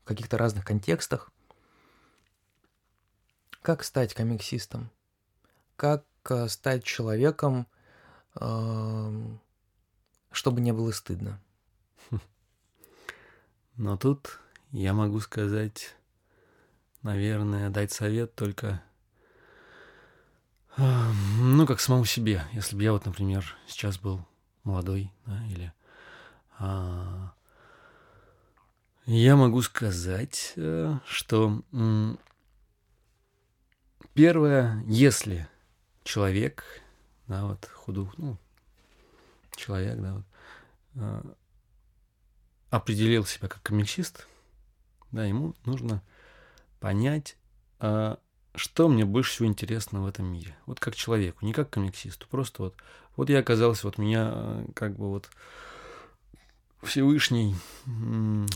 в 0.02 0.04
каких-то 0.04 0.38
разных 0.38 0.64
контекстах. 0.64 1.30
Как 3.62 3.84
стать 3.84 4.14
комиксистом? 4.14 4.90
Как 5.76 6.04
э, 6.28 6.48
стать 6.48 6.84
человеком, 6.84 7.66
э, 8.34 9.36
чтобы 10.32 10.60
не 10.60 10.72
было 10.72 10.92
стыдно? 10.92 11.40
Но 13.76 13.96
тут 13.96 14.40
я 14.72 14.94
могу 14.94 15.20
сказать, 15.20 15.94
наверное, 17.02 17.70
дать 17.70 17.92
совет 17.92 18.34
только 18.34 18.82
ну, 20.76 21.66
как 21.66 21.80
самому 21.80 22.04
себе. 22.04 22.42
Если 22.52 22.76
бы 22.76 22.82
я 22.82 22.92
вот, 22.92 23.04
например, 23.04 23.56
сейчас 23.66 23.98
был 23.98 24.24
молодой, 24.64 25.12
да, 25.26 25.44
или... 25.46 25.72
А, 26.58 27.32
я 29.06 29.36
могу 29.36 29.62
сказать, 29.62 30.52
э, 30.56 30.98
что 31.06 31.62
первое, 34.14 34.82
если 34.86 35.48
человек, 36.04 36.64
да, 37.26 37.44
вот 37.46 37.66
худу, 37.66 38.12
ну, 38.16 38.36
человек, 39.56 40.00
да, 40.00 40.14
вот, 40.14 40.24
а, 40.96 41.34
определил 42.70 43.24
себя 43.24 43.48
как 43.48 43.62
комиксист, 43.62 44.26
да, 45.12 45.24
ему 45.24 45.54
нужно 45.64 46.02
понять, 46.80 47.36
а, 47.78 48.18
что 48.54 48.88
мне 48.88 49.04
больше 49.04 49.30
всего 49.32 49.48
интересно 49.48 50.02
в 50.02 50.06
этом 50.06 50.26
мире. 50.26 50.56
Вот 50.66 50.80
как 50.80 50.96
человеку, 50.96 51.44
не 51.44 51.52
как 51.52 51.70
комиксисту. 51.70 52.26
Просто 52.28 52.62
вот, 52.62 52.74
вот 53.16 53.30
я 53.30 53.38
оказался, 53.38 53.86
вот 53.86 53.96
меня 53.96 54.32
э, 54.34 54.66
как 54.74 54.96
бы 54.96 55.08
вот 55.08 55.30
Всевышний 56.82 57.54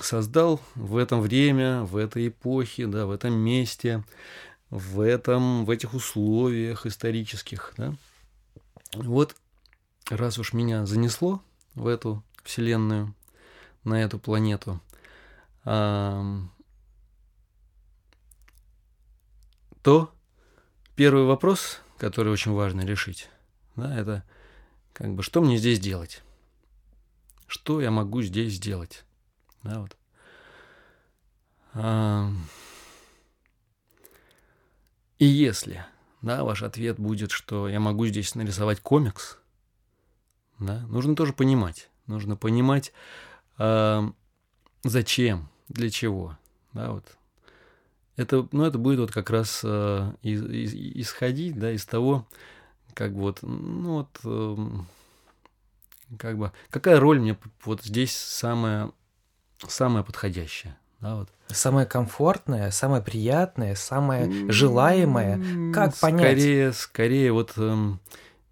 создал 0.00 0.60
в 0.74 0.96
этом 0.96 1.20
время, 1.20 1.82
в 1.82 1.96
этой 1.96 2.28
эпохе, 2.28 2.86
да, 2.86 3.06
в 3.06 3.10
этом 3.10 3.34
месте, 3.34 4.02
в, 4.70 5.00
этом, 5.00 5.64
в 5.64 5.70
этих 5.70 5.94
условиях 5.94 6.86
исторических. 6.86 7.74
Да. 7.76 7.94
Вот 8.94 9.36
раз 10.08 10.38
уж 10.38 10.52
меня 10.52 10.86
занесло 10.86 11.42
в 11.74 11.86
эту 11.86 12.24
вселенную, 12.42 13.14
на 13.84 14.02
эту 14.02 14.18
планету, 14.18 14.80
то 15.64 16.48
первый 20.96 21.24
вопрос, 21.24 21.80
который 21.98 22.32
очень 22.32 22.52
важно 22.52 22.80
решить, 22.80 23.28
да, 23.76 23.94
это 23.94 24.24
как 24.94 25.14
бы 25.14 25.22
что 25.22 25.42
мне 25.42 25.58
здесь 25.58 25.78
делать? 25.78 26.23
Что 27.54 27.80
я 27.80 27.92
могу 27.92 28.20
здесь 28.20 28.54
сделать? 28.54 29.04
Да, 29.62 29.78
вот. 29.78 29.96
А, 31.74 32.28
и 35.20 35.24
если, 35.24 35.86
да, 36.20 36.42
ваш 36.42 36.64
ответ 36.64 36.98
будет, 36.98 37.30
что 37.30 37.68
я 37.68 37.78
могу 37.78 38.06
здесь 38.06 38.34
нарисовать 38.34 38.80
комикс, 38.80 39.38
да, 40.58 40.80
нужно 40.88 41.14
тоже 41.14 41.32
понимать, 41.32 41.90
нужно 42.08 42.34
понимать, 42.34 42.92
а, 43.56 44.12
зачем, 44.82 45.48
для 45.68 45.90
чего, 45.90 46.36
да, 46.72 46.90
вот 46.90 47.04
это, 48.16 48.48
ну, 48.50 48.64
это 48.64 48.78
будет 48.78 48.98
вот 48.98 49.12
как 49.12 49.30
раз 49.30 49.62
из, 49.62 50.42
исходить, 50.42 51.56
да, 51.56 51.70
из 51.70 51.86
того, 51.86 52.26
как 52.94 53.12
вот, 53.12 53.42
ну, 53.42 53.98
вот, 53.98 54.20
э, 54.24 54.56
как 56.18 56.38
бы, 56.38 56.52
какая 56.70 57.00
роль 57.00 57.20
мне 57.20 57.36
вот 57.64 57.82
здесь 57.82 58.16
самая, 58.16 58.90
самая 59.66 60.02
подходящая, 60.02 60.78
да, 61.00 61.16
вот. 61.16 61.28
Самое 61.48 61.86
комфортное, 61.86 62.70
самое 62.70 63.02
приятное, 63.02 63.74
самое 63.74 64.50
желаемое. 64.50 65.72
Как 65.72 65.94
понять? 65.96 66.38
Скорее, 66.38 66.72
скорее 66.72 67.32
вот 67.32 67.52
э, 67.56 67.92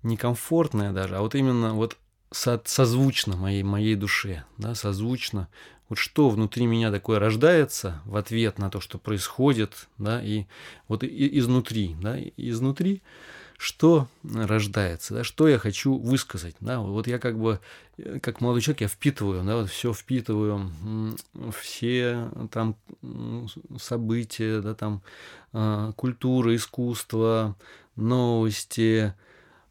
некомфортное 0.02 0.92
даже, 0.92 1.16
а 1.16 1.22
вот 1.22 1.34
именно 1.34 1.74
вот 1.74 1.96
со, 2.30 2.60
созвучно 2.64 3.36
моей, 3.36 3.62
моей 3.62 3.94
душе, 3.94 4.44
да, 4.58 4.74
созвучно 4.74 5.48
вот 5.92 5.98
что 5.98 6.30
внутри 6.30 6.64
меня 6.64 6.90
такое 6.90 7.18
рождается 7.18 8.00
в 8.06 8.16
ответ 8.16 8.58
на 8.58 8.70
то, 8.70 8.80
что 8.80 8.96
происходит, 8.96 9.88
да, 9.98 10.22
и 10.22 10.46
вот 10.88 11.04
и, 11.04 11.38
изнутри, 11.38 11.94
да, 12.00 12.16
изнутри, 12.38 13.02
что 13.62 14.08
рождается, 14.24 15.14
да, 15.14 15.22
что 15.22 15.46
я 15.46 15.56
хочу 15.56 15.96
высказать, 15.96 16.56
да, 16.58 16.80
вот 16.80 17.06
я 17.06 17.20
как 17.20 17.38
бы, 17.38 17.60
э, 17.96 18.18
как 18.18 18.40
молодой 18.40 18.60
человек, 18.60 18.80
я 18.80 18.88
впитываю, 18.88 19.44
да, 19.44 19.54
вот 19.58 19.70
все 19.70 19.92
впитываю, 19.92 20.68
все 21.60 22.28
там 22.50 22.76
события, 23.78 24.60
да, 24.60 24.74
там 24.74 25.00
а, 25.52 25.92
культура, 25.92 26.56
искусство, 26.56 27.56
новости, 27.94 29.14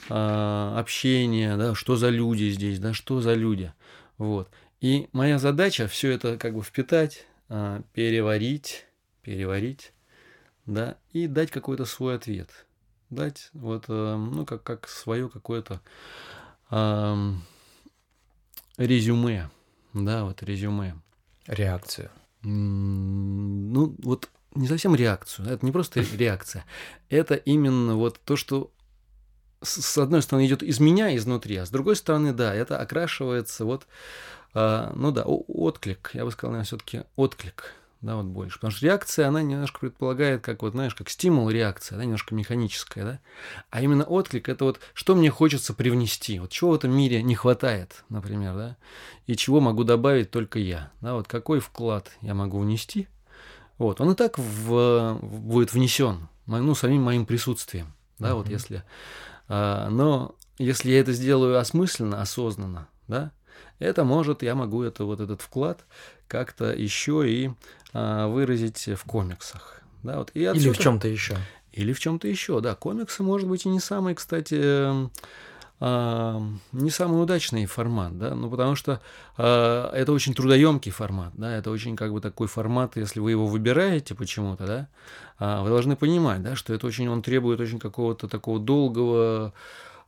а, 0.07 0.79
общение, 0.79 1.57
да, 1.57 1.75
что 1.75 1.97
за 1.97 2.07
люди 2.07 2.49
здесь, 2.49 2.79
да, 2.79 2.93
что 2.93 3.19
за 3.19 3.33
люди, 3.33 3.73
вот. 4.17 4.49
И 4.79 5.09
моя 5.11 5.37
задача 5.37 5.89
все 5.89 6.11
это 6.11 6.37
как 6.37 6.55
бы 6.55 6.63
впитать, 6.63 7.25
а, 7.49 7.81
переварить, 7.93 8.85
переварить, 9.21 9.91
да, 10.65 10.95
и 11.11 11.27
дать 11.27 11.51
какой-то 11.51 11.83
свой 11.83 12.15
ответ. 12.15 12.65
Дать 13.11 13.49
вот, 13.53 13.85
э, 13.87 14.15
ну, 14.15 14.45
как, 14.45 14.63
как 14.63 14.87
свое 14.87 15.29
какое-то 15.29 15.81
э, 16.71 17.33
резюме, 18.77 19.49
да, 19.93 20.23
вот 20.23 20.41
резюме. 20.41 20.95
Реакцию. 21.45 22.09
Ну, 22.41 23.95
вот 23.99 24.29
не 24.55 24.67
совсем 24.67 24.95
реакцию, 24.95 25.47
это 25.49 25.65
не 25.65 25.71
просто 25.71 26.01
реакция, 26.15 26.65
это 27.09 27.35
именно 27.35 27.95
вот 27.95 28.19
то, 28.25 28.35
что 28.35 28.71
с 29.61 29.97
одной 29.99 30.23
стороны 30.23 30.47
идет 30.47 30.63
из 30.63 30.79
меня 30.79 31.15
изнутри, 31.15 31.57
а 31.57 31.65
с 31.65 31.69
другой 31.69 31.95
стороны, 31.95 32.33
да, 32.33 32.53
это 32.53 32.79
окрашивается 32.79 33.63
вот 33.65 33.85
а, 34.53 34.91
ну 34.95 35.11
да, 35.11 35.23
отклик, 35.23 36.11
я 36.13 36.25
бы 36.25 36.31
сказал, 36.31 36.51
наверное, 36.51 36.65
все-таки 36.65 37.03
отклик, 37.15 37.75
да, 38.01 38.15
вот 38.15 38.25
больше. 38.25 38.55
Потому 38.55 38.71
что 38.71 38.85
реакция, 38.85 39.27
она 39.27 39.41
немножко 39.41 39.79
предполагает, 39.79 40.41
как 40.41 40.63
вот, 40.63 40.71
знаешь, 40.73 40.95
как 40.95 41.09
стимул 41.09 41.49
реакция, 41.49 41.97
да, 41.97 42.03
немножко 42.03 42.33
механическая, 42.33 43.03
да. 43.03 43.19
А 43.69 43.81
именно 43.81 44.03
отклик– 44.03 44.49
это 44.49 44.65
вот, 44.65 44.79
что 44.93 45.15
мне 45.15 45.29
хочется 45.29 45.73
привнести, 45.73 46.39
вот 46.39 46.51
чего 46.51 46.71
в 46.71 46.75
этом 46.75 46.91
мире 46.91 47.21
не 47.21 47.35
хватает, 47.35 48.03
например, 48.09 48.55
да, 48.55 48.77
и 49.27 49.35
чего 49.35 49.61
могу 49.61 49.83
добавить 49.83 50.31
только 50.31 50.59
я, 50.59 50.91
да, 51.01 51.13
вот 51.13 51.27
какой 51.27 51.59
вклад 51.59 52.11
я 52.21 52.33
могу 52.33 52.59
внести, 52.59 53.07
вот, 53.77 54.01
он 54.01 54.11
и 54.11 54.15
так 54.15 54.37
в, 54.37 55.19
будет 55.21 55.73
внесен, 55.73 56.27
ну, 56.47 56.73
самим 56.75 57.03
моим 57.03 57.25
присутствием, 57.25 57.93
да, 58.17 58.29
mm-hmm. 58.29 58.33
вот 58.33 58.49
если, 58.49 58.83
а, 59.47 59.89
но 59.89 60.35
если 60.57 60.91
я 60.91 60.99
это 60.99 61.13
сделаю 61.13 61.59
осмысленно, 61.59 62.21
осознанно, 62.21 62.87
да, 63.07 63.31
это 63.79 64.03
может, 64.03 64.43
я 64.43 64.55
могу 64.55 64.83
это 64.83 65.05
вот 65.05 65.19
этот 65.19 65.41
вклад 65.41 65.83
как-то 66.27 66.73
еще 66.73 67.29
и 67.29 67.51
а, 67.93 68.27
выразить 68.27 68.87
в 68.87 69.03
комиксах. 69.05 69.81
Да, 70.03 70.19
вот. 70.19 70.31
и 70.33 70.45
отсюда... 70.45 70.67
Или 70.67 70.73
в 70.73 70.79
чем-то 70.79 71.07
еще. 71.07 71.37
Или 71.73 71.93
в 71.93 71.99
чем-то 71.99 72.27
еще, 72.27 72.59
да. 72.59 72.75
Комиксы, 72.75 73.23
может 73.23 73.47
быть, 73.47 73.65
и 73.65 73.69
не 73.69 73.79
самый, 73.79 74.15
кстати, 74.15 75.09
а, 75.83 76.39
не 76.73 76.91
самый 76.91 77.23
удачный 77.23 77.65
формат, 77.65 78.15
да, 78.15 78.35
ну 78.35 78.51
потому 78.51 78.75
что 78.75 79.01
а, 79.35 79.91
это 79.93 80.11
очень 80.11 80.35
трудоемкий 80.35 80.91
формат, 80.91 81.33
да, 81.35 81.57
это 81.57 81.71
очень 81.71 81.95
как 81.95 82.13
бы 82.13 82.21
такой 82.21 82.47
формат, 82.47 82.97
если 82.97 83.19
вы 83.19 83.31
его 83.31 83.47
выбираете 83.47 84.13
почему-то, 84.13 84.67
да, 84.67 84.87
а, 85.39 85.63
вы 85.63 85.69
должны 85.69 85.95
понимать, 85.95 86.43
да, 86.43 86.55
что 86.55 86.71
это 86.75 86.85
очень, 86.85 87.09
он 87.09 87.23
требует 87.23 87.59
очень 87.59 87.79
какого-то 87.79 88.27
такого 88.27 88.59
долгого 88.59 89.53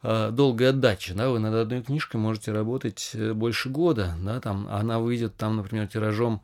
долгой 0.03 0.69
отдачи, 0.69 1.13
да, 1.13 1.29
вы 1.29 1.39
над 1.39 1.53
одной 1.53 1.81
книжкой 1.81 2.19
можете 2.19 2.51
работать 2.51 3.11
э, 3.13 3.33
больше 3.33 3.69
года, 3.69 4.15
да, 4.19 4.41
там, 4.41 4.67
она 4.69 4.99
выйдет 4.99 5.37
там, 5.37 5.55
например, 5.55 5.87
тиражом, 5.87 6.41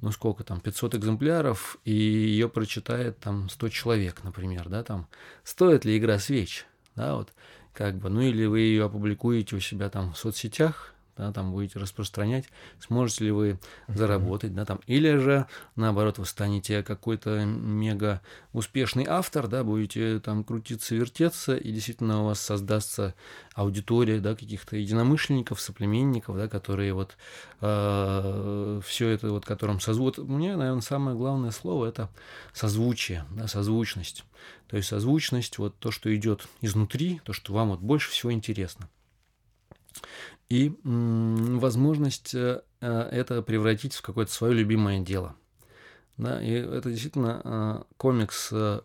ну 0.00 0.10
сколько 0.12 0.44
там, 0.44 0.60
500 0.60 0.94
экземпляров, 0.94 1.76
и 1.84 1.92
ее 1.92 2.48
прочитает 2.48 3.18
там 3.18 3.50
100 3.50 3.68
человек, 3.68 4.24
например, 4.24 4.70
да, 4.70 4.82
там, 4.82 5.08
стоит 5.44 5.84
ли 5.84 5.98
игра 5.98 6.18
свеч, 6.18 6.64
да, 6.96 7.16
вот, 7.16 7.34
как 7.74 7.96
бы, 7.98 8.08
ну 8.08 8.22
или 8.22 8.46
вы 8.46 8.60
ее 8.60 8.86
опубликуете 8.86 9.56
у 9.56 9.60
себя 9.60 9.90
там 9.90 10.14
в 10.14 10.18
соцсетях, 10.18 10.91
да, 11.16 11.32
там 11.32 11.52
будете 11.52 11.78
распространять, 11.78 12.46
сможете 12.80 13.24
ли 13.24 13.30
вы 13.30 13.58
заработать, 13.88 14.54
да, 14.54 14.64
там, 14.64 14.80
или 14.86 15.16
же, 15.16 15.46
наоборот, 15.76 16.18
вы 16.18 16.24
станете 16.24 16.82
какой-то 16.82 17.44
мега 17.44 18.22
успешный 18.52 19.04
автор, 19.06 19.48
да, 19.48 19.64
будете 19.64 20.20
там 20.20 20.44
крутиться, 20.44 20.94
вертеться, 20.94 21.56
и 21.56 21.72
действительно 21.72 22.22
у 22.22 22.26
вас 22.26 22.40
создастся 22.40 23.14
аудитория, 23.54 24.20
да, 24.20 24.34
каких-то 24.34 24.76
единомышленников, 24.76 25.60
соплеменников, 25.60 26.36
да, 26.36 26.48
которые 26.48 26.94
вот 26.94 27.16
э, 27.60 28.80
все 28.84 29.08
это 29.08 29.30
вот, 29.30 29.44
которым 29.44 29.80
созвут. 29.80 30.18
Мне, 30.18 30.56
наверное, 30.56 30.80
самое 30.80 31.16
главное 31.16 31.50
слово 31.50 31.86
это 31.86 32.08
созвучие, 32.52 33.24
да, 33.30 33.46
созвучность. 33.48 34.24
То 34.68 34.76
есть 34.76 34.88
созвучность, 34.88 35.58
вот 35.58 35.76
то, 35.78 35.90
что 35.90 36.14
идет 36.14 36.48
изнутри, 36.62 37.20
то, 37.24 37.32
что 37.32 37.52
вам 37.52 37.68
вот 37.68 37.80
больше 37.80 38.10
всего 38.10 38.32
интересно 38.32 38.88
и 40.52 40.70
возможность 40.84 42.34
э, 42.34 42.60
э, 42.82 43.08
это 43.10 43.40
превратить 43.40 43.94
в 43.94 44.02
какое-то 44.02 44.30
свое 44.30 44.52
любимое 44.52 45.00
дело. 45.00 45.34
Да, 46.18 46.42
и 46.42 46.50
это 46.50 46.90
действительно 46.90 47.40
э, 47.42 47.82
комикс, 47.96 48.50
ну, 48.52 48.82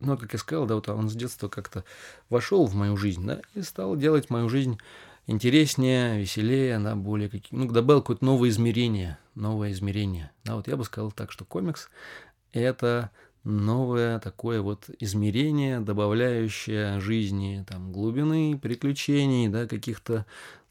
как 0.00 0.32
я 0.32 0.38
сказал, 0.38 0.66
да, 0.66 0.76
вот 0.76 0.88
он 0.88 1.10
с 1.10 1.16
детства 1.16 1.48
как-то 1.48 1.84
вошел 2.30 2.66
в 2.66 2.74
мою 2.76 2.96
жизнь, 2.96 3.26
да, 3.26 3.40
и 3.54 3.62
стал 3.62 3.96
делать 3.96 4.30
мою 4.30 4.48
жизнь 4.48 4.78
интереснее, 5.26 6.20
веселее, 6.20 6.78
да, 6.78 6.94
более 6.94 7.28
какие, 7.28 7.58
ну, 7.58 7.68
добавил 7.68 8.00
какое-то 8.00 8.24
новое 8.24 8.50
измерение, 8.50 9.18
новое 9.34 9.72
измерение. 9.72 10.30
Да, 10.44 10.54
вот 10.54 10.68
я 10.68 10.76
бы 10.76 10.84
сказал 10.84 11.10
так, 11.10 11.32
что 11.32 11.44
комикс– 11.44 11.88
это 12.52 13.10
новое 13.44 14.18
такое 14.18 14.60
вот 14.60 14.88
измерение, 15.00 15.80
добавляющее 15.80 17.00
жизни 17.00 17.64
там, 17.68 17.92
глубины, 17.92 18.58
приключений, 18.58 19.48
да, 19.48 19.66
каких-то 19.66 20.26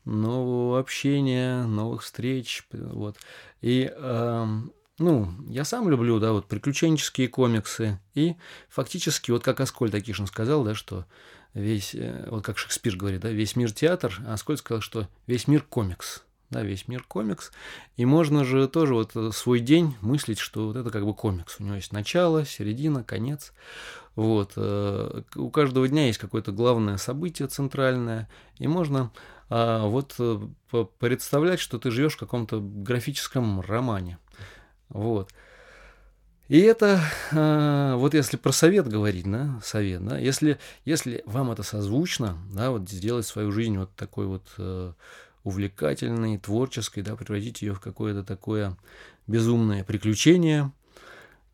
нового 0.05 0.79
общения, 0.79 1.63
новых 1.63 2.03
встреч. 2.03 2.63
Вот. 2.71 3.17
И 3.61 3.91
э, 3.93 4.45
ну, 4.97 5.33
я 5.47 5.65
сам 5.65 5.89
люблю, 5.89 6.19
да, 6.19 6.31
вот 6.31 6.47
приключенческие 6.47 7.27
комиксы. 7.27 7.99
И 8.13 8.35
фактически, 8.69 9.31
вот 9.31 9.43
как 9.43 9.59
Аскольд 9.59 9.93
Акишин 9.93 10.27
сказал, 10.27 10.63
да, 10.63 10.75
что 10.75 11.05
весь, 11.53 11.93
э, 11.93 12.27
вот 12.29 12.43
как 12.43 12.57
Шекспир 12.57 12.95
говорит, 12.95 13.21
да, 13.21 13.29
весь 13.29 13.55
мир 13.55 13.71
театр, 13.71 14.19
а 14.25 14.33
Аскольд 14.33 14.59
сказал, 14.59 14.81
что 14.81 15.07
весь 15.27 15.47
мир 15.47 15.63
комикс 15.63 16.23
да, 16.51 16.61
весь 16.61 16.87
мир 16.87 17.03
комикс. 17.03 17.51
И 17.95 18.05
можно 18.05 18.43
же 18.43 18.67
тоже 18.67 18.93
вот 18.93 19.11
э, 19.15 19.31
свой 19.33 19.61
день 19.61 19.95
мыслить, 20.01 20.37
что 20.37 20.67
вот 20.67 20.75
это 20.75 20.89
как 20.91 21.05
бы 21.05 21.15
комикс. 21.15 21.55
У 21.59 21.63
него 21.63 21.75
есть 21.75 21.93
начало, 21.93 22.45
середина, 22.45 23.03
конец. 23.03 23.53
Вот. 24.15 24.53
Э, 24.57 25.21
у 25.35 25.49
каждого 25.49 25.87
дня 25.87 26.07
есть 26.07 26.19
какое-то 26.19 26.51
главное 26.51 26.97
событие 26.97 27.47
центральное, 27.47 28.29
и 28.59 28.67
можно 28.67 29.11
а, 29.49 29.85
вот 29.87 30.15
э, 30.19 30.39
представлять, 30.99 31.61
что 31.61 31.79
ты 31.79 31.89
живешь 31.89 32.15
в 32.15 32.19
каком-то 32.19 32.59
графическом 32.61 33.61
романе. 33.61 34.17
Вот. 34.89 35.31
И 36.49 36.59
это, 36.59 36.99
вот 37.31 38.13
если 38.13 38.35
про 38.35 38.51
совет 38.51 38.85
говорить, 38.85 39.23
да, 39.23 39.61
совет, 39.63 40.05
да, 40.05 40.17
если, 40.17 40.59
если 40.83 41.23
вам 41.25 41.49
это 41.49 41.63
созвучно, 41.63 42.37
да, 42.53 42.71
вот 42.71 42.89
сделать 42.89 43.25
свою 43.25 43.53
жизнь 43.53 43.77
вот 43.77 43.95
такой 43.95 44.25
вот 44.25 44.43
увлекательной, 45.43 46.37
творческой, 46.37 47.01
да, 47.01 47.15
превратить 47.15 47.61
ее 47.61 47.73
в 47.73 47.79
какое-то 47.79 48.23
такое 48.23 48.77
безумное 49.27 49.83
приключение, 49.83 50.71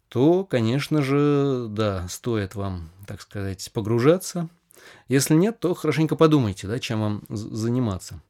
то, 0.09 0.43
конечно 0.45 1.01
же, 1.01 1.67
да, 1.69 2.07
стоит 2.07 2.55
вам, 2.55 2.89
так 3.05 3.21
сказать, 3.21 3.69
погружаться. 3.73 4.49
Если 5.07 5.35
нет, 5.35 5.59
то 5.59 5.73
хорошенько 5.73 6.15
подумайте, 6.15 6.67
да, 6.67 6.79
чем 6.79 7.01
вам 7.01 7.23
заниматься. 7.29 8.21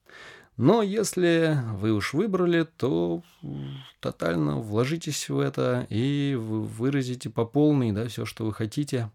Но 0.57 0.81
если 0.81 1.59
вы 1.75 1.93
уж 1.93 2.13
выбрали, 2.13 2.63
то 2.63 3.21
тотально 3.99 4.57
вложитесь 4.57 5.29
в 5.29 5.39
это 5.39 5.85
и 5.89 6.35
выразите 6.35 7.29
по 7.29 7.45
полной 7.45 7.91
да, 7.91 8.07
все, 8.07 8.25
что 8.25 8.43
вы 8.43 8.53
хотите. 8.53 9.11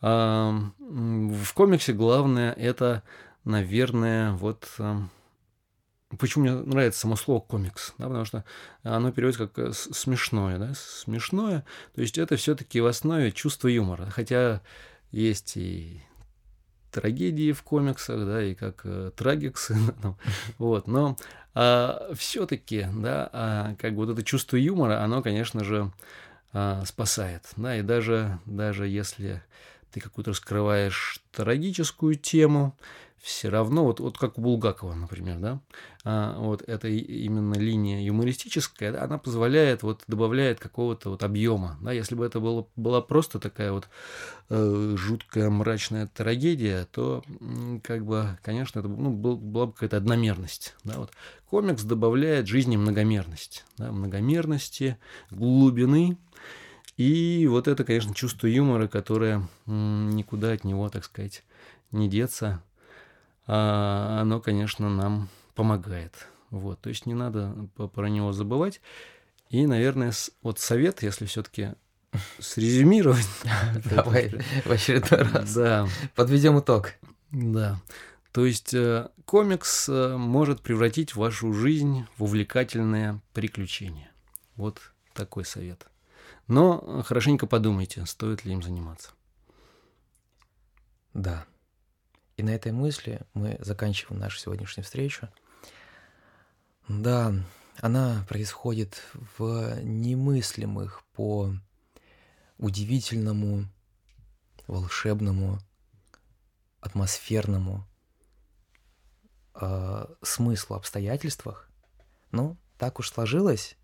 А, 0.00 0.58
в 0.78 1.52
комиксе 1.52 1.92
главное 1.92 2.52
это, 2.52 3.02
наверное, 3.44 4.32
вот 4.32 4.66
Почему 6.18 6.44
мне 6.44 6.54
нравится 6.54 7.00
само 7.00 7.16
слово 7.16 7.40
комикс? 7.40 7.92
Да, 7.98 8.06
потому 8.06 8.24
что 8.24 8.44
оно 8.82 9.12
переводится 9.12 9.46
как 9.46 9.58
э, 9.58 9.72
смешное, 9.72 10.58
да, 10.58 10.72
смешное. 10.74 11.64
То 11.94 12.00
есть 12.00 12.16
это 12.16 12.36
все-таки 12.36 12.80
в 12.80 12.86
основе 12.86 13.30
чувство 13.30 13.68
юмора. 13.68 14.06
Хотя 14.10 14.62
есть 15.10 15.56
и 15.56 16.00
трагедии 16.90 17.52
в 17.52 17.62
комиксах, 17.62 18.24
да, 18.24 18.42
и 18.42 18.54
как 18.54 18.80
э, 18.84 19.10
трагиксы, 19.14 19.76
вот, 20.58 20.86
но 20.86 21.16
а, 21.54 22.12
все-таки, 22.14 22.86
да, 22.94 23.28
а, 23.32 23.74
как 23.78 23.94
бы 23.94 24.06
вот 24.06 24.12
это 24.12 24.22
чувство 24.22 24.56
юмора, 24.56 25.02
оно, 25.02 25.22
конечно 25.22 25.64
же, 25.64 25.92
а, 26.52 26.84
спасает, 26.86 27.42
да, 27.56 27.76
и 27.76 27.82
даже, 27.82 28.38
даже 28.46 28.86
если 28.86 29.42
ты 29.90 30.00
какую-то 30.00 30.30
раскрываешь 30.30 31.20
трагическую 31.32 32.14
тему, 32.14 32.76
все 33.20 33.48
равно, 33.48 33.84
вот, 33.84 34.00
вот 34.00 34.18
как 34.18 34.38
у 34.38 34.40
Булгакова, 34.40 34.94
например, 34.94 35.38
да, 35.38 35.60
а, 36.04 36.38
вот 36.38 36.62
эта 36.66 36.88
именно 36.88 37.54
линия 37.54 38.04
юмористическая, 38.04 39.02
она 39.02 39.18
позволяет, 39.18 39.82
вот 39.82 40.02
добавляет 40.06 40.60
какого-то 40.60 41.10
вот 41.10 41.22
объема, 41.22 41.78
да, 41.82 41.92
если 41.92 42.14
бы 42.14 42.24
это 42.24 42.40
было, 42.40 42.66
была 42.76 43.02
просто 43.02 43.38
такая 43.38 43.72
вот 43.72 43.88
э, 44.50 44.94
жуткая 44.96 45.50
мрачная 45.50 46.06
трагедия, 46.06 46.86
то 46.92 47.24
как 47.82 48.04
бы, 48.04 48.38
конечно, 48.42 48.80
это 48.80 48.88
ну, 48.88 49.10
был, 49.10 49.36
была 49.36 49.66
бы 49.66 49.72
какая-то 49.72 49.96
одномерность, 49.96 50.74
да, 50.84 50.94
вот. 50.98 51.10
Комикс 51.50 51.82
добавляет 51.82 52.46
жизни 52.46 52.76
многомерность, 52.76 53.64
да, 53.78 53.90
многомерности, 53.90 54.98
глубины, 55.30 56.18
и 56.98 57.46
вот 57.48 57.68
это, 57.68 57.84
конечно, 57.84 58.14
чувство 58.14 58.48
юмора, 58.48 58.88
которое 58.88 59.48
никуда 59.66 60.52
от 60.52 60.64
него, 60.64 60.88
так 60.88 61.04
сказать, 61.04 61.44
не 61.92 62.08
деться, 62.08 62.62
оно, 63.48 64.40
конечно, 64.40 64.88
нам 64.90 65.28
помогает. 65.54 66.28
Вот, 66.50 66.80
то 66.80 66.88
есть 66.88 67.06
не 67.06 67.14
надо 67.14 67.68
про 67.94 68.08
него 68.08 68.32
забывать. 68.32 68.80
И, 69.50 69.66
наверное, 69.66 70.12
вот 70.42 70.58
совет, 70.58 71.02
если 71.02 71.26
все-таки 71.26 71.74
срезюмировать. 72.38 73.28
Давай 73.90 74.30
в 74.64 74.70
очередной 74.70 75.22
раз. 75.22 75.54
Да. 75.54 75.88
Подведем 76.14 76.60
итог. 76.60 76.92
Да. 77.30 77.80
То 78.32 78.46
есть 78.46 78.74
э, 78.74 79.08
комикс 79.24 79.88
э, 79.88 80.16
может 80.16 80.60
превратить 80.60 81.14
вашу 81.14 81.52
жизнь 81.52 82.06
в 82.16 82.24
увлекательное 82.24 83.20
приключение. 83.32 84.10
Вот 84.56 84.80
такой 85.14 85.44
совет. 85.44 85.86
Но 86.46 87.02
хорошенько 87.04 87.46
подумайте, 87.46 88.04
стоит 88.06 88.44
ли 88.44 88.52
им 88.52 88.62
заниматься. 88.62 89.10
Да. 91.14 91.46
И 92.38 92.42
на 92.44 92.50
этой 92.50 92.70
мысли 92.70 93.20
мы 93.34 93.56
заканчиваем 93.58 94.20
нашу 94.20 94.38
сегодняшнюю 94.38 94.84
встречу. 94.84 95.28
Да, 96.86 97.34
она 97.80 98.24
происходит 98.28 99.02
в 99.36 99.80
немыслимых 99.82 101.02
по 101.14 101.52
удивительному, 102.56 103.64
волшебному, 104.68 105.58
атмосферному 106.80 107.84
э, 109.54 110.06
смыслу 110.22 110.76
обстоятельствах. 110.76 111.68
Ну, 112.30 112.56
так 112.78 113.00
уж 113.00 113.10
сложилось. 113.10 113.76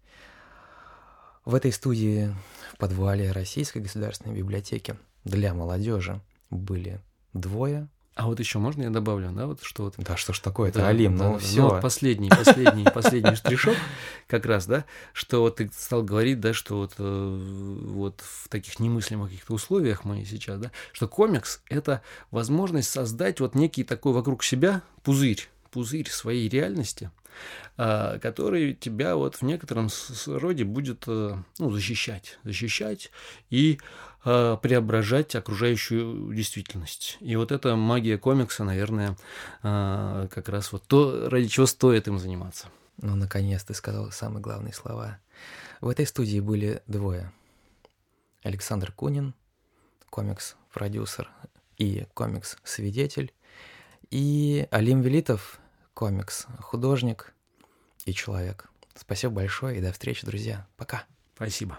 В 1.45 1.57
этой 1.57 1.73
студии 1.73 2.33
в 2.73 2.79
подвале 2.79 3.33
Российской 3.33 3.79
государственной 3.79 4.37
библиотеки 4.37 4.97
для 5.24 5.55
молодежи 5.55 6.20
были 6.51 7.01
двое 7.33 7.89
а 8.16 8.27
вот 8.27 8.39
еще 8.39 8.59
можно 8.59 8.85
я 8.85 8.91
добавлю, 8.91 9.31
да, 9.32 9.47
вот 9.47 9.62
что 9.62 9.85
вот. 9.85 9.95
Да, 9.99 10.16
что 10.16 10.32
ж 10.32 10.39
такое, 10.39 10.69
это 10.69 10.81
да, 10.81 10.89
Алим, 10.89 11.16
да, 11.16 11.24
ну 11.24 11.32
да, 11.32 11.39
все. 11.39 11.62
Ну, 11.62 11.69
вот 11.70 11.81
последний, 11.81 12.31
последний, 12.31 12.85
последний 12.95 13.35
штришок, 13.35 13.77
как 14.28 14.47
раз, 14.47 14.66
да, 14.66 14.85
что 15.12 15.41
вот 15.41 15.57
ты 15.57 15.69
стал 15.77 16.05
говорить, 16.05 16.39
да, 16.39 16.53
что 16.53 16.77
вот, 16.77 16.93
э, 16.99 17.81
вот 17.86 18.20
в 18.20 18.49
таких 18.49 18.78
немыслимых 18.78 19.31
каких-то 19.31 19.55
условиях 19.55 20.05
мы 20.05 20.24
сейчас, 20.24 20.61
да, 20.61 20.70
что 20.93 21.09
комикс– 21.09 21.61
это 21.69 22.03
возможность 22.31 22.89
создать 22.89 23.41
вот 23.41 23.57
некий 23.57 23.82
такой 23.82 24.12
вокруг 24.12 24.45
себя 24.45 24.82
пузырь, 25.03 25.49
пузырь 25.75 26.09
своей 26.09 26.49
реальности, 26.49 27.11
а, 27.77 28.19
который 28.21 28.75
тебя 28.75 29.17
вот 29.17 29.37
в 29.37 29.43
некотором 29.43 29.89
роде 30.27 30.65
будет 30.65 31.05
э, 31.07 31.37
ну, 31.59 31.71
защищать, 31.71 32.39
защищать 32.45 33.11
и 33.51 33.79
Э, 34.27 34.57
преображать 34.61 35.35
окружающую 35.35 36.33
действительность. 36.33 37.19
И 37.21 37.37
вот 37.37 37.53
эта 37.53 37.77
магия 37.77 38.17
комикса, 38.17 38.65
наверное, 38.65 39.19
э, 39.63 40.29
как 40.31 40.49
раз 40.49 40.73
вот 40.73 40.83
то, 40.87 41.29
ради 41.29 41.47
чего 41.49 41.67
стоит 41.67 42.09
им 42.09 42.19
заниматься. 42.19 42.69
Ну, 43.03 43.17
наконец 43.17 43.65
ты 43.65 43.75
сказал 43.75 44.11
самые 44.13 44.41
главные 44.41 44.73
слова. 44.73 45.19
В 45.83 45.91
этой 45.91 46.07
студии 46.07 46.41
были 46.41 46.83
двое. 46.87 47.33
Александр 48.43 48.93
Кунин, 48.93 49.35
комикс-продюсер, 50.09 51.29
и 51.77 52.07
комикс 52.15 52.57
«Свидетель», 52.65 53.31
и 54.11 54.67
Алим 54.71 55.03
Велитов, 55.03 55.59
комикс 55.95 56.47
«Художник» 56.61 57.33
и 58.05 58.12
«Человек». 58.12 58.69
Спасибо 58.95 59.35
большое 59.35 59.79
и 59.79 59.81
до 59.81 59.93
встречи, 59.93 60.27
друзья. 60.27 60.66
Пока. 60.77 61.05
Спасибо. 61.37 61.79